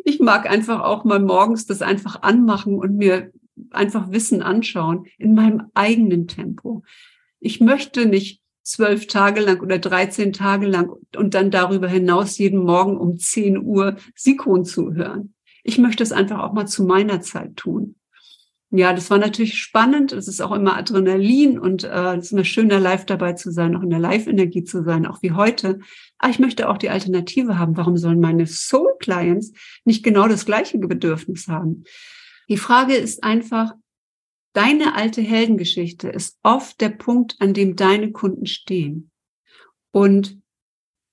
Ich 0.06 0.22
mag 0.22 0.50
einfach 0.50 0.80
auch 0.80 1.04
mal 1.04 1.20
morgens 1.20 1.66
das 1.66 1.82
einfach 1.82 2.22
anmachen 2.22 2.76
und 2.76 2.96
mir 2.96 3.32
einfach 3.72 4.12
Wissen 4.12 4.42
anschauen 4.42 5.08
in 5.18 5.36
meinem 5.36 5.64
eigenen 5.74 6.28
Tempo. 6.28 6.84
Ich 7.42 7.60
möchte 7.60 8.06
nicht 8.06 8.42
zwölf 8.64 9.08
Tage 9.08 9.42
lang 9.42 9.60
oder 9.60 9.78
13 9.78 10.32
Tage 10.32 10.66
lang 10.66 10.90
und 11.18 11.34
dann 11.34 11.52
darüber 11.52 11.90
hinaus 11.90 12.38
jeden 12.38 12.64
Morgen 12.64 12.98
um 12.98 13.18
10 13.18 13.58
Uhr 13.62 13.98
Sikon 14.16 14.64
zuhören. 14.64 15.34
Ich 15.64 15.78
möchte 15.78 16.02
es 16.02 16.14
einfach 16.14 16.40
auch 16.40 16.54
mal 16.54 16.66
zu 16.66 16.86
meiner 16.86 17.20
Zeit 17.20 17.58
tun. 17.58 17.96
Ja, 18.72 18.94
das 18.94 19.10
war 19.10 19.18
natürlich 19.18 19.58
spannend. 19.58 20.12
Es 20.12 20.28
ist 20.28 20.42
auch 20.42 20.52
immer 20.52 20.78
Adrenalin 20.78 21.58
und 21.58 21.84
äh, 21.84 22.16
es 22.16 22.26
ist 22.26 22.32
immer 22.34 22.44
schöner, 22.44 22.80
live 22.80 23.06
dabei 23.06 23.34
zu 23.34 23.52
sein, 23.52 23.76
auch 23.76 23.82
in 23.82 23.90
der 23.90 24.00
Live-Energie 24.00 24.64
zu 24.64 24.84
sein, 24.84 25.08
auch 25.08 25.24
wie 25.24 25.32
heute. 25.32 25.80
Aber 26.20 26.32
ich 26.32 26.38
möchte 26.38 26.70
auch 26.70 26.78
die 26.78 26.90
Alternative 26.90 27.58
haben. 27.58 27.78
Warum 27.78 27.98
sollen 27.98 28.20
meine 28.20 28.46
Soul-Clients 28.46 29.54
nicht 29.86 30.04
genau 30.04 30.28
das 30.28 30.46
gleiche 30.46 30.78
Bedürfnis 30.78 31.48
haben? 31.48 31.84
Die 32.48 32.58
Frage 32.58 32.96
ist 32.96 33.24
einfach, 33.24 33.74
Deine 34.54 34.96
alte 34.96 35.22
Heldengeschichte 35.22 36.10
ist 36.10 36.40
oft 36.42 36.82
der 36.82 36.90
Punkt, 36.90 37.36
an 37.40 37.54
dem 37.54 37.76
deine 37.76 38.12
Kunden 38.12 38.48
stehen. 38.48 39.12
Und 39.92 40.40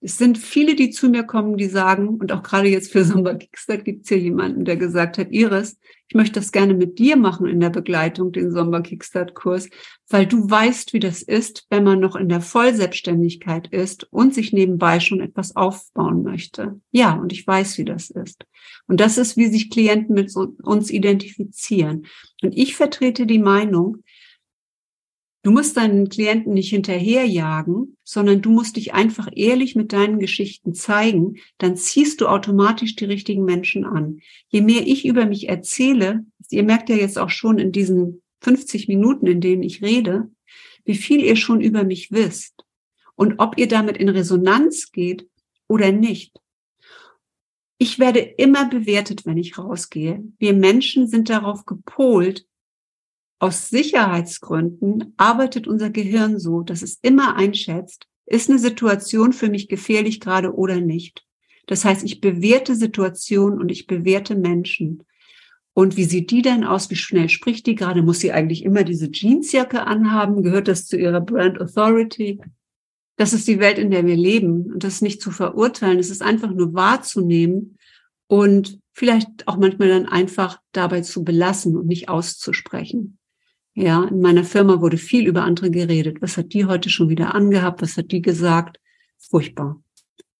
es 0.06 0.18
sind 0.18 0.38
viele, 0.38 0.76
die 0.76 0.90
zu 0.90 1.08
mir 1.08 1.24
kommen, 1.24 1.56
die 1.56 1.66
sagen, 1.66 2.10
und 2.10 2.30
auch 2.30 2.44
gerade 2.44 2.68
jetzt 2.68 2.92
für 2.92 3.04
Sommer 3.04 3.34
Kickstart 3.34 3.84
gibt 3.84 4.04
es 4.04 4.08
hier 4.08 4.20
jemanden, 4.20 4.64
der 4.64 4.76
gesagt 4.76 5.18
hat, 5.18 5.32
Iris, 5.32 5.80
ich 6.06 6.14
möchte 6.14 6.38
das 6.38 6.52
gerne 6.52 6.74
mit 6.74 7.00
dir 7.00 7.16
machen 7.16 7.48
in 7.48 7.58
der 7.58 7.70
Begleitung, 7.70 8.30
den 8.30 8.52
Sommer 8.52 8.82
Kickstart 8.82 9.34
Kurs, 9.34 9.68
weil 10.08 10.24
du 10.24 10.48
weißt, 10.48 10.92
wie 10.92 11.00
das 11.00 11.22
ist, 11.22 11.66
wenn 11.70 11.82
man 11.82 11.98
noch 11.98 12.14
in 12.14 12.28
der 12.28 12.40
Vollselbstständigkeit 12.40 13.66
ist 13.72 14.04
und 14.12 14.32
sich 14.32 14.52
nebenbei 14.52 15.00
schon 15.00 15.20
etwas 15.20 15.56
aufbauen 15.56 16.22
möchte. 16.22 16.80
Ja, 16.92 17.14
und 17.14 17.32
ich 17.32 17.44
weiß, 17.44 17.76
wie 17.78 17.84
das 17.84 18.10
ist. 18.10 18.46
Und 18.86 19.00
das 19.00 19.18
ist, 19.18 19.36
wie 19.36 19.48
sich 19.48 19.70
Klienten 19.70 20.14
mit 20.14 20.32
uns 20.36 20.88
identifizieren. 20.88 22.06
Und 22.44 22.56
ich 22.56 22.76
vertrete 22.76 23.26
die 23.26 23.40
Meinung, 23.40 24.04
du 25.46 25.52
musst 25.52 25.76
deinen 25.76 26.08
Klienten 26.08 26.54
nicht 26.54 26.70
hinterherjagen, 26.70 27.96
sondern 28.02 28.42
du 28.42 28.50
musst 28.50 28.74
dich 28.74 28.94
einfach 28.94 29.28
ehrlich 29.32 29.76
mit 29.76 29.92
deinen 29.92 30.18
Geschichten 30.18 30.74
zeigen, 30.74 31.36
dann 31.58 31.76
ziehst 31.76 32.20
du 32.20 32.26
automatisch 32.26 32.96
die 32.96 33.04
richtigen 33.04 33.44
Menschen 33.44 33.84
an. 33.84 34.18
Je 34.48 34.60
mehr 34.60 34.84
ich 34.84 35.06
über 35.06 35.24
mich 35.24 35.48
erzähle, 35.48 36.24
ihr 36.50 36.64
merkt 36.64 36.88
ja 36.88 36.96
jetzt 36.96 37.16
auch 37.16 37.30
schon 37.30 37.60
in 37.60 37.70
diesen 37.70 38.22
50 38.40 38.88
Minuten, 38.88 39.28
in 39.28 39.40
denen 39.40 39.62
ich 39.62 39.82
rede, 39.82 40.28
wie 40.84 40.96
viel 40.96 41.20
ihr 41.20 41.36
schon 41.36 41.60
über 41.60 41.84
mich 41.84 42.10
wisst 42.10 42.64
und 43.14 43.38
ob 43.38 43.56
ihr 43.56 43.68
damit 43.68 43.98
in 43.98 44.08
Resonanz 44.08 44.90
geht 44.90 45.28
oder 45.68 45.92
nicht. 45.92 46.40
Ich 47.78 48.00
werde 48.00 48.18
immer 48.18 48.68
bewertet, 48.68 49.26
wenn 49.26 49.38
ich 49.38 49.58
rausgehe. 49.58 50.24
Wir 50.40 50.54
Menschen 50.54 51.06
sind 51.06 51.30
darauf 51.30 51.66
gepolt. 51.66 52.48
Aus 53.38 53.68
Sicherheitsgründen 53.68 55.12
arbeitet 55.18 55.66
unser 55.66 55.90
Gehirn 55.90 56.38
so, 56.38 56.62
dass 56.62 56.82
es 56.82 56.98
immer 57.02 57.36
einschätzt, 57.36 58.06
ist 58.24 58.48
eine 58.48 58.58
Situation 58.58 59.32
für 59.32 59.50
mich 59.50 59.68
gefährlich 59.68 60.20
gerade 60.20 60.54
oder 60.54 60.80
nicht. 60.80 61.22
Das 61.66 61.84
heißt, 61.84 62.04
ich 62.04 62.20
bewerte 62.20 62.74
Situationen 62.74 63.60
und 63.60 63.70
ich 63.70 63.86
bewerte 63.86 64.36
Menschen. 64.36 65.02
Und 65.74 65.96
wie 65.96 66.04
sieht 66.04 66.30
die 66.30 66.40
denn 66.40 66.64
aus? 66.64 66.90
Wie 66.90 66.96
schnell 66.96 67.28
spricht 67.28 67.66
die 67.66 67.74
gerade? 67.74 68.02
Muss 68.02 68.20
sie 68.20 68.32
eigentlich 68.32 68.64
immer 68.64 68.84
diese 68.84 69.10
Jeansjacke 69.12 69.86
anhaben? 69.86 70.42
Gehört 70.42 70.68
das 70.68 70.86
zu 70.86 70.96
ihrer 70.96 71.20
Brand 71.20 71.60
Authority? 71.60 72.40
Das 73.16 73.32
ist 73.34 73.46
die 73.46 73.60
Welt, 73.60 73.78
in 73.78 73.90
der 73.90 74.06
wir 74.06 74.16
leben. 74.16 74.72
Und 74.72 74.84
das 74.84 75.02
nicht 75.02 75.20
zu 75.20 75.30
verurteilen. 75.30 75.98
Es 75.98 76.08
ist 76.08 76.22
einfach 76.22 76.50
nur 76.50 76.72
wahrzunehmen 76.72 77.76
und 78.28 78.78
vielleicht 78.92 79.46
auch 79.46 79.58
manchmal 79.58 79.88
dann 79.88 80.06
einfach 80.06 80.60
dabei 80.72 81.02
zu 81.02 81.24
belassen 81.24 81.76
und 81.76 81.86
nicht 81.86 82.08
auszusprechen. 82.08 83.18
Ja, 83.78 84.04
in 84.04 84.22
meiner 84.22 84.42
Firma 84.42 84.80
wurde 84.80 84.96
viel 84.96 85.26
über 85.26 85.42
andere 85.42 85.70
geredet. 85.70 86.22
Was 86.22 86.38
hat 86.38 86.54
die 86.54 86.64
heute 86.64 86.88
schon 86.88 87.10
wieder 87.10 87.34
angehabt? 87.34 87.82
Was 87.82 87.98
hat 87.98 88.10
die 88.10 88.22
gesagt? 88.22 88.80
Furchtbar. 89.18 89.82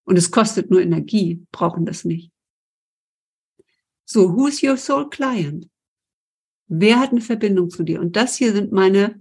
Und 0.05 0.16
es 0.16 0.30
kostet 0.30 0.70
nur 0.70 0.80
Energie, 0.80 1.45
brauchen 1.53 1.84
das 1.84 2.07
nicht. 2.07 2.32
So, 4.07 4.34
who's 4.34 4.62
your 4.62 4.78
soul 4.78 5.11
client? 5.11 5.68
Wer 6.68 6.99
hat 6.99 7.11
eine 7.11 7.20
Verbindung 7.20 7.68
zu 7.68 7.82
dir? 7.82 8.01
Und 8.01 8.16
das 8.16 8.37
hier 8.37 8.55
sind 8.55 8.72
meine 8.72 9.20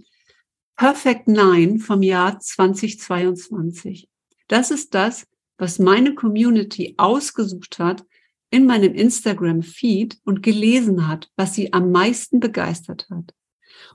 Perfect 0.78 1.28
Nine 1.28 1.80
vom 1.80 2.02
Jahr 2.02 2.40
2022. 2.40 4.08
Das 4.48 4.72
ist 4.72 4.94
das, 4.94 5.28
was 5.58 5.78
meine 5.78 6.16
Community 6.16 6.96
ausgesucht 6.96 7.80
hat 7.80 8.06
in 8.50 8.66
meinem 8.66 8.94
Instagram-Feed 8.94 10.22
und 10.24 10.42
gelesen 10.42 11.10
hat, 11.10 11.30
was 11.36 11.54
sie 11.54 11.74
am 11.74 11.92
meisten 11.92 12.40
begeistert 12.40 13.10
hat. 13.10 13.35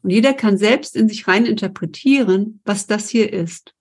Und 0.02 0.10
jeder 0.10 0.32
kann 0.34 0.56
selbst 0.56 0.96
in 0.96 1.08
sich 1.08 1.28
rein 1.28 1.46
interpretieren, 1.46 2.60
was 2.64 2.86
das 2.86 3.08
hier 3.08 3.32
ist. 3.32 3.74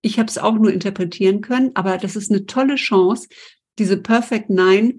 Ich 0.00 0.18
habe 0.18 0.28
es 0.28 0.38
auch 0.38 0.54
nur 0.54 0.72
interpretieren 0.72 1.40
können, 1.40 1.70
aber 1.74 1.96
das 1.98 2.16
ist 2.16 2.30
eine 2.30 2.46
tolle 2.46 2.74
Chance, 2.74 3.28
diese 3.78 3.96
Perfect 3.96 4.50
Nine, 4.50 4.98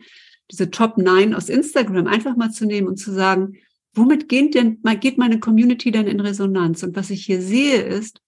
diese 0.50 0.72
Top 0.72 0.98
Nine 0.98 1.36
aus 1.36 1.50
Instagram 1.50 2.08
einfach 2.08 2.36
mal 2.38 2.52
zu 2.52 2.66
nehmen 2.66 2.88
und 2.88 2.98
zu 2.98 3.12
sagen, 3.12 3.58
womit 3.94 4.30
geht 4.30 4.56
denn, 4.56 4.82
geht 5.00 5.18
meine 5.18 5.40
Community 5.40 5.92
denn 5.92 6.08
in 6.08 6.20
Resonanz? 6.20 6.84
Und 6.84 6.96
was 6.96 7.10
ich 7.10 7.26
hier 7.26 7.42
sehe 7.42 7.82
ist 7.82 8.22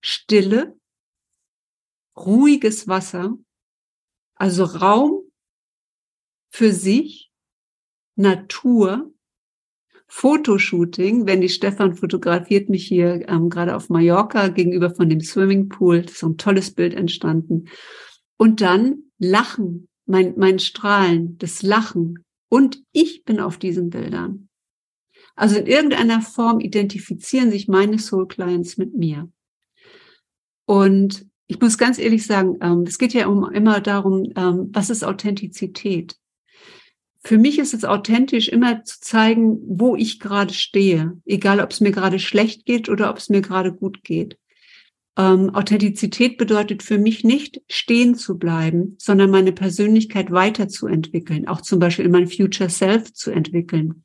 Stille, 0.00 0.76
ruhiges 2.16 2.88
Wasser, 2.88 3.36
also 4.34 4.64
Raum 4.64 5.22
für 6.50 6.72
sich, 6.72 7.30
Natur, 8.16 9.12
Fotoshooting, 10.14 11.26
wenn 11.26 11.40
die 11.40 11.48
Stefan 11.48 11.94
fotografiert 11.94 12.68
mich 12.68 12.86
hier 12.86 13.26
ähm, 13.30 13.48
gerade 13.48 13.74
auf 13.74 13.88
Mallorca 13.88 14.48
gegenüber 14.48 14.94
von 14.94 15.08
dem 15.08 15.22
Swimmingpool, 15.22 16.06
so 16.06 16.28
ein 16.28 16.36
tolles 16.36 16.70
Bild 16.74 16.92
entstanden. 16.92 17.68
Und 18.36 18.60
dann 18.60 19.04
Lachen, 19.18 19.88
mein, 20.04 20.34
mein 20.36 20.58
Strahlen, 20.58 21.38
das 21.38 21.62
Lachen. 21.62 22.24
Und 22.50 22.82
ich 22.92 23.24
bin 23.24 23.40
auf 23.40 23.56
diesen 23.56 23.88
Bildern. 23.88 24.50
Also 25.34 25.56
in 25.56 25.66
irgendeiner 25.66 26.20
Form 26.20 26.60
identifizieren 26.60 27.50
sich 27.50 27.66
meine 27.66 27.98
Soul 27.98 28.28
Clients 28.28 28.76
mit 28.76 28.94
mir. 28.94 29.32
Und 30.66 31.26
ich 31.46 31.58
muss 31.58 31.78
ganz 31.78 31.98
ehrlich 31.98 32.26
sagen, 32.26 32.58
ähm, 32.60 32.84
es 32.86 32.98
geht 32.98 33.14
ja 33.14 33.28
um, 33.28 33.50
immer 33.50 33.80
darum, 33.80 34.30
ähm, 34.36 34.68
was 34.72 34.90
ist 34.90 35.04
Authentizität? 35.04 36.16
Für 37.24 37.38
mich 37.38 37.58
ist 37.58 37.72
es 37.72 37.84
authentisch, 37.84 38.48
immer 38.48 38.82
zu 38.84 39.00
zeigen, 39.00 39.58
wo 39.66 39.94
ich 39.94 40.18
gerade 40.18 40.52
stehe, 40.52 41.20
egal 41.24 41.60
ob 41.60 41.70
es 41.70 41.80
mir 41.80 41.92
gerade 41.92 42.18
schlecht 42.18 42.66
geht 42.66 42.88
oder 42.88 43.10
ob 43.10 43.18
es 43.18 43.28
mir 43.28 43.42
gerade 43.42 43.72
gut 43.72 44.02
geht. 44.02 44.38
Ähm, 45.16 45.54
Authentizität 45.54 46.36
bedeutet 46.36 46.82
für 46.82 46.98
mich 46.98 47.22
nicht 47.22 47.60
stehen 47.68 48.14
zu 48.14 48.38
bleiben, 48.38 48.96
sondern 48.98 49.30
meine 49.30 49.52
Persönlichkeit 49.52 50.32
weiterzuentwickeln, 50.32 51.46
auch 51.46 51.60
zum 51.60 51.78
Beispiel 51.78 52.06
in 52.06 52.12
mein 52.12 52.28
Future 52.28 52.70
Self 52.70 53.12
zu 53.12 53.30
entwickeln. 53.30 54.02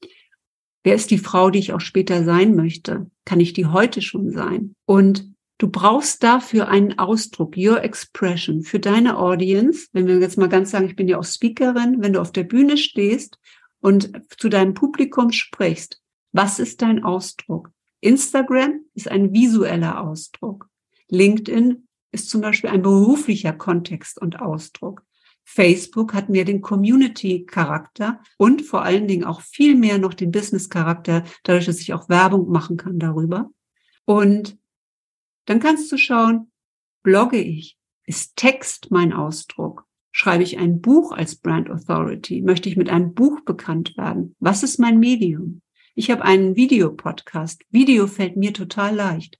Wer 0.84 0.96
ist 0.96 1.10
die 1.10 1.18
Frau, 1.18 1.50
die 1.50 1.60
ich 1.60 1.74
auch 1.74 1.82
später 1.82 2.24
sein 2.24 2.56
möchte? 2.56 3.10
Kann 3.26 3.40
ich 3.40 3.54
die 3.54 3.66
heute 3.66 4.02
schon 4.02 4.32
sein? 4.32 4.74
Und 4.86 5.34
du 5.58 5.70
brauchst 5.70 6.24
dafür 6.24 6.68
einen 6.68 7.00
Ausdruck, 7.00 7.56
your 7.58 7.84
expression, 7.84 8.62
für 8.62 8.80
deine 8.80 9.18
Audience. 9.18 9.88
Wenn 9.94 10.08
wir 10.08 10.20
jetzt 10.20 10.38
mal 10.38 10.50
ganz 10.50 10.72
sagen, 10.72 10.88
ich 10.88 10.96
bin 10.96 11.08
ja 11.08 11.18
auch 11.18 11.24
Speakerin, 11.24 11.98
wenn 12.00 12.14
du 12.14 12.22
auf 12.22 12.32
der 12.32 12.44
Bühne 12.44 12.78
stehst 12.78 13.40
und 13.80 14.12
zu 14.38 14.50
deinem 14.50 14.74
Publikum 14.74 15.32
sprichst, 15.32 16.02
was 16.32 16.60
ist 16.60 16.82
dein 16.82 17.04
Ausdruck? 17.04 17.72
Instagram 18.02 18.82
ist 18.94 19.10
ein 19.10 19.34
visueller 19.34 20.02
Ausdruck. 20.02 20.70
LinkedIn 21.10 21.88
ist 22.12 22.30
zum 22.30 22.42
Beispiel 22.42 22.70
ein 22.70 22.82
beruflicher 22.82 23.54
Kontext 23.54 24.22
und 24.22 24.40
Ausdruck. 24.40 25.04
Facebook 25.46 26.14
hat 26.14 26.30
mehr 26.30 26.44
den 26.44 26.62
Community-Charakter 26.62 28.20
und 28.38 28.62
vor 28.62 28.84
allen 28.84 29.08
Dingen 29.08 29.24
auch 29.24 29.42
viel 29.42 29.76
mehr 29.76 29.98
noch 29.98 30.14
den 30.14 30.30
Business-Charakter, 30.30 31.24
dadurch, 31.44 31.66
dass 31.66 31.80
ich 31.80 31.94
auch 31.94 32.10
Werbung 32.10 32.50
machen 32.50 32.76
kann 32.76 33.00
darüber. 33.00 33.50
Und 34.04 34.58
dann 35.48 35.60
kannst 35.60 35.92
du 35.92 35.98
schauen, 35.98 36.52
blogge 37.04 37.42
ich? 37.42 37.78
Ist 38.06 38.36
Text 38.36 38.92
mein 38.92 39.14
Ausdruck? 39.14 39.86
Schreibe 40.12 40.44
ich 40.44 40.58
ein 40.58 40.82
Buch 40.82 41.12
als 41.12 41.36
Brand 41.36 41.70
Authority? 41.70 42.42
Möchte 42.42 42.70
ich 42.70 42.78
mit 42.78 42.90
einem 42.90 43.14
Buch 43.14 43.42
bekannt 43.42 43.98
werden? 43.98 44.36
Was 44.40 44.64
ist 44.64 44.78
mein 44.78 45.00
Medium? 45.00 45.62
Ich 45.96 46.12
habe 46.12 46.24
einen 46.24 46.56
Videopodcast. 46.56 47.64
Video 47.72 48.08
fällt 48.08 48.36
mir 48.36 48.54
total 48.54 48.96
leicht. 48.96 49.40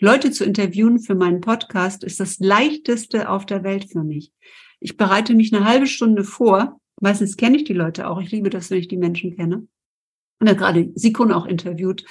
Leute 0.00 0.30
zu 0.30 0.44
interviewen 0.44 1.00
für 1.00 1.14
meinen 1.14 1.40
Podcast 1.40 2.04
ist 2.04 2.20
das 2.20 2.38
leichteste 2.38 3.28
auf 3.28 3.46
der 3.46 3.64
Welt 3.64 3.90
für 3.90 4.04
mich. 4.04 4.32
Ich 4.80 4.96
bereite 4.96 5.34
mich 5.34 5.52
eine 5.52 5.64
halbe 5.64 5.86
Stunde 5.86 6.24
vor. 6.24 6.80
Meistens 7.00 7.36
kenne 7.36 7.56
ich 7.56 7.64
die 7.64 7.72
Leute 7.72 8.08
auch. 8.08 8.20
Ich 8.20 8.30
liebe 8.30 8.50
das, 8.50 8.70
wenn 8.70 8.78
ich 8.78 8.88
die 8.88 8.96
Menschen 8.96 9.34
kenne. 9.34 9.66
Und 10.40 10.48
hat 10.48 10.58
gerade 10.58 10.90
Sikon 10.94 11.32
auch 11.32 11.46
interviewt. 11.46 12.04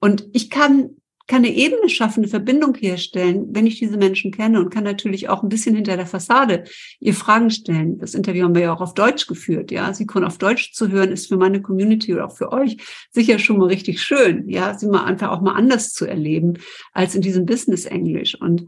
Und 0.00 0.26
ich 0.32 0.48
kann, 0.48 0.96
kann 1.26 1.44
eine 1.44 1.54
Ebene 1.54 1.88
schaffen, 1.88 2.20
eine 2.20 2.28
Verbindung 2.28 2.74
herstellen, 2.74 3.46
wenn 3.50 3.66
ich 3.66 3.78
diese 3.78 3.96
Menschen 3.96 4.30
kenne 4.30 4.60
und 4.60 4.70
kann 4.70 4.84
natürlich 4.84 5.28
auch 5.28 5.42
ein 5.42 5.48
bisschen 5.48 5.74
hinter 5.74 5.96
der 5.96 6.06
Fassade 6.06 6.64
ihr 7.00 7.14
Fragen 7.14 7.50
stellen. 7.50 7.98
Das 7.98 8.14
Interview 8.14 8.44
haben 8.44 8.54
wir 8.54 8.62
ja 8.62 8.74
auch 8.74 8.82
auf 8.82 8.94
Deutsch 8.94 9.26
geführt. 9.26 9.70
Ja, 9.70 9.92
Sikon 9.94 10.24
auf 10.24 10.38
Deutsch 10.38 10.72
zu 10.72 10.90
hören, 10.90 11.12
ist 11.12 11.28
für 11.28 11.36
meine 11.36 11.62
Community 11.62 12.12
oder 12.12 12.26
auch 12.26 12.36
für 12.36 12.52
euch 12.52 12.76
sicher 13.10 13.38
schon 13.38 13.58
mal 13.58 13.68
richtig 13.68 14.02
schön. 14.02 14.48
Ja, 14.48 14.76
sie 14.76 14.86
mal 14.86 15.04
einfach 15.04 15.30
auch 15.30 15.40
mal 15.40 15.54
anders 15.54 15.92
zu 15.92 16.04
erleben 16.04 16.58
als 16.92 17.14
in 17.14 17.22
diesem 17.22 17.46
Business 17.46 17.86
Englisch. 17.86 18.38
Und 18.40 18.66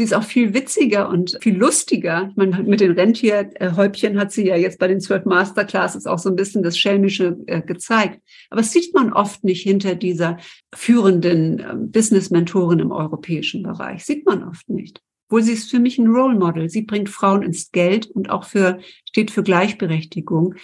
Sie 0.00 0.04
ist 0.04 0.14
auch 0.14 0.24
viel 0.24 0.54
witziger 0.54 1.10
und 1.10 1.36
viel 1.42 1.58
lustiger. 1.58 2.28
Ich 2.30 2.36
meine, 2.36 2.62
mit 2.62 2.80
den 2.80 2.92
Rentierhäubchen 2.92 4.18
hat 4.18 4.32
sie 4.32 4.46
ja 4.46 4.56
jetzt 4.56 4.78
bei 4.78 4.88
den 4.88 4.98
zwölf 4.98 5.26
Masterclasses 5.26 6.06
auch 6.06 6.18
so 6.18 6.30
ein 6.30 6.36
bisschen 6.36 6.62
das 6.62 6.78
Schelmische 6.78 7.36
äh, 7.46 7.60
gezeigt. 7.60 8.22
Aber 8.48 8.62
das 8.62 8.72
sieht 8.72 8.94
man 8.94 9.12
oft 9.12 9.44
nicht 9.44 9.60
hinter 9.60 9.94
dieser 9.96 10.38
führenden 10.74 11.58
äh, 11.58 11.74
Business-Mentorin 11.76 12.78
im 12.78 12.92
europäischen 12.92 13.62
Bereich. 13.62 14.06
Sieht 14.06 14.24
man 14.24 14.42
oft 14.42 14.70
nicht. 14.70 15.02
Wohl 15.28 15.42
sie 15.42 15.52
ist 15.52 15.70
für 15.70 15.80
mich 15.80 15.98
ein 15.98 16.06
Role 16.06 16.38
Model. 16.38 16.70
Sie 16.70 16.80
bringt 16.80 17.10
Frauen 17.10 17.42
ins 17.42 17.70
Geld 17.70 18.06
und 18.06 18.30
auch 18.30 18.44
für, 18.44 18.78
steht 19.06 19.30
für 19.30 19.42
Gleichberechtigung. 19.42 20.54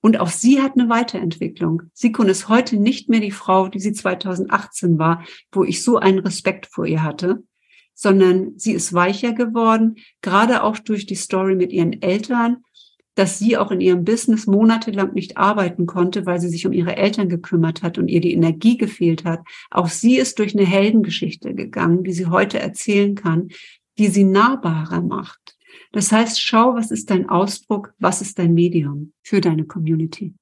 Und 0.00 0.20
auch 0.20 0.30
sie 0.30 0.62
hat 0.62 0.72
eine 0.78 0.88
Weiterentwicklung. 0.88 1.82
Sikun 1.92 2.30
ist 2.30 2.48
heute 2.48 2.78
nicht 2.78 3.10
mehr 3.10 3.20
die 3.20 3.30
Frau, 3.30 3.68
die 3.68 3.78
sie 3.78 3.92
2018 3.92 4.98
war, 4.98 5.22
wo 5.52 5.64
ich 5.64 5.84
so 5.84 5.98
einen 5.98 6.20
Respekt 6.20 6.64
vor 6.64 6.86
ihr 6.86 7.02
hatte 7.02 7.42
sondern 7.96 8.52
sie 8.58 8.72
ist 8.72 8.92
weicher 8.92 9.32
geworden, 9.32 9.96
gerade 10.20 10.62
auch 10.62 10.78
durch 10.78 11.06
die 11.06 11.14
Story 11.16 11.56
mit 11.56 11.72
ihren 11.72 12.00
Eltern, 12.02 12.58
dass 13.14 13.38
sie 13.38 13.56
auch 13.56 13.70
in 13.70 13.80
ihrem 13.80 14.04
Business 14.04 14.46
monatelang 14.46 15.14
nicht 15.14 15.38
arbeiten 15.38 15.86
konnte, 15.86 16.26
weil 16.26 16.38
sie 16.38 16.50
sich 16.50 16.66
um 16.66 16.72
ihre 16.72 16.96
Eltern 16.96 17.30
gekümmert 17.30 17.82
hat 17.82 17.96
und 17.96 18.08
ihr 18.08 18.20
die 18.20 18.34
Energie 18.34 18.76
gefehlt 18.76 19.24
hat. 19.24 19.40
Auch 19.70 19.88
sie 19.88 20.18
ist 20.18 20.38
durch 20.38 20.54
eine 20.54 20.66
Heldengeschichte 20.66 21.54
gegangen, 21.54 22.04
die 22.04 22.12
sie 22.12 22.26
heute 22.26 22.58
erzählen 22.58 23.14
kann, 23.14 23.48
die 23.98 24.08
sie 24.08 24.24
nahbarer 24.24 25.00
macht. 25.00 25.56
Das 25.92 26.12
heißt, 26.12 26.40
schau, 26.42 26.74
was 26.74 26.90
ist 26.90 27.08
dein 27.08 27.30
Ausdruck, 27.30 27.94
was 27.98 28.20
ist 28.20 28.38
dein 28.38 28.52
Medium 28.52 29.14
für 29.22 29.40
deine 29.40 29.64
Community. 29.64 30.34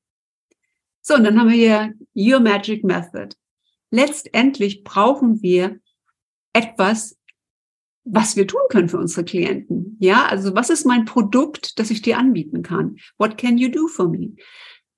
So, 1.01 1.15
und 1.15 1.23
dann 1.23 1.39
haben 1.39 1.51
wir 1.51 1.55
hier 1.55 1.95
Your 2.33 2.41
Magic 2.41 2.83
Method. 2.83 3.37
Letztendlich 3.93 4.83
brauchen 4.83 5.41
wir 5.43 5.79
etwas, 6.53 7.17
was 8.05 8.37
wir 8.37 8.47
tun 8.47 8.61
können 8.69 8.89
für 8.89 8.99
unsere 8.99 9.25
Klienten. 9.25 9.97
Ja, 9.99 10.27
also 10.27 10.55
was 10.55 10.71
ist 10.71 10.85
mein 10.85 11.05
Produkt, 11.05 11.79
das 11.79 11.91
ich 11.91 12.03
dir 12.03 12.19
anbieten 12.19 12.63
kann? 12.63 12.97
What 13.19 13.39
can 13.39 13.59
you 13.59 13.71
do 13.71 13.89
for 13.89 14.09
me? 14.09 14.35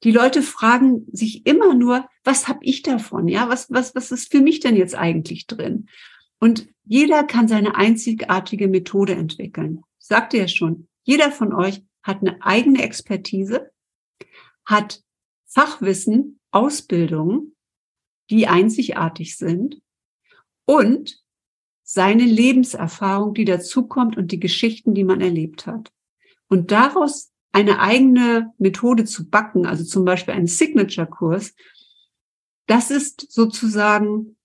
Die 0.02 0.10
Leute 0.10 0.42
fragen 0.42 1.06
sich 1.10 1.46
immer 1.46 1.74
nur, 1.74 2.08
was 2.24 2.48
habe 2.48 2.58
ich 2.62 2.82
davon? 2.82 3.28
Ja, 3.28 3.48
was, 3.48 3.70
was, 3.70 3.94
was 3.94 4.10
ist 4.10 4.30
für 4.30 4.40
mich 4.40 4.60
denn 4.60 4.76
jetzt 4.76 4.94
eigentlich 4.94 5.46
drin? 5.46 5.88
Und 6.38 6.68
jeder 6.84 7.24
kann 7.24 7.48
seine 7.48 7.76
einzigartige 7.76 8.68
Methode 8.68 9.14
entwickeln. 9.14 9.82
Ich 9.98 10.06
sagte 10.06 10.36
ja 10.36 10.48
schon, 10.48 10.88
jeder 11.02 11.32
von 11.32 11.52
euch 11.52 11.82
hat 12.02 12.20
eine 12.20 12.42
eigene 12.42 12.82
Expertise, 12.82 13.70
hat 14.64 15.02
Fachwissen, 15.46 16.40
Ausbildungen, 16.50 17.56
die 18.30 18.46
einzigartig 18.46 19.36
sind 19.36 19.80
und 20.66 21.24
seine 21.88 22.24
Lebenserfahrung, 22.24 23.32
die 23.32 23.44
dazukommt 23.44 24.16
und 24.16 24.32
die 24.32 24.40
Geschichten, 24.40 24.92
die 24.92 25.04
man 25.04 25.20
erlebt 25.20 25.66
hat. 25.66 25.92
Und 26.48 26.72
daraus 26.72 27.32
eine 27.52 27.78
eigene 27.78 28.52
Methode 28.58 29.04
zu 29.04 29.30
backen, 29.30 29.66
also 29.66 29.84
zum 29.84 30.04
Beispiel 30.04 30.34
einen 30.34 30.48
Signature-Kurs, 30.48 31.54
das 32.66 32.90
ist 32.90 33.30
sozusagen 33.30 34.36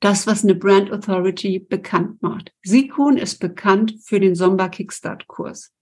das, 0.00 0.26
was 0.26 0.42
eine 0.42 0.54
Brand 0.54 0.90
Authority 0.90 1.58
bekannt 1.58 2.22
macht. 2.22 2.54
Sikun 2.62 3.18
ist 3.18 3.38
bekannt 3.38 3.96
für 4.02 4.18
den 4.18 4.34
Somba 4.34 4.70
Kickstart-Kurs. 4.70 5.72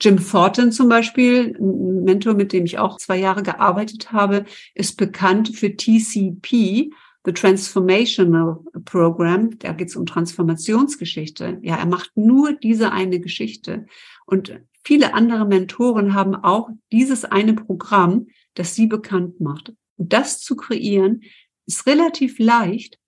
Jim 0.00 0.16
Thornton 0.16 0.72
zum 0.72 0.88
Beispiel, 0.88 1.54
ein 1.60 2.04
Mentor, 2.04 2.32
mit 2.32 2.54
dem 2.54 2.64
ich 2.64 2.78
auch 2.78 2.96
zwei 2.96 3.18
Jahre 3.18 3.42
gearbeitet 3.42 4.10
habe, 4.10 4.46
ist 4.74 4.96
bekannt 4.96 5.54
für 5.54 5.76
TCP, 5.76 6.92
The 7.24 7.32
Transformational 7.32 8.60
Program. 8.84 9.58
Da 9.58 9.72
geht 9.72 9.88
es 9.88 9.96
um 9.96 10.06
Transformationsgeschichte. 10.06 11.58
Ja, 11.62 11.76
er 11.76 11.86
macht 11.86 12.10
nur 12.16 12.52
diese 12.54 12.92
eine 12.92 13.20
Geschichte. 13.20 13.86
Und 14.26 14.60
viele 14.84 15.14
andere 15.14 15.46
Mentoren 15.46 16.14
haben 16.14 16.34
auch 16.34 16.70
dieses 16.92 17.24
eine 17.24 17.54
Programm, 17.54 18.28
das 18.54 18.74
sie 18.74 18.86
bekannt 18.86 19.40
macht. 19.40 19.74
Und 19.96 20.12
das 20.12 20.40
zu 20.40 20.56
kreieren, 20.56 21.22
ist 21.66 21.86
relativ 21.86 22.38
leicht, 22.38 22.98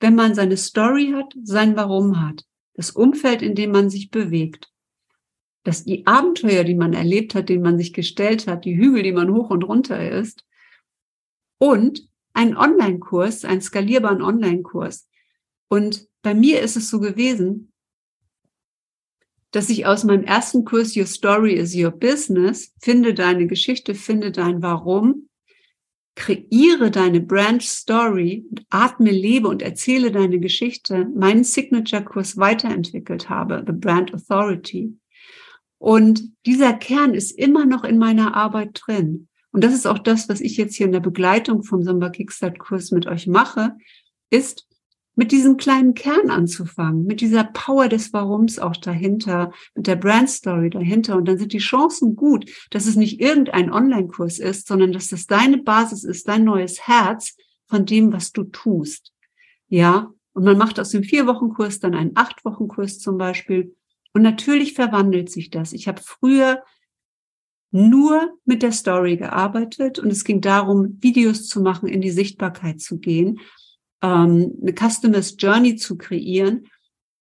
wenn 0.00 0.14
man 0.14 0.34
seine 0.34 0.56
Story 0.56 1.12
hat, 1.14 1.34
sein 1.42 1.76
Warum 1.76 2.20
hat, 2.20 2.44
das 2.74 2.90
Umfeld, 2.90 3.42
in 3.42 3.54
dem 3.54 3.70
man 3.70 3.88
sich 3.88 4.10
bewegt 4.10 4.72
dass 5.64 5.84
die 5.84 6.06
Abenteuer, 6.06 6.64
die 6.64 6.74
man 6.74 6.92
erlebt 6.92 7.34
hat, 7.34 7.48
denen 7.48 7.62
man 7.62 7.78
sich 7.78 7.92
gestellt 7.92 8.46
hat, 8.46 8.64
die 8.64 8.76
Hügel, 8.76 9.02
die 9.02 9.12
man 9.12 9.32
hoch 9.32 9.50
und 9.50 9.62
runter 9.62 10.10
ist, 10.10 10.44
und 11.58 12.08
ein 12.34 12.56
Online-Kurs, 12.56 13.44
einen 13.44 13.60
skalierbaren 13.60 14.22
Online-Kurs. 14.22 15.08
Und 15.68 16.08
bei 16.22 16.34
mir 16.34 16.60
ist 16.60 16.76
es 16.76 16.90
so 16.90 17.00
gewesen, 17.00 17.72
dass 19.50 19.68
ich 19.68 19.86
aus 19.86 20.04
meinem 20.04 20.24
ersten 20.24 20.64
Kurs 20.64 20.96
Your 20.96 21.06
Story 21.06 21.54
is 21.54 21.76
Your 21.76 21.90
Business, 21.90 22.72
finde 22.80 23.14
deine 23.14 23.46
Geschichte, 23.46 23.94
finde 23.94 24.32
dein 24.32 24.62
Warum, 24.62 25.28
kreiere 26.14 26.90
deine 26.90 27.20
Brand 27.20 27.62
Story, 27.62 28.44
atme, 28.70 29.10
lebe 29.10 29.48
und 29.48 29.62
erzähle 29.62 30.10
deine 30.10 30.40
Geschichte, 30.40 31.06
meinen 31.14 31.44
Signature-Kurs 31.44 32.36
weiterentwickelt 32.36 33.28
habe, 33.28 33.62
The 33.66 33.72
Brand 33.72 34.14
Authority. 34.14 34.98
Und 35.78 36.22
dieser 36.46 36.74
Kern 36.74 37.14
ist 37.14 37.32
immer 37.32 37.66
noch 37.66 37.84
in 37.84 37.98
meiner 37.98 38.36
Arbeit 38.36 38.80
drin. 38.84 39.28
Und 39.52 39.62
das 39.62 39.74
ist 39.74 39.86
auch 39.86 39.98
das, 39.98 40.28
was 40.28 40.40
ich 40.40 40.56
jetzt 40.56 40.74
hier 40.74 40.86
in 40.86 40.92
der 40.92 41.00
Begleitung 41.00 41.62
vom 41.62 41.82
Samba 41.82 42.10
Kickstart 42.10 42.58
Kurs 42.58 42.90
mit 42.90 43.06
euch 43.06 43.26
mache, 43.26 43.76
ist 44.30 44.66
mit 45.14 45.30
diesem 45.30 45.58
kleinen 45.58 45.92
Kern 45.92 46.30
anzufangen, 46.30 47.04
mit 47.04 47.20
dieser 47.20 47.44
Power 47.44 47.88
des 47.88 48.14
Warums 48.14 48.58
auch 48.58 48.76
dahinter, 48.76 49.52
mit 49.74 49.86
der 49.86 49.96
Brand 49.96 50.30
Story 50.30 50.70
dahinter. 50.70 51.16
Und 51.16 51.26
dann 51.26 51.38
sind 51.38 51.52
die 51.52 51.58
Chancen 51.58 52.16
gut, 52.16 52.50
dass 52.70 52.86
es 52.86 52.96
nicht 52.96 53.20
irgendein 53.20 53.70
Online-Kurs 53.70 54.38
ist, 54.38 54.66
sondern 54.66 54.92
dass 54.92 55.08
das 55.08 55.26
deine 55.26 55.58
Basis 55.58 56.04
ist, 56.04 56.28
dein 56.28 56.44
neues 56.44 56.86
Herz 56.86 57.36
von 57.66 57.84
dem, 57.84 58.12
was 58.12 58.32
du 58.32 58.44
tust. 58.44 59.12
Ja. 59.68 60.10
Und 60.34 60.44
man 60.44 60.56
macht 60.56 60.80
aus 60.80 60.88
dem 60.88 61.02
Vier-Wochen-Kurs 61.02 61.78
dann 61.78 61.94
einen 61.94 62.12
Acht-Wochen-Kurs 62.16 62.98
zum 62.98 63.18
Beispiel. 63.18 63.76
Und 64.14 64.22
natürlich 64.22 64.72
verwandelt 64.72 65.30
sich 65.30 65.50
das. 65.50 65.74
Ich 65.74 65.88
habe 65.88 66.00
früher 66.02 66.62
nur 67.72 68.38
mit 68.44 68.62
der 68.62 68.72
Story 68.72 69.16
gearbeitet 69.16 69.98
und 69.98 70.10
es 70.10 70.24
ging 70.24 70.40
darum, 70.40 70.98
Videos 71.00 71.48
zu 71.48 71.60
machen, 71.60 71.88
in 71.88 72.00
die 72.00 72.10
Sichtbarkeit 72.10 72.80
zu 72.80 72.98
gehen, 72.98 73.40
ähm, 74.02 74.52
eine 74.60 74.74
Customers 74.74 75.36
Journey 75.38 75.76
zu 75.76 75.96
kreieren 75.96 76.68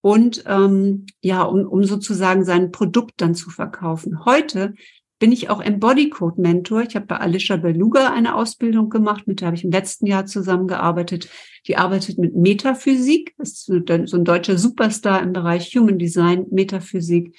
und 0.01 0.43
ähm, 0.47 1.05
ja, 1.21 1.43
um, 1.43 1.65
um 1.65 1.83
sozusagen 1.85 2.43
sein 2.43 2.71
Produkt 2.71 3.13
dann 3.17 3.33
zu 3.33 3.49
verkaufen. 3.49 4.25
Heute 4.25 4.73
bin 5.19 5.31
ich 5.31 5.51
auch 5.51 5.61
Embody-Code 5.61 6.41
Mentor. 6.41 6.81
Ich 6.81 6.95
habe 6.95 7.05
bei 7.05 7.17
Alicia 7.17 7.55
Beluga 7.55 8.11
eine 8.11 8.33
Ausbildung 8.35 8.89
gemacht, 8.89 9.27
mit 9.27 9.39
der 9.39 9.47
habe 9.47 9.55
ich 9.55 9.63
im 9.63 9.71
letzten 9.71 10.07
Jahr 10.07 10.25
zusammengearbeitet. 10.25 11.29
Die 11.67 11.77
arbeitet 11.77 12.17
mit 12.17 12.35
Metaphysik, 12.35 13.35
das 13.37 13.49
ist 13.49 13.65
so 13.65 14.17
ein 14.17 14.25
deutscher 14.25 14.57
Superstar 14.57 15.21
im 15.21 15.31
Bereich 15.31 15.75
Human 15.75 15.99
Design, 15.99 16.47
Metaphysik. 16.49 17.37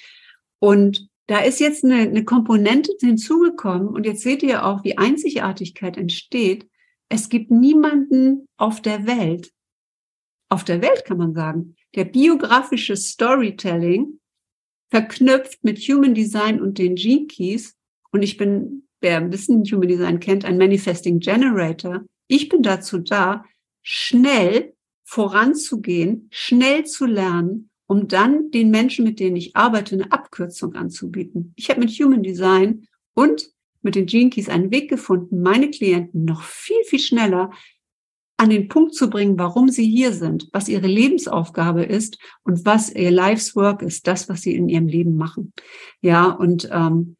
Und 0.59 1.09
da 1.27 1.39
ist 1.39 1.59
jetzt 1.59 1.83
eine, 1.83 1.95
eine 1.95 2.25
Komponente 2.25 2.91
hinzugekommen 2.99 3.87
und 3.87 4.05
jetzt 4.05 4.21
seht 4.21 4.43
ihr 4.43 4.65
auch, 4.65 4.83
wie 4.83 4.97
Einzigartigkeit 4.97 5.97
entsteht. 5.97 6.67
Es 7.09 7.29
gibt 7.29 7.51
niemanden 7.51 8.47
auf 8.57 8.81
der 8.81 9.07
Welt, 9.07 9.51
auf 10.53 10.63
der 10.63 10.83
Welt 10.83 11.03
kann 11.05 11.17
man 11.17 11.33
sagen, 11.33 11.75
der 11.95 12.05
biografische 12.05 12.95
Storytelling 12.95 14.19
verknüpft 14.91 15.63
mit 15.63 15.79
Human 15.79 16.13
Design 16.13 16.61
und 16.61 16.77
den 16.77 16.93
Gene 16.93 17.25
Keys. 17.25 17.75
Und 18.11 18.21
ich 18.21 18.37
bin, 18.37 18.87
wer 19.01 19.17
ein 19.17 19.31
bisschen 19.31 19.63
Human 19.63 19.87
Design 19.87 20.19
kennt, 20.19 20.45
ein 20.45 20.59
Manifesting 20.59 21.19
Generator. 21.19 22.05
Ich 22.27 22.49
bin 22.49 22.61
dazu 22.61 22.99
da, 22.99 23.45
schnell 23.81 24.75
voranzugehen, 25.03 26.27
schnell 26.31 26.85
zu 26.85 27.07
lernen, 27.07 27.71
um 27.87 28.07
dann 28.07 28.51
den 28.51 28.69
Menschen, 28.69 29.05
mit 29.05 29.19
denen 29.19 29.35
ich 29.35 29.55
arbeite, 29.55 29.95
eine 29.95 30.11
Abkürzung 30.11 30.75
anzubieten. 30.75 31.53
Ich 31.55 31.69
habe 31.69 31.81
mit 31.81 31.91
Human 31.91 32.23
Design 32.23 32.87
und 33.13 33.49
mit 33.81 33.95
den 33.95 34.05
Gene 34.05 34.29
Keys 34.29 34.49
einen 34.49 34.71
Weg 34.71 34.89
gefunden, 34.89 35.41
meine 35.41 35.69
Klienten 35.69 36.25
noch 36.25 36.41
viel, 36.41 36.83
viel 36.85 36.99
schneller 36.99 37.51
an 38.37 38.49
den 38.49 38.67
Punkt 38.67 38.95
zu 38.95 39.09
bringen, 39.09 39.37
warum 39.37 39.69
sie 39.69 39.87
hier 39.87 40.11
sind, 40.11 40.49
was 40.51 40.67
ihre 40.67 40.87
Lebensaufgabe 40.87 41.83
ist 41.83 42.17
und 42.43 42.65
was 42.65 42.93
ihr 42.93 43.11
Life's 43.11 43.55
Work 43.55 43.81
ist, 43.81 44.07
das, 44.07 44.27
was 44.27 44.41
sie 44.41 44.55
in 44.55 44.69
ihrem 44.69 44.87
Leben 44.87 45.15
machen. 45.15 45.53
Ja, 46.01 46.25
und 46.25 46.67
ähm, 46.71 47.15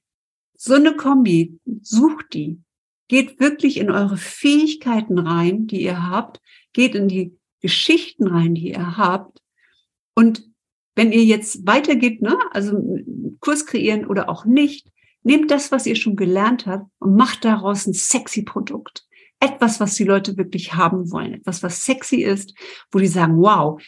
so 0.58 0.74
eine 0.74 0.96
Kombi, 0.96 1.60
sucht 1.82 2.34
die. 2.34 2.62
Geht 3.10 3.40
wirklich 3.40 3.78
in 3.78 3.92
eure 3.92 4.18
Fähigkeiten 4.18 5.20
rein, 5.20 5.68
die 5.68 5.84
ihr 5.84 6.10
habt, 6.10 6.42
geht 6.72 6.96
in 6.96 7.08
die 7.08 7.38
Geschichten 7.62 8.28
rein, 8.28 8.56
die 8.56 8.72
ihr 8.72 8.98
habt. 8.98 9.40
Und 10.16 10.50
wenn 10.96 11.12
ihr 11.12 11.24
jetzt 11.24 11.66
weitergeht, 11.66 12.22
ne, 12.22 12.38
also 12.52 12.78
Kurs 13.40 13.66
kreieren 13.66 14.06
oder 14.06 14.30
auch 14.30 14.46
nicht, 14.46 14.88
nehmt 15.24 15.52
das, 15.52 15.72
was 15.72 15.86
ihr 15.86 15.96
schon 15.96 16.16
gelernt 16.16 16.66
habt 16.66 16.86
und 17.00 17.16
macht 17.16 17.46
daraus 17.46 17.88
ein 17.88 17.94
sexy 17.94 18.44
Produkt 18.44 19.06
etwas, 19.44 19.80
was 19.82 19.96
die 19.96 20.06
Leute 20.06 20.38
wirklich 20.38 20.74
haben 20.74 21.12
wollen, 21.12 21.34
etwas, 21.34 21.62
was 21.64 21.84
sexy 21.84 22.24
ist, 22.24 22.54
wo 22.92 23.00
die 23.00 23.08
sagen, 23.08 23.38
wow, 23.38 23.82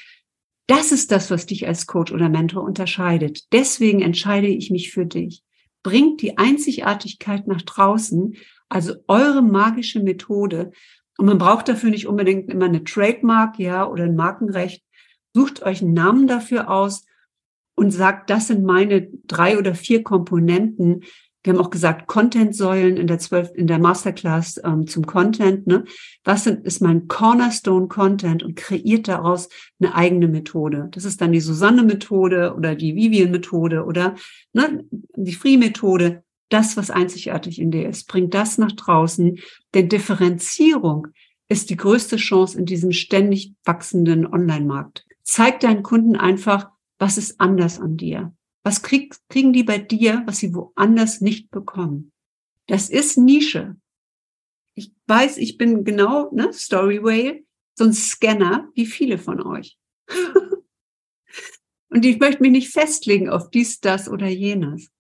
das 0.68 0.92
ist 0.92 1.12
das, 1.12 1.32
was 1.32 1.46
dich 1.46 1.68
als 1.68 1.88
Coach 1.88 2.12
oder 2.12 2.28
Mentor 2.28 2.64
unterscheidet. 2.64 3.54
Deswegen 3.54 4.02
entscheide 4.02 4.48
ich 4.48 4.70
mich 4.70 4.92
für 4.92 5.06
dich. 5.06 5.44
Bringt 5.84 6.22
die 6.22 6.38
Einzigartigkeit 6.38 7.48
nach 7.48 7.62
draußen, 7.62 8.36
also 8.68 8.96
eure 9.08 9.42
magische 9.42 10.02
Methode. 10.02 10.72
Und 11.18 11.28
man 11.28 11.38
braucht 11.38 11.70
dafür 11.70 11.92
nicht 11.92 12.08
unbedingt 12.08 12.52
immer 12.52 12.66
eine 12.66 12.84
Trademark, 12.84 13.58
ja, 13.60 13.88
oder 13.88 14.06
ein 14.06 14.16
Markenrecht. 14.16 14.84
Sucht 15.36 15.64
euch 15.64 15.82
einen 15.82 15.92
Namen 15.92 16.28
dafür 16.28 16.70
aus 16.72 17.04
und 17.76 17.92
sagt, 17.92 18.30
das 18.30 18.48
sind 18.48 18.64
meine 18.64 19.10
drei 19.28 19.58
oder 19.58 19.76
vier 19.76 20.02
Komponenten, 20.02 21.04
wir 21.44 21.54
haben 21.54 21.60
auch 21.60 21.72
gesagt, 21.72 22.08
Content-Säulen 22.08 22.96
in 22.96 23.06
der 23.06 23.20
zwölf, 23.20 23.52
in 23.54 23.68
der 23.68 23.78
Masterclass 23.78 24.62
ähm, 24.64 24.88
zum 24.88 25.06
Content. 25.06 25.68
Ne? 25.68 25.84
Was 26.24 26.46
sind, 26.46 26.66
ist 26.66 26.82
mein 26.82 27.10
Cornerstone-Content 27.10 28.44
und 28.44 28.56
kreiert 28.56 29.10
daraus 29.10 29.50
eine 29.80 29.94
eigene 29.94 30.30
Methode. 30.30 30.88
Das 30.92 31.04
ist 31.04 31.20
dann 31.20 31.34
die 31.34 31.42
Susanne-Methode 31.42 32.56
oder 32.56 32.76
die 32.76 32.96
Vivian-Methode 32.96 33.84
oder 33.84 34.16
ne, 34.54 34.86
die 35.18 35.34
Free-Methode. 35.34 36.24
Das, 36.50 36.78
was 36.78 36.92
einzigartig 36.92 37.60
in 37.60 37.72
dir 37.72 37.90
ist, 37.90 38.08
bringt 38.08 38.34
das 38.34 38.58
nach 38.58 38.72
draußen. 38.72 39.38
Denn 39.74 39.90
Differenzierung 39.90 41.10
ist 41.50 41.70
die 41.70 41.78
größte 41.78 42.16
Chance 42.16 42.58
in 42.58 42.66
diesem 42.66 42.94
ständig 42.94 43.54
wachsenden 43.66 44.26
Online-Markt. 44.26 45.06
Zeig 45.26 45.60
deinen 45.60 45.84
Kunden 45.84 46.16
einfach, 46.16 46.70
was 47.00 47.18
ist 47.18 47.42
anders 47.42 47.80
an 47.80 47.98
dir. 47.98 48.34
Was 48.64 48.82
krieg, 48.82 49.16
kriegen 49.28 49.54
die 49.54 49.64
bei 49.64 49.80
dir, 49.80 50.24
was 50.26 50.38
sie 50.38 50.54
woanders 50.54 51.20
nicht 51.20 51.52
bekommen? 51.52 52.12
Das 52.68 52.90
ist 52.90 53.18
Nische. 53.18 53.76
Ich 54.76 54.94
weiß, 55.08 55.38
ich 55.38 55.58
bin 55.58 55.84
genau, 55.84 56.32
ne, 56.32 56.54
Story 56.54 57.04
Whale, 57.04 57.44
so 57.76 57.86
ein 57.86 57.94
Scanner 57.94 58.70
wie 58.76 58.86
viele 58.86 59.18
von 59.18 59.42
euch. 59.42 59.78
Und 61.90 62.06
ich 62.06 62.20
möchte 62.20 62.42
mich 62.42 62.52
nicht 62.52 62.72
festlegen 62.72 63.30
auf 63.30 63.50
dies, 63.50 63.80
das 63.80 64.10
oder 64.10 64.28
jenes. 64.28 64.92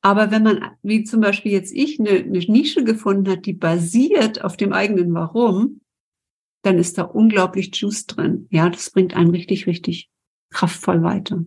Aber 0.00 0.30
wenn 0.30 0.42
man, 0.42 0.76
wie 0.82 1.04
zum 1.04 1.20
Beispiel 1.20 1.52
jetzt 1.52 1.72
ich, 1.72 1.98
eine, 1.98 2.10
eine 2.10 2.38
Nische 2.38 2.84
gefunden 2.84 3.30
hat, 3.30 3.46
die 3.46 3.54
basiert 3.54 4.44
auf 4.44 4.56
dem 4.56 4.72
eigenen 4.72 5.14
Warum, 5.14 5.80
dann 6.64 6.78
ist 6.78 6.98
da 6.98 7.02
unglaublich 7.02 7.70
Juice 7.74 8.06
drin. 8.06 8.46
Ja, 8.50 8.68
das 8.68 8.90
bringt 8.90 9.14
einen 9.14 9.30
richtig, 9.30 9.66
richtig 9.66 10.10
kraftvoll 10.50 11.02
weiter. 11.02 11.44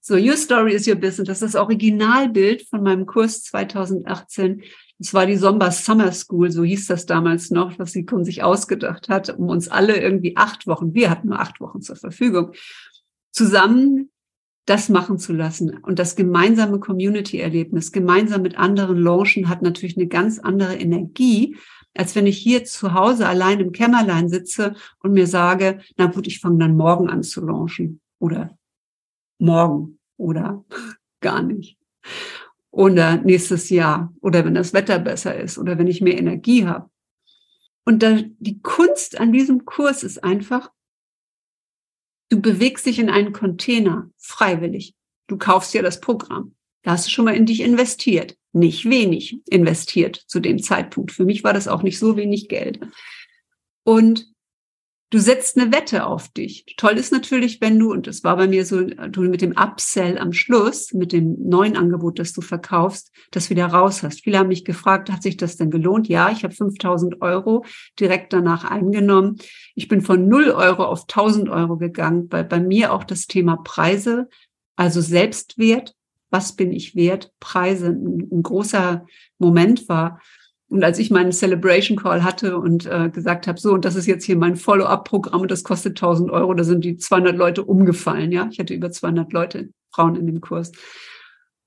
So, 0.00 0.16
Your 0.16 0.36
Story 0.36 0.74
is 0.74 0.88
Your 0.88 0.96
Business. 0.96 1.28
Das 1.28 1.42
ist 1.42 1.54
das 1.54 1.60
Originalbild 1.60 2.62
von 2.68 2.82
meinem 2.82 3.06
Kurs 3.06 3.44
2018. 3.44 4.62
Das 4.98 5.14
war 5.14 5.26
die 5.26 5.36
Somba 5.36 5.70
Summer 5.70 6.12
School, 6.12 6.50
so 6.50 6.64
hieß 6.64 6.86
das 6.86 7.06
damals 7.06 7.50
noch, 7.50 7.78
was 7.78 7.92
sie 7.92 8.06
sich 8.22 8.42
ausgedacht 8.42 9.08
hat, 9.08 9.36
um 9.36 9.48
uns 9.48 9.68
alle 9.68 10.00
irgendwie 10.00 10.36
acht 10.36 10.66
Wochen, 10.66 10.94
wir 10.94 11.10
hatten 11.10 11.28
nur 11.28 11.40
acht 11.40 11.60
Wochen 11.60 11.82
zur 11.82 11.96
Verfügung, 11.96 12.52
zusammen 13.30 14.10
das 14.64 14.88
machen 14.88 15.18
zu 15.18 15.32
lassen. 15.32 15.76
Und 15.78 15.98
das 15.98 16.14
gemeinsame 16.14 16.78
Community-Erlebnis, 16.78 17.90
gemeinsam 17.90 18.42
mit 18.42 18.56
anderen 18.56 18.96
launchen, 18.96 19.48
hat 19.48 19.62
natürlich 19.62 19.96
eine 19.96 20.06
ganz 20.06 20.38
andere 20.38 20.76
Energie, 20.76 21.56
als 21.94 22.14
wenn 22.14 22.26
ich 22.26 22.38
hier 22.38 22.64
zu 22.64 22.94
Hause 22.94 23.28
allein 23.28 23.60
im 23.60 23.72
Kämmerlein 23.72 24.28
sitze 24.28 24.74
und 25.00 25.12
mir 25.12 25.26
sage, 25.26 25.80
na 25.96 26.06
gut, 26.06 26.26
ich 26.26 26.40
fange 26.40 26.58
dann 26.58 26.76
morgen 26.76 27.10
an 27.10 27.22
zu 27.22 27.44
launchen 27.44 28.00
oder 28.18 28.56
morgen 29.38 29.98
oder 30.16 30.64
gar 31.20 31.42
nicht. 31.42 31.78
Oder 32.70 33.18
nächstes 33.18 33.68
Jahr 33.68 34.14
oder 34.20 34.44
wenn 34.44 34.54
das 34.54 34.72
Wetter 34.72 34.98
besser 34.98 35.38
ist 35.38 35.58
oder 35.58 35.76
wenn 35.76 35.86
ich 35.86 36.00
mehr 36.00 36.16
Energie 36.16 36.66
habe. 36.66 36.88
Und 37.84 38.02
da, 38.02 38.20
die 38.38 38.60
Kunst 38.62 39.20
an 39.20 39.32
diesem 39.32 39.66
Kurs 39.66 40.02
ist 40.02 40.24
einfach, 40.24 40.70
du 42.30 42.40
bewegst 42.40 42.86
dich 42.86 42.98
in 42.98 43.10
einen 43.10 43.32
Container 43.32 44.08
freiwillig. 44.16 44.94
Du 45.26 45.36
kaufst 45.36 45.74
ja 45.74 45.82
das 45.82 46.00
Programm. 46.00 46.54
Da 46.82 46.92
hast 46.92 47.06
du 47.06 47.10
schon 47.10 47.26
mal 47.26 47.36
in 47.36 47.44
dich 47.44 47.60
investiert 47.60 48.36
nicht 48.52 48.88
wenig 48.88 49.40
investiert 49.48 50.16
zu 50.26 50.40
dem 50.40 50.62
Zeitpunkt. 50.62 51.12
Für 51.12 51.24
mich 51.24 51.42
war 51.44 51.52
das 51.52 51.68
auch 51.68 51.82
nicht 51.82 51.98
so 51.98 52.16
wenig 52.16 52.48
Geld. 52.48 52.80
Und 53.84 54.32
du 55.12 55.18
setzt 55.18 55.58
eine 55.58 55.72
Wette 55.72 56.06
auf 56.06 56.28
dich. 56.28 56.64
Toll 56.76 56.92
ist 56.92 57.12
natürlich, 57.12 57.60
wenn 57.60 57.78
du, 57.78 57.92
und 57.92 58.06
das 58.06 58.24
war 58.24 58.36
bei 58.36 58.46
mir 58.46 58.64
so, 58.64 58.82
du 58.82 59.22
mit 59.22 59.42
dem 59.42 59.52
Upsell 59.52 60.18
am 60.18 60.32
Schluss, 60.32 60.92
mit 60.92 61.12
dem 61.12 61.36
neuen 61.48 61.76
Angebot, 61.76 62.18
das 62.18 62.32
du 62.32 62.40
verkaufst, 62.40 63.12
das 63.30 63.50
wieder 63.50 63.66
raus 63.66 64.02
hast. 64.02 64.22
Viele 64.22 64.38
haben 64.38 64.48
mich 64.48 64.64
gefragt, 64.64 65.10
hat 65.10 65.22
sich 65.22 65.36
das 65.36 65.56
denn 65.56 65.70
gelohnt? 65.70 66.08
Ja, 66.08 66.30
ich 66.30 66.44
habe 66.44 66.54
5000 66.54 67.20
Euro 67.20 67.64
direkt 68.00 68.32
danach 68.32 68.64
eingenommen. 68.64 69.38
Ich 69.74 69.88
bin 69.88 70.00
von 70.00 70.28
0 70.28 70.50
Euro 70.50 70.84
auf 70.84 71.02
1000 71.02 71.48
Euro 71.50 71.76
gegangen, 71.76 72.28
weil 72.30 72.44
bei 72.44 72.60
mir 72.60 72.92
auch 72.92 73.04
das 73.04 73.26
Thema 73.26 73.56
Preise, 73.56 74.28
also 74.76 75.00
Selbstwert, 75.00 75.94
was 76.32 76.56
bin 76.56 76.72
ich 76.72 76.96
wert, 76.96 77.30
Preise 77.38 77.88
ein, 77.88 78.28
ein 78.32 78.42
großer 78.42 79.06
Moment 79.38 79.88
war. 79.88 80.20
Und 80.68 80.82
als 80.82 80.98
ich 80.98 81.10
meinen 81.10 81.32
Celebration 81.32 81.98
Call 81.98 82.24
hatte 82.24 82.56
und 82.56 82.86
äh, 82.86 83.10
gesagt 83.10 83.46
habe, 83.46 83.60
so, 83.60 83.72
und 83.72 83.84
das 83.84 83.94
ist 83.94 84.06
jetzt 84.06 84.24
hier 84.24 84.36
mein 84.36 84.56
Follow-up-Programm 84.56 85.42
und 85.42 85.50
das 85.50 85.64
kostet 85.64 85.98
1000 85.98 86.30
Euro, 86.30 86.54
da 86.54 86.64
sind 86.64 86.84
die 86.84 86.96
200 86.96 87.36
Leute 87.36 87.62
umgefallen, 87.62 88.32
ja. 88.32 88.48
Ich 88.50 88.58
hatte 88.58 88.72
über 88.72 88.90
200 88.90 89.32
Leute, 89.34 89.68
Frauen 89.94 90.16
in 90.16 90.26
dem 90.26 90.40
Kurs. 90.40 90.72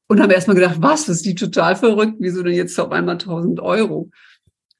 Und 0.07 0.21
habe 0.21 0.33
erstmal 0.33 0.55
gedacht, 0.55 0.77
was, 0.79 1.05
das 1.05 1.17
ist 1.17 1.25
die 1.25 1.35
total 1.35 1.75
verrückt, 1.75 2.15
wieso 2.19 2.41
denn 2.41 2.55
jetzt 2.55 2.79
auf 2.79 2.91
einmal 2.91 3.15
1000 3.15 3.59
Euro? 3.59 4.09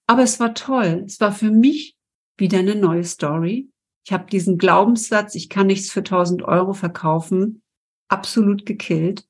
Aber 0.07 0.23
es 0.23 0.39
war 0.39 0.53
toll. 0.55 1.03
Es 1.05 1.19
war 1.19 1.31
für 1.31 1.51
mich 1.51 1.95
wieder 2.37 2.59
eine 2.59 2.75
neue 2.75 3.03
Story. 3.03 3.69
Ich 4.05 4.13
habe 4.13 4.29
diesen 4.29 4.57
Glaubenssatz, 4.57 5.35
ich 5.35 5.49
kann 5.49 5.67
nichts 5.67 5.89
für 5.89 6.01
1000 6.01 6.43
Euro 6.43 6.73
verkaufen, 6.73 7.61
absolut 8.07 8.65
gekillt. 8.65 9.27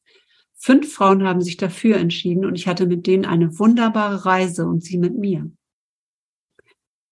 Fünf 0.65 0.95
Frauen 0.95 1.21
haben 1.21 1.41
sich 1.41 1.57
dafür 1.57 1.97
entschieden 1.97 2.43
und 2.43 2.55
ich 2.55 2.67
hatte 2.67 2.87
mit 2.87 3.05
denen 3.05 3.23
eine 3.23 3.59
wunderbare 3.59 4.25
Reise 4.25 4.65
und 4.65 4.83
sie 4.83 4.97
mit 4.97 5.15
mir. 5.15 5.51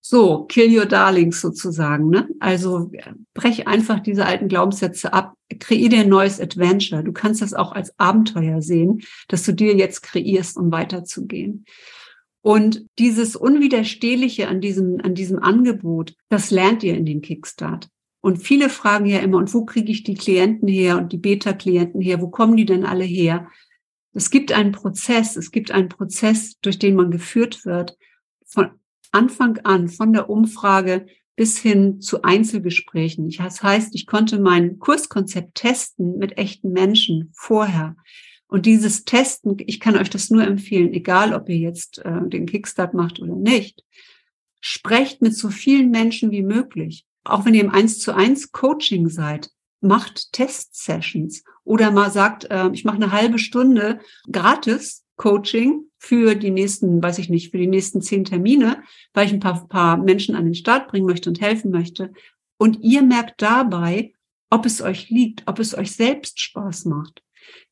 So, 0.01 0.45
kill 0.45 0.75
your 0.75 0.87
darlings 0.87 1.39
sozusagen, 1.39 2.09
ne? 2.09 2.27
Also 2.39 2.89
brech 3.35 3.67
einfach 3.67 3.99
diese 3.99 4.25
alten 4.25 4.47
Glaubenssätze 4.47 5.13
ab, 5.13 5.35
kreier 5.59 5.89
dir 5.89 5.99
ein 5.99 6.09
neues 6.09 6.41
Adventure. 6.41 7.03
Du 7.03 7.11
kannst 7.13 7.43
das 7.43 7.53
auch 7.53 7.73
als 7.73 7.93
Abenteuer 7.99 8.63
sehen, 8.63 9.03
dass 9.27 9.43
du 9.43 9.53
dir 9.53 9.75
jetzt 9.75 10.01
kreierst, 10.01 10.57
um 10.57 10.71
weiterzugehen. 10.71 11.65
Und 12.41 12.87
dieses 12.97 13.35
Unwiderstehliche 13.35 14.47
an 14.47 14.61
diesem, 14.61 14.99
an 14.99 15.13
diesem 15.13 15.37
Angebot, 15.37 16.15
das 16.27 16.49
lernt 16.49 16.81
ihr 16.81 16.97
in 16.97 17.05
den 17.05 17.21
Kickstart. 17.21 17.87
Und 18.23 18.37
viele 18.37 18.69
fragen 18.69 19.05
ja 19.05 19.19
immer, 19.19 19.37
und 19.37 19.53
wo 19.53 19.65
kriege 19.65 19.91
ich 19.91 20.03
die 20.03 20.13
Klienten 20.13 20.69
her 20.69 20.97
und 20.97 21.11
die 21.11 21.17
Beta-Klienten 21.17 21.99
her? 21.99 22.21
Wo 22.21 22.29
kommen 22.29 22.55
die 22.55 22.63
denn 22.63 22.85
alle 22.85 23.03
her? 23.03 23.49
Es 24.13 24.29
gibt 24.29 24.53
einen 24.53 24.71
Prozess, 24.71 25.35
es 25.35 25.51
gibt 25.51 25.71
einen 25.71 25.89
Prozess, 25.89 26.57
durch 26.61 26.79
den 26.79 26.95
man 26.95 27.11
geführt 27.11 27.65
wird, 27.65 27.97
von 28.45 28.69
Anfang 29.11 29.57
an, 29.65 29.89
von 29.89 30.13
der 30.13 30.29
Umfrage 30.29 31.05
bis 31.35 31.57
hin 31.57 31.99
zu 31.99 32.21
Einzelgesprächen. 32.21 33.29
Das 33.29 33.61
heißt, 33.61 33.93
ich 33.93 34.07
konnte 34.07 34.39
mein 34.39 34.79
Kurskonzept 34.79 35.55
testen 35.55 36.17
mit 36.17 36.37
echten 36.37 36.71
Menschen 36.71 37.29
vorher. 37.33 37.97
Und 38.47 38.65
dieses 38.65 39.03
Testen, 39.03 39.57
ich 39.59 39.81
kann 39.81 39.97
euch 39.97 40.09
das 40.09 40.29
nur 40.29 40.47
empfehlen, 40.47 40.93
egal 40.93 41.33
ob 41.33 41.49
ihr 41.49 41.57
jetzt 41.57 41.97
äh, 42.05 42.21
den 42.29 42.45
Kickstart 42.45 42.93
macht 42.93 43.19
oder 43.19 43.35
nicht, 43.35 43.83
sprecht 44.61 45.21
mit 45.21 45.35
so 45.35 45.49
vielen 45.49 45.91
Menschen 45.91 46.31
wie 46.31 46.43
möglich 46.43 47.05
auch 47.23 47.45
wenn 47.45 47.53
ihr 47.53 47.63
im 47.63 47.71
Eins 47.71 47.99
zu 47.99 48.13
eins 48.13 48.51
Coaching 48.51 49.09
seid, 49.09 49.49
macht 49.81 50.31
Test-Sessions 50.31 51.43
oder 51.63 51.91
mal 51.91 52.11
sagt, 52.11 52.45
äh, 52.45 52.69
ich 52.71 52.85
mache 52.85 52.95
eine 52.95 53.11
halbe 53.11 53.39
Stunde 53.39 53.99
gratis 54.31 55.05
Coaching 55.15 55.85
für 55.97 56.35
die 56.35 56.51
nächsten, 56.51 57.01
weiß 57.01 57.19
ich 57.19 57.29
nicht, 57.29 57.51
für 57.51 57.57
die 57.57 57.67
nächsten 57.67 58.01
zehn 58.01 58.25
Termine, 58.25 58.83
weil 59.13 59.27
ich 59.27 59.33
ein 59.33 59.39
paar, 59.39 59.67
paar 59.67 59.97
Menschen 59.97 60.35
an 60.35 60.45
den 60.45 60.55
Start 60.55 60.87
bringen 60.87 61.05
möchte 61.05 61.29
und 61.29 61.39
helfen 61.39 61.71
möchte. 61.71 62.11
Und 62.57 62.79
ihr 62.81 63.03
merkt 63.03 63.41
dabei, 63.41 64.13
ob 64.49 64.65
es 64.65 64.81
euch 64.81 65.09
liegt, 65.09 65.43
ob 65.47 65.59
es 65.59 65.77
euch 65.77 65.91
selbst 65.91 66.39
Spaß 66.39 66.85
macht. 66.85 67.23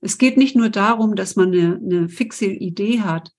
Es 0.02 0.18
geht 0.18 0.38
nicht 0.38 0.56
nur 0.56 0.70
darum, 0.70 1.16
dass 1.16 1.36
man 1.36 1.54
eine, 1.54 1.78
eine 1.84 2.10
fixe 2.10 2.45
Idee 2.45 3.02
hat 3.02 3.32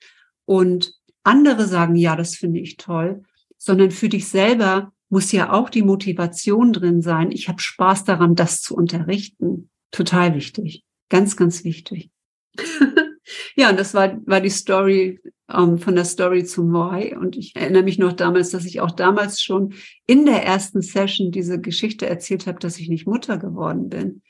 und 0.45 0.95
andere 1.25 1.67
sagen, 1.67 1.95
ja, 1.97 2.17
das 2.17 2.35
finde 2.35 2.61
ich 2.61 2.77
toll, 2.77 3.23
sondern 3.59 3.91
für 3.91 4.09
dich 4.09 4.29
selber 4.29 4.93
muss 5.13 5.31
ja 5.31 5.53
auch 5.53 5.69
die 5.69 5.83
Motivation 5.83 6.73
drin 6.73 7.03
sein. 7.03 7.31
Ich 7.33 7.49
habe 7.49 7.61
Spaß 7.61 8.05
daran, 8.05 8.35
das 8.35 8.63
zu 8.63 8.75
unterrichten. 8.75 9.69
Total 9.91 10.35
wichtig. 10.35 10.85
Ganz, 11.11 11.37
ganz 11.37 11.65
wichtig. 11.65 12.11
ja, 13.55 13.69
und 13.69 13.79
das 13.79 13.93
war, 13.93 14.17
war 14.27 14.41
die 14.41 14.49
Story 14.49 15.21
ähm, 15.51 15.77
von 15.77 15.97
der 15.97 16.07
Story 16.07 16.45
zum 16.45 16.73
Why. 16.73 17.15
Und 17.15 17.37
ich 17.37 17.55
erinnere 17.55 17.83
mich 17.83 17.99
noch 17.99 18.15
damals, 18.15 18.53
dass 18.53 18.65
ich 18.65 18.81
auch 18.81 18.91
damals 18.91 19.43
schon 19.43 19.75
in 20.07 20.25
der 20.25 20.47
ersten 20.47 20.81
Session 20.81 21.31
diese 21.31 21.61
Geschichte 21.61 22.07
erzählt 22.07 22.47
habe, 22.47 22.59
dass 22.59 22.79
ich 22.79 22.89
nicht 22.89 23.07
Mutter 23.07 23.37
geworden 23.37 23.91
bin. 23.91 24.23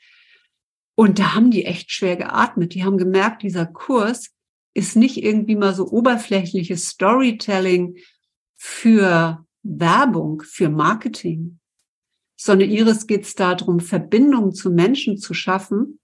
Und 0.95 1.17
da 1.17 1.33
haben 1.33 1.49
die 1.49 1.63
echt 1.63 1.93
schwer 1.93 2.17
geatmet. 2.17 2.73
Die 2.73 2.83
haben 2.83 2.97
gemerkt, 2.97 3.43
dieser 3.43 3.65
Kurs 3.65 4.31
ist 4.73 4.97
nicht 4.97 5.23
irgendwie 5.23 5.55
mal 5.55 5.73
so 5.73 5.87
oberflächliches 5.87 6.89
Storytelling 6.89 7.95
für 8.57 9.42
Werbung, 9.63 10.41
für 10.41 10.69
Marketing, 10.69 11.59
sondern 12.35 12.69
ihres 12.69 13.07
geht 13.07 13.23
es 13.23 13.35
darum, 13.35 13.79
Verbindungen 13.79 14.53
zu 14.53 14.69
Menschen 14.69 15.17
zu 15.17 15.33
schaffen, 15.33 15.99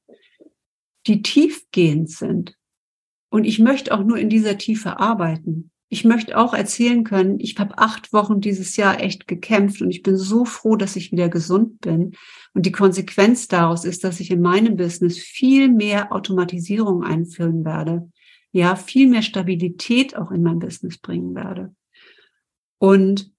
die 1.08 1.22
tiefgehend 1.22 2.10
sind. 2.10 2.56
Und 3.30 3.44
ich 3.44 3.60
möchte 3.60 3.94
auch 3.94 4.04
nur 4.04 4.18
in 4.18 4.30
dieser 4.30 4.58
Tiefe 4.58 5.00
arbeiten. 5.00 5.72
Ich 5.92 6.06
möchte 6.06 6.38
auch 6.38 6.54
erzählen 6.54 7.04
können, 7.04 7.40
ich 7.40 7.58
habe 7.58 7.78
acht 7.80 8.14
Wochen 8.14 8.42
dieses 8.42 8.78
Jahr 8.78 9.02
echt 9.02 9.28
gekämpft 9.28 9.82
und 9.82 9.90
ich 9.90 10.04
bin 10.04 10.18
so 10.18 10.46
froh, 10.46 10.76
dass 10.76 10.96
ich 10.96 11.12
wieder 11.12 11.30
gesund 11.30 11.82
bin. 11.82 12.14
Und 12.54 12.66
die 12.66 12.72
Konsequenz 12.72 13.48
daraus 13.48 13.86
ist, 13.86 14.04
dass 14.04 14.20
ich 14.20 14.30
in 14.30 14.42
meinem 14.42 14.76
Business 14.76 15.18
viel 15.18 15.70
mehr 15.70 16.14
Automatisierung 16.14 17.04
einführen 17.04 17.66
werde. 17.66 18.12
Ja, 18.52 18.76
viel 18.76 19.08
mehr 19.08 19.24
Stabilität 19.24 20.16
auch 20.16 20.32
in 20.32 20.44
mein 20.44 20.60
Business 20.60 21.00
bringen 21.00 21.36
werde. 21.36 21.76
Und 22.78 23.32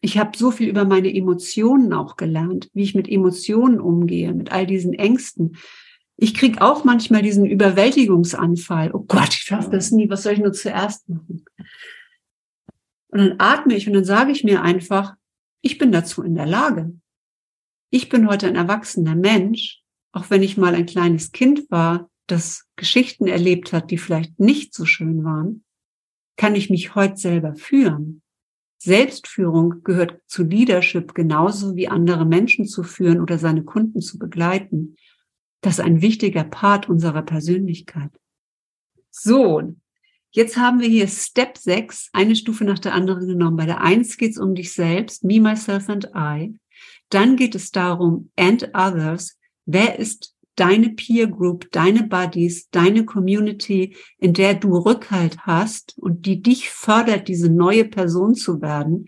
ich 0.00 0.18
habe 0.18 0.36
so 0.36 0.50
viel 0.50 0.68
über 0.68 0.84
meine 0.84 1.14
Emotionen 1.14 1.92
auch 1.92 2.16
gelernt, 2.16 2.70
wie 2.72 2.82
ich 2.82 2.94
mit 2.94 3.08
Emotionen 3.08 3.80
umgehe, 3.80 4.32
mit 4.32 4.52
all 4.52 4.66
diesen 4.66 4.94
Ängsten. 4.94 5.56
Ich 6.16 6.34
krieg 6.34 6.60
auch 6.60 6.84
manchmal 6.84 7.22
diesen 7.22 7.46
Überwältigungsanfall. 7.46 8.92
Oh 8.92 9.04
Gott, 9.06 9.30
ich 9.30 9.42
schaffe 9.42 9.70
das 9.70 9.90
nie. 9.90 10.10
Was 10.10 10.22
soll 10.22 10.34
ich 10.34 10.40
nur 10.40 10.52
zuerst 10.52 11.08
machen? 11.08 11.44
Und 13.08 13.18
dann 13.18 13.34
atme 13.38 13.74
ich 13.74 13.86
und 13.86 13.94
dann 13.94 14.04
sage 14.04 14.32
ich 14.32 14.44
mir 14.44 14.62
einfach, 14.62 15.14
ich 15.62 15.78
bin 15.78 15.92
dazu 15.92 16.22
in 16.22 16.34
der 16.34 16.46
Lage. 16.46 16.92
Ich 17.90 18.08
bin 18.08 18.28
heute 18.28 18.46
ein 18.46 18.56
erwachsener 18.56 19.16
Mensch 19.16 19.80
auch 20.12 20.30
wenn 20.30 20.42
ich 20.42 20.56
mal 20.56 20.74
ein 20.74 20.86
kleines 20.86 21.32
Kind 21.32 21.70
war, 21.70 22.10
das 22.26 22.68
Geschichten 22.76 23.26
erlebt 23.26 23.72
hat, 23.72 23.90
die 23.90 23.98
vielleicht 23.98 24.38
nicht 24.38 24.74
so 24.74 24.84
schön 24.84 25.24
waren, 25.24 25.64
kann 26.36 26.54
ich 26.54 26.70
mich 26.70 26.94
heute 26.94 27.16
selber 27.16 27.54
führen. 27.54 28.22
Selbstführung 28.82 29.82
gehört 29.84 30.22
zu 30.26 30.42
Leadership 30.42 31.14
genauso 31.14 31.76
wie 31.76 31.88
andere 31.88 32.24
Menschen 32.24 32.66
zu 32.66 32.82
führen 32.82 33.20
oder 33.20 33.38
seine 33.38 33.62
Kunden 33.62 34.00
zu 34.00 34.18
begleiten. 34.18 34.96
Das 35.60 35.74
ist 35.74 35.84
ein 35.84 36.00
wichtiger 36.00 36.44
Part 36.44 36.88
unserer 36.88 37.20
Persönlichkeit. 37.20 38.10
So, 39.10 39.76
jetzt 40.30 40.56
haben 40.56 40.80
wir 40.80 40.88
hier 40.88 41.08
Step 41.08 41.58
6, 41.58 42.08
eine 42.14 42.34
Stufe 42.34 42.64
nach 42.64 42.78
der 42.78 42.94
anderen 42.94 43.28
genommen. 43.28 43.58
Bei 43.58 43.66
der 43.66 43.82
1 43.82 44.16
geht 44.16 44.30
es 44.30 44.38
um 44.38 44.54
dich 44.54 44.72
selbst, 44.72 45.24
me, 45.24 45.40
myself 45.40 45.90
and 45.90 46.10
I. 46.16 46.58
Dann 47.10 47.36
geht 47.36 47.54
es 47.54 47.72
darum, 47.72 48.30
and 48.36 48.70
others. 48.72 49.36
Wer 49.66 49.98
ist 49.98 50.34
deine 50.60 50.90
Peer 50.90 51.26
Group, 51.26 51.70
deine 51.72 52.02
Buddies, 52.02 52.68
deine 52.70 53.06
Community, 53.06 53.96
in 54.18 54.34
der 54.34 54.54
du 54.54 54.76
Rückhalt 54.76 55.38
hast 55.46 55.96
und 55.96 56.26
die 56.26 56.42
dich 56.42 56.68
fördert, 56.68 57.28
diese 57.28 57.50
neue 57.50 57.86
Person 57.86 58.34
zu 58.34 58.60
werden, 58.60 59.06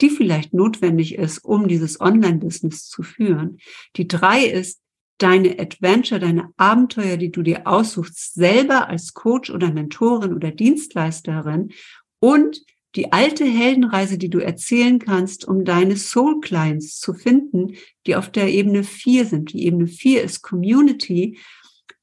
die 0.00 0.10
vielleicht 0.10 0.54
notwendig 0.54 1.16
ist, 1.16 1.44
um 1.44 1.66
dieses 1.66 2.00
Online-Business 2.00 2.88
zu 2.88 3.02
führen. 3.02 3.58
Die 3.96 4.06
drei 4.06 4.44
ist 4.44 4.80
deine 5.18 5.58
Adventure, 5.58 6.20
deine 6.20 6.50
Abenteuer, 6.56 7.16
die 7.16 7.32
du 7.32 7.42
dir 7.42 7.66
aussuchst, 7.66 8.34
selber 8.34 8.88
als 8.88 9.12
Coach 9.12 9.50
oder 9.50 9.72
Mentorin 9.72 10.32
oder 10.32 10.52
Dienstleisterin 10.52 11.72
und 12.20 12.62
die 12.94 13.12
alte 13.12 13.44
Heldenreise, 13.44 14.18
die 14.18 14.28
du 14.28 14.38
erzählen 14.38 14.98
kannst, 14.98 15.46
um 15.46 15.64
deine 15.64 15.96
Soul 15.96 16.40
Clients 16.40 16.98
zu 16.98 17.14
finden, 17.14 17.74
die 18.06 18.16
auf 18.16 18.30
der 18.30 18.48
Ebene 18.48 18.84
4 18.84 19.26
sind. 19.26 19.52
Die 19.52 19.64
Ebene 19.64 19.86
4 19.86 20.22
ist 20.22 20.42
Community, 20.42 21.38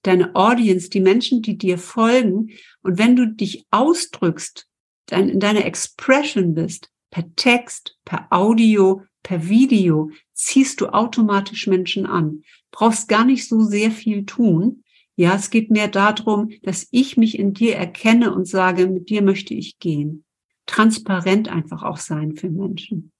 deine 0.01 0.35
Audience, 0.35 0.89
die 0.89 1.01
Menschen, 1.01 1.41
die 1.41 1.57
dir 1.57 1.77
folgen. 1.77 2.51
Und 2.81 2.97
wenn 2.97 3.15
du 3.15 3.27
dich 3.27 3.65
ausdrückst, 3.69 4.67
dann 5.05 5.29
in 5.29 5.39
deiner 5.39 5.65
Expression 5.65 6.55
bist, 6.55 6.89
per 7.11 7.25
Text, 7.35 7.97
per 8.05 8.27
Audio, 8.31 9.03
per 9.23 9.47
Video, 9.49 10.11
ziehst 10.33 10.81
du 10.81 10.87
automatisch 10.87 11.67
Menschen 11.67 12.05
an. 12.05 12.43
Brauchst 12.71 13.07
gar 13.07 13.25
nicht 13.25 13.47
so 13.47 13.61
sehr 13.61 13.91
viel 13.91 14.25
tun. 14.25 14.83
Ja, 15.15 15.35
es 15.35 15.49
geht 15.49 15.69
mehr 15.69 15.87
darum, 15.87 16.49
dass 16.63 16.87
ich 16.91 17.17
mich 17.17 17.37
in 17.37 17.53
dir 17.53 17.75
erkenne 17.75 18.33
und 18.33 18.47
sage, 18.47 18.87
mit 18.87 19.09
dir 19.09 19.21
möchte 19.21 19.53
ich 19.53 19.77
gehen 19.79 20.23
transparent 20.69 21.49
einfach 21.49 21.83
auch 21.83 21.97
sein 21.97 22.35
für 22.35 22.49
Menschen. 22.49 23.11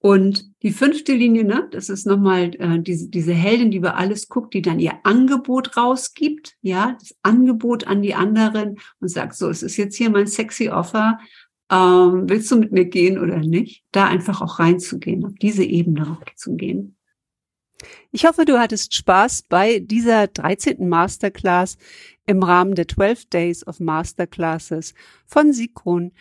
Und 0.00 0.52
die 0.62 0.70
fünfte 0.70 1.12
Linie, 1.12 1.42
ne, 1.42 1.66
das 1.72 1.88
ist 1.88 2.06
nochmal 2.06 2.54
äh, 2.60 2.80
diese, 2.80 3.08
diese 3.08 3.32
Heldin, 3.32 3.72
die 3.72 3.78
über 3.78 3.96
alles 3.96 4.28
guckt, 4.28 4.54
die 4.54 4.62
dann 4.62 4.78
ihr 4.78 4.94
Angebot 5.02 5.76
rausgibt, 5.76 6.56
ja, 6.62 6.96
das 7.00 7.16
Angebot 7.22 7.86
an 7.86 8.00
die 8.00 8.14
anderen 8.14 8.78
und 9.00 9.08
sagt, 9.08 9.34
so, 9.34 9.48
es 9.48 9.64
ist 9.64 9.76
jetzt 9.76 9.96
hier 9.96 10.10
mein 10.10 10.28
sexy 10.28 10.68
Offer, 10.68 11.18
ähm, 11.70 12.28
willst 12.28 12.50
du 12.50 12.56
mit 12.56 12.70
mir 12.70 12.84
gehen 12.84 13.18
oder 13.18 13.38
nicht? 13.38 13.82
Da 13.90 14.06
einfach 14.06 14.40
auch 14.40 14.60
reinzugehen, 14.60 15.24
auf 15.24 15.34
diese 15.40 15.64
Ebene 15.64 16.18
zu 16.36 16.54
gehen. 16.54 16.96
Ich 18.10 18.24
hoffe, 18.24 18.44
du 18.44 18.58
hattest 18.58 18.94
Spaß 18.94 19.42
bei 19.48 19.80
dieser 19.80 20.28
13. 20.28 20.88
Masterclass 20.88 21.76
im 22.26 22.42
Rahmen 22.42 22.74
der 22.74 22.88
12 22.88 23.26
Days 23.26 23.66
of 23.66 23.80
Masterclasses 23.80 24.94
von 25.26 25.52
Sikon. 25.52 26.12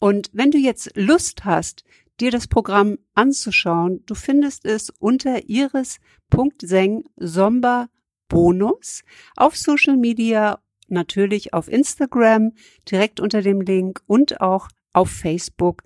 Und 0.00 0.30
wenn 0.32 0.50
du 0.50 0.58
jetzt 0.58 0.90
Lust 0.96 1.44
hast, 1.44 1.84
dir 2.20 2.30
das 2.30 2.48
Programm 2.48 2.98
anzuschauen, 3.14 4.02
du 4.06 4.14
findest 4.14 4.64
es 4.64 4.90
unter 4.98 5.48
iris.seng 5.48 7.04
Somber 7.16 7.88
Bonus 8.28 9.02
auf 9.36 9.56
Social 9.56 9.96
Media, 9.96 10.60
natürlich 10.88 11.52
auf 11.52 11.68
Instagram, 11.68 12.52
direkt 12.90 13.20
unter 13.20 13.42
dem 13.42 13.60
Link 13.60 14.02
und 14.06 14.40
auch 14.40 14.68
auf 14.92 15.10
Facebook 15.10 15.82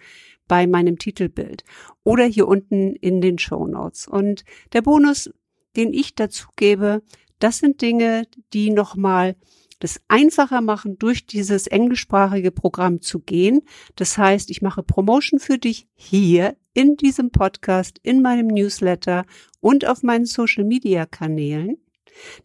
bei 0.47 0.67
meinem 0.67 0.99
Titelbild 0.99 1.65
oder 2.05 2.25
hier 2.25 2.47
unten 2.47 2.95
in 2.97 3.21
den 3.21 3.39
Show 3.39 3.67
Notes. 3.67 4.07
Und 4.07 4.45
der 4.73 4.83
Bonus, 4.83 5.31
den 5.77 5.93
ich 5.93 6.15
dazu 6.15 6.49
gebe, 6.57 7.03
das 7.39 7.59
sind 7.59 7.81
Dinge, 7.81 8.27
die 8.53 8.71
nochmal 8.71 9.37
das 9.85 10.01
einfacher 10.09 10.63
machen, 10.63 10.99
durch 10.99 11.27
dieses 11.27 11.67
englischsprachige 11.67 12.51
Programm 12.51 13.03
zu 13.03 13.21
gehen. 13.21 13.61
Das 13.97 14.17
heißt, 14.17 14.51
ich 14.51 14.63
mache 14.63 14.83
Promotion 14.83 15.39
für 15.39 15.59
dich 15.59 15.87
hier 15.95 16.57
in 16.73 16.97
diesem 16.97 17.31
Podcast, 17.31 18.01
in 18.03 18.23
meinem 18.23 18.47
Newsletter 18.47 19.27
und 19.61 19.87
auf 19.87 20.03
meinen 20.03 20.25
Social 20.25 20.65
Media 20.65 21.05
Kanälen. 21.05 21.77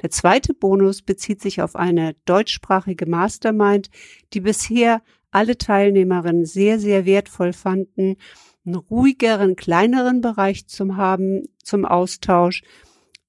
Der 0.02 0.10
zweite 0.10 0.54
Bonus 0.54 1.02
bezieht 1.02 1.42
sich 1.42 1.62
auf 1.62 1.78
eine 1.78 2.18
deutschsprachige 2.26 3.06
Mastermind, 3.06 3.90
die 4.34 4.42
bisher 4.42 5.02
alle 5.32 5.58
Teilnehmerinnen 5.58 6.44
sehr, 6.44 6.78
sehr 6.78 7.06
wertvoll 7.06 7.54
fanden, 7.54 8.18
einen 8.66 8.76
ruhigeren, 8.76 9.56
kleineren 9.56 10.20
Bereich 10.20 10.68
zum 10.68 10.98
haben, 10.98 11.44
zum 11.64 11.86
Austausch, 11.86 12.64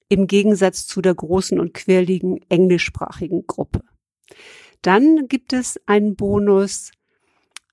im 0.08 0.26
Gegensatz 0.26 0.88
zu 0.88 1.00
der 1.00 1.14
großen 1.14 1.60
und 1.60 1.74
quirligen 1.74 2.40
englischsprachigen 2.48 3.46
Gruppe. 3.46 3.82
Dann 4.82 5.28
gibt 5.28 5.52
es 5.52 5.80
einen 5.86 6.16
Bonus 6.16 6.92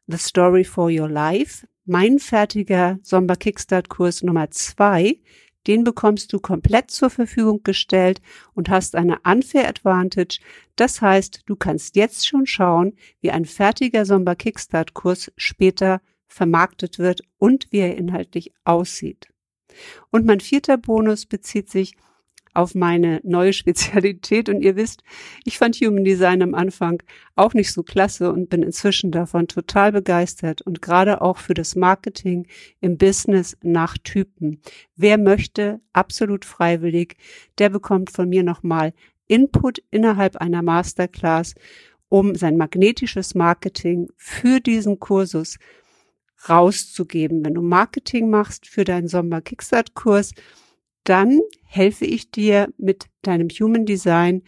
The 0.08 0.18
Story 0.18 0.64
for 0.64 0.90
Your 0.90 1.10
Life. 1.10 1.68
Mein 1.86 2.20
fertiger 2.20 3.00
Sommer 3.02 3.36
Kickstart 3.36 3.90
Kurs 3.90 4.24
Nummer 4.24 4.52
zwei. 4.52 5.20
Den 5.68 5.84
bekommst 5.84 6.32
du 6.32 6.40
komplett 6.40 6.92
zur 6.92 7.10
Verfügung 7.10 7.62
gestellt 7.64 8.22
und 8.54 8.70
hast 8.70 8.96
eine 8.96 9.20
Unfair 9.26 9.68
Advantage. 9.68 10.40
Das 10.78 11.02
heißt, 11.02 11.44
du 11.46 11.56
kannst 11.56 11.98
jetzt 11.98 12.26
schon 12.26 12.46
schauen, 12.46 12.94
wie 13.20 13.32
ein 13.32 13.46
fertiger 13.46 14.06
Sommer 14.06 14.36
Kickstart 14.36 14.94
Kurs 14.94 15.32
später 15.36 16.02
vermarktet 16.28 17.00
wird 17.00 17.22
und 17.38 17.68
wie 17.72 17.80
er 17.80 17.98
inhaltlich 17.98 18.54
aussieht. 18.64 19.28
Und 20.10 20.26
mein 20.26 20.40
vierter 20.40 20.78
Bonus 20.78 21.26
bezieht 21.26 21.70
sich 21.70 21.96
auf 22.58 22.74
meine 22.74 23.22
neue 23.24 23.54
Spezialität. 23.62 24.50
Und 24.50 24.62
ihr 24.62 24.76
wisst, 24.76 25.04
ich 25.46 25.58
fand 25.58 25.76
Human 25.76 26.04
Design 26.04 26.42
am 26.42 26.56
Anfang 26.56 27.02
auch 27.36 27.54
nicht 27.54 27.72
so 27.72 27.84
klasse 27.84 28.32
und 28.34 28.50
bin 28.50 28.64
inzwischen 28.64 29.12
davon 29.12 29.48
total 29.48 29.92
begeistert 29.92 30.62
und 30.62 30.82
gerade 30.82 31.22
auch 31.22 31.38
für 31.38 31.54
das 31.54 31.76
Marketing 31.76 32.48
im 32.82 32.98
Business 32.98 33.56
nach 33.62 33.98
Typen. 33.98 34.62
Wer 34.96 35.18
möchte, 35.18 35.80
absolut 35.94 36.46
freiwillig, 36.46 37.18
der 37.60 37.70
bekommt 37.70 38.10
von 38.10 38.28
mir 38.28 38.44
nochmal 38.44 38.94
Input 39.28 39.84
innerhalb 39.92 40.38
einer 40.38 40.62
Masterclass, 40.62 41.54
um 42.10 42.34
sein 42.36 42.58
magnetisches 42.58 43.36
Marketing 43.36 44.08
für 44.16 44.62
diesen 44.62 45.00
Kursus 45.00 45.58
rauszugeben. 46.48 47.44
Wenn 47.44 47.56
du 47.56 47.62
Marketing 47.62 48.30
machst 48.30 48.68
für 48.68 48.84
deinen 48.84 49.08
Sommer 49.08 49.42
Kickstart 49.42 49.94
Kurs, 49.96 50.32
dann 51.08 51.40
helfe 51.64 52.06
ich 52.06 52.32
dir 52.32 52.74
mit 52.78 53.06
deinem 53.22 53.50
Human 53.50 53.86
Design 53.86 54.44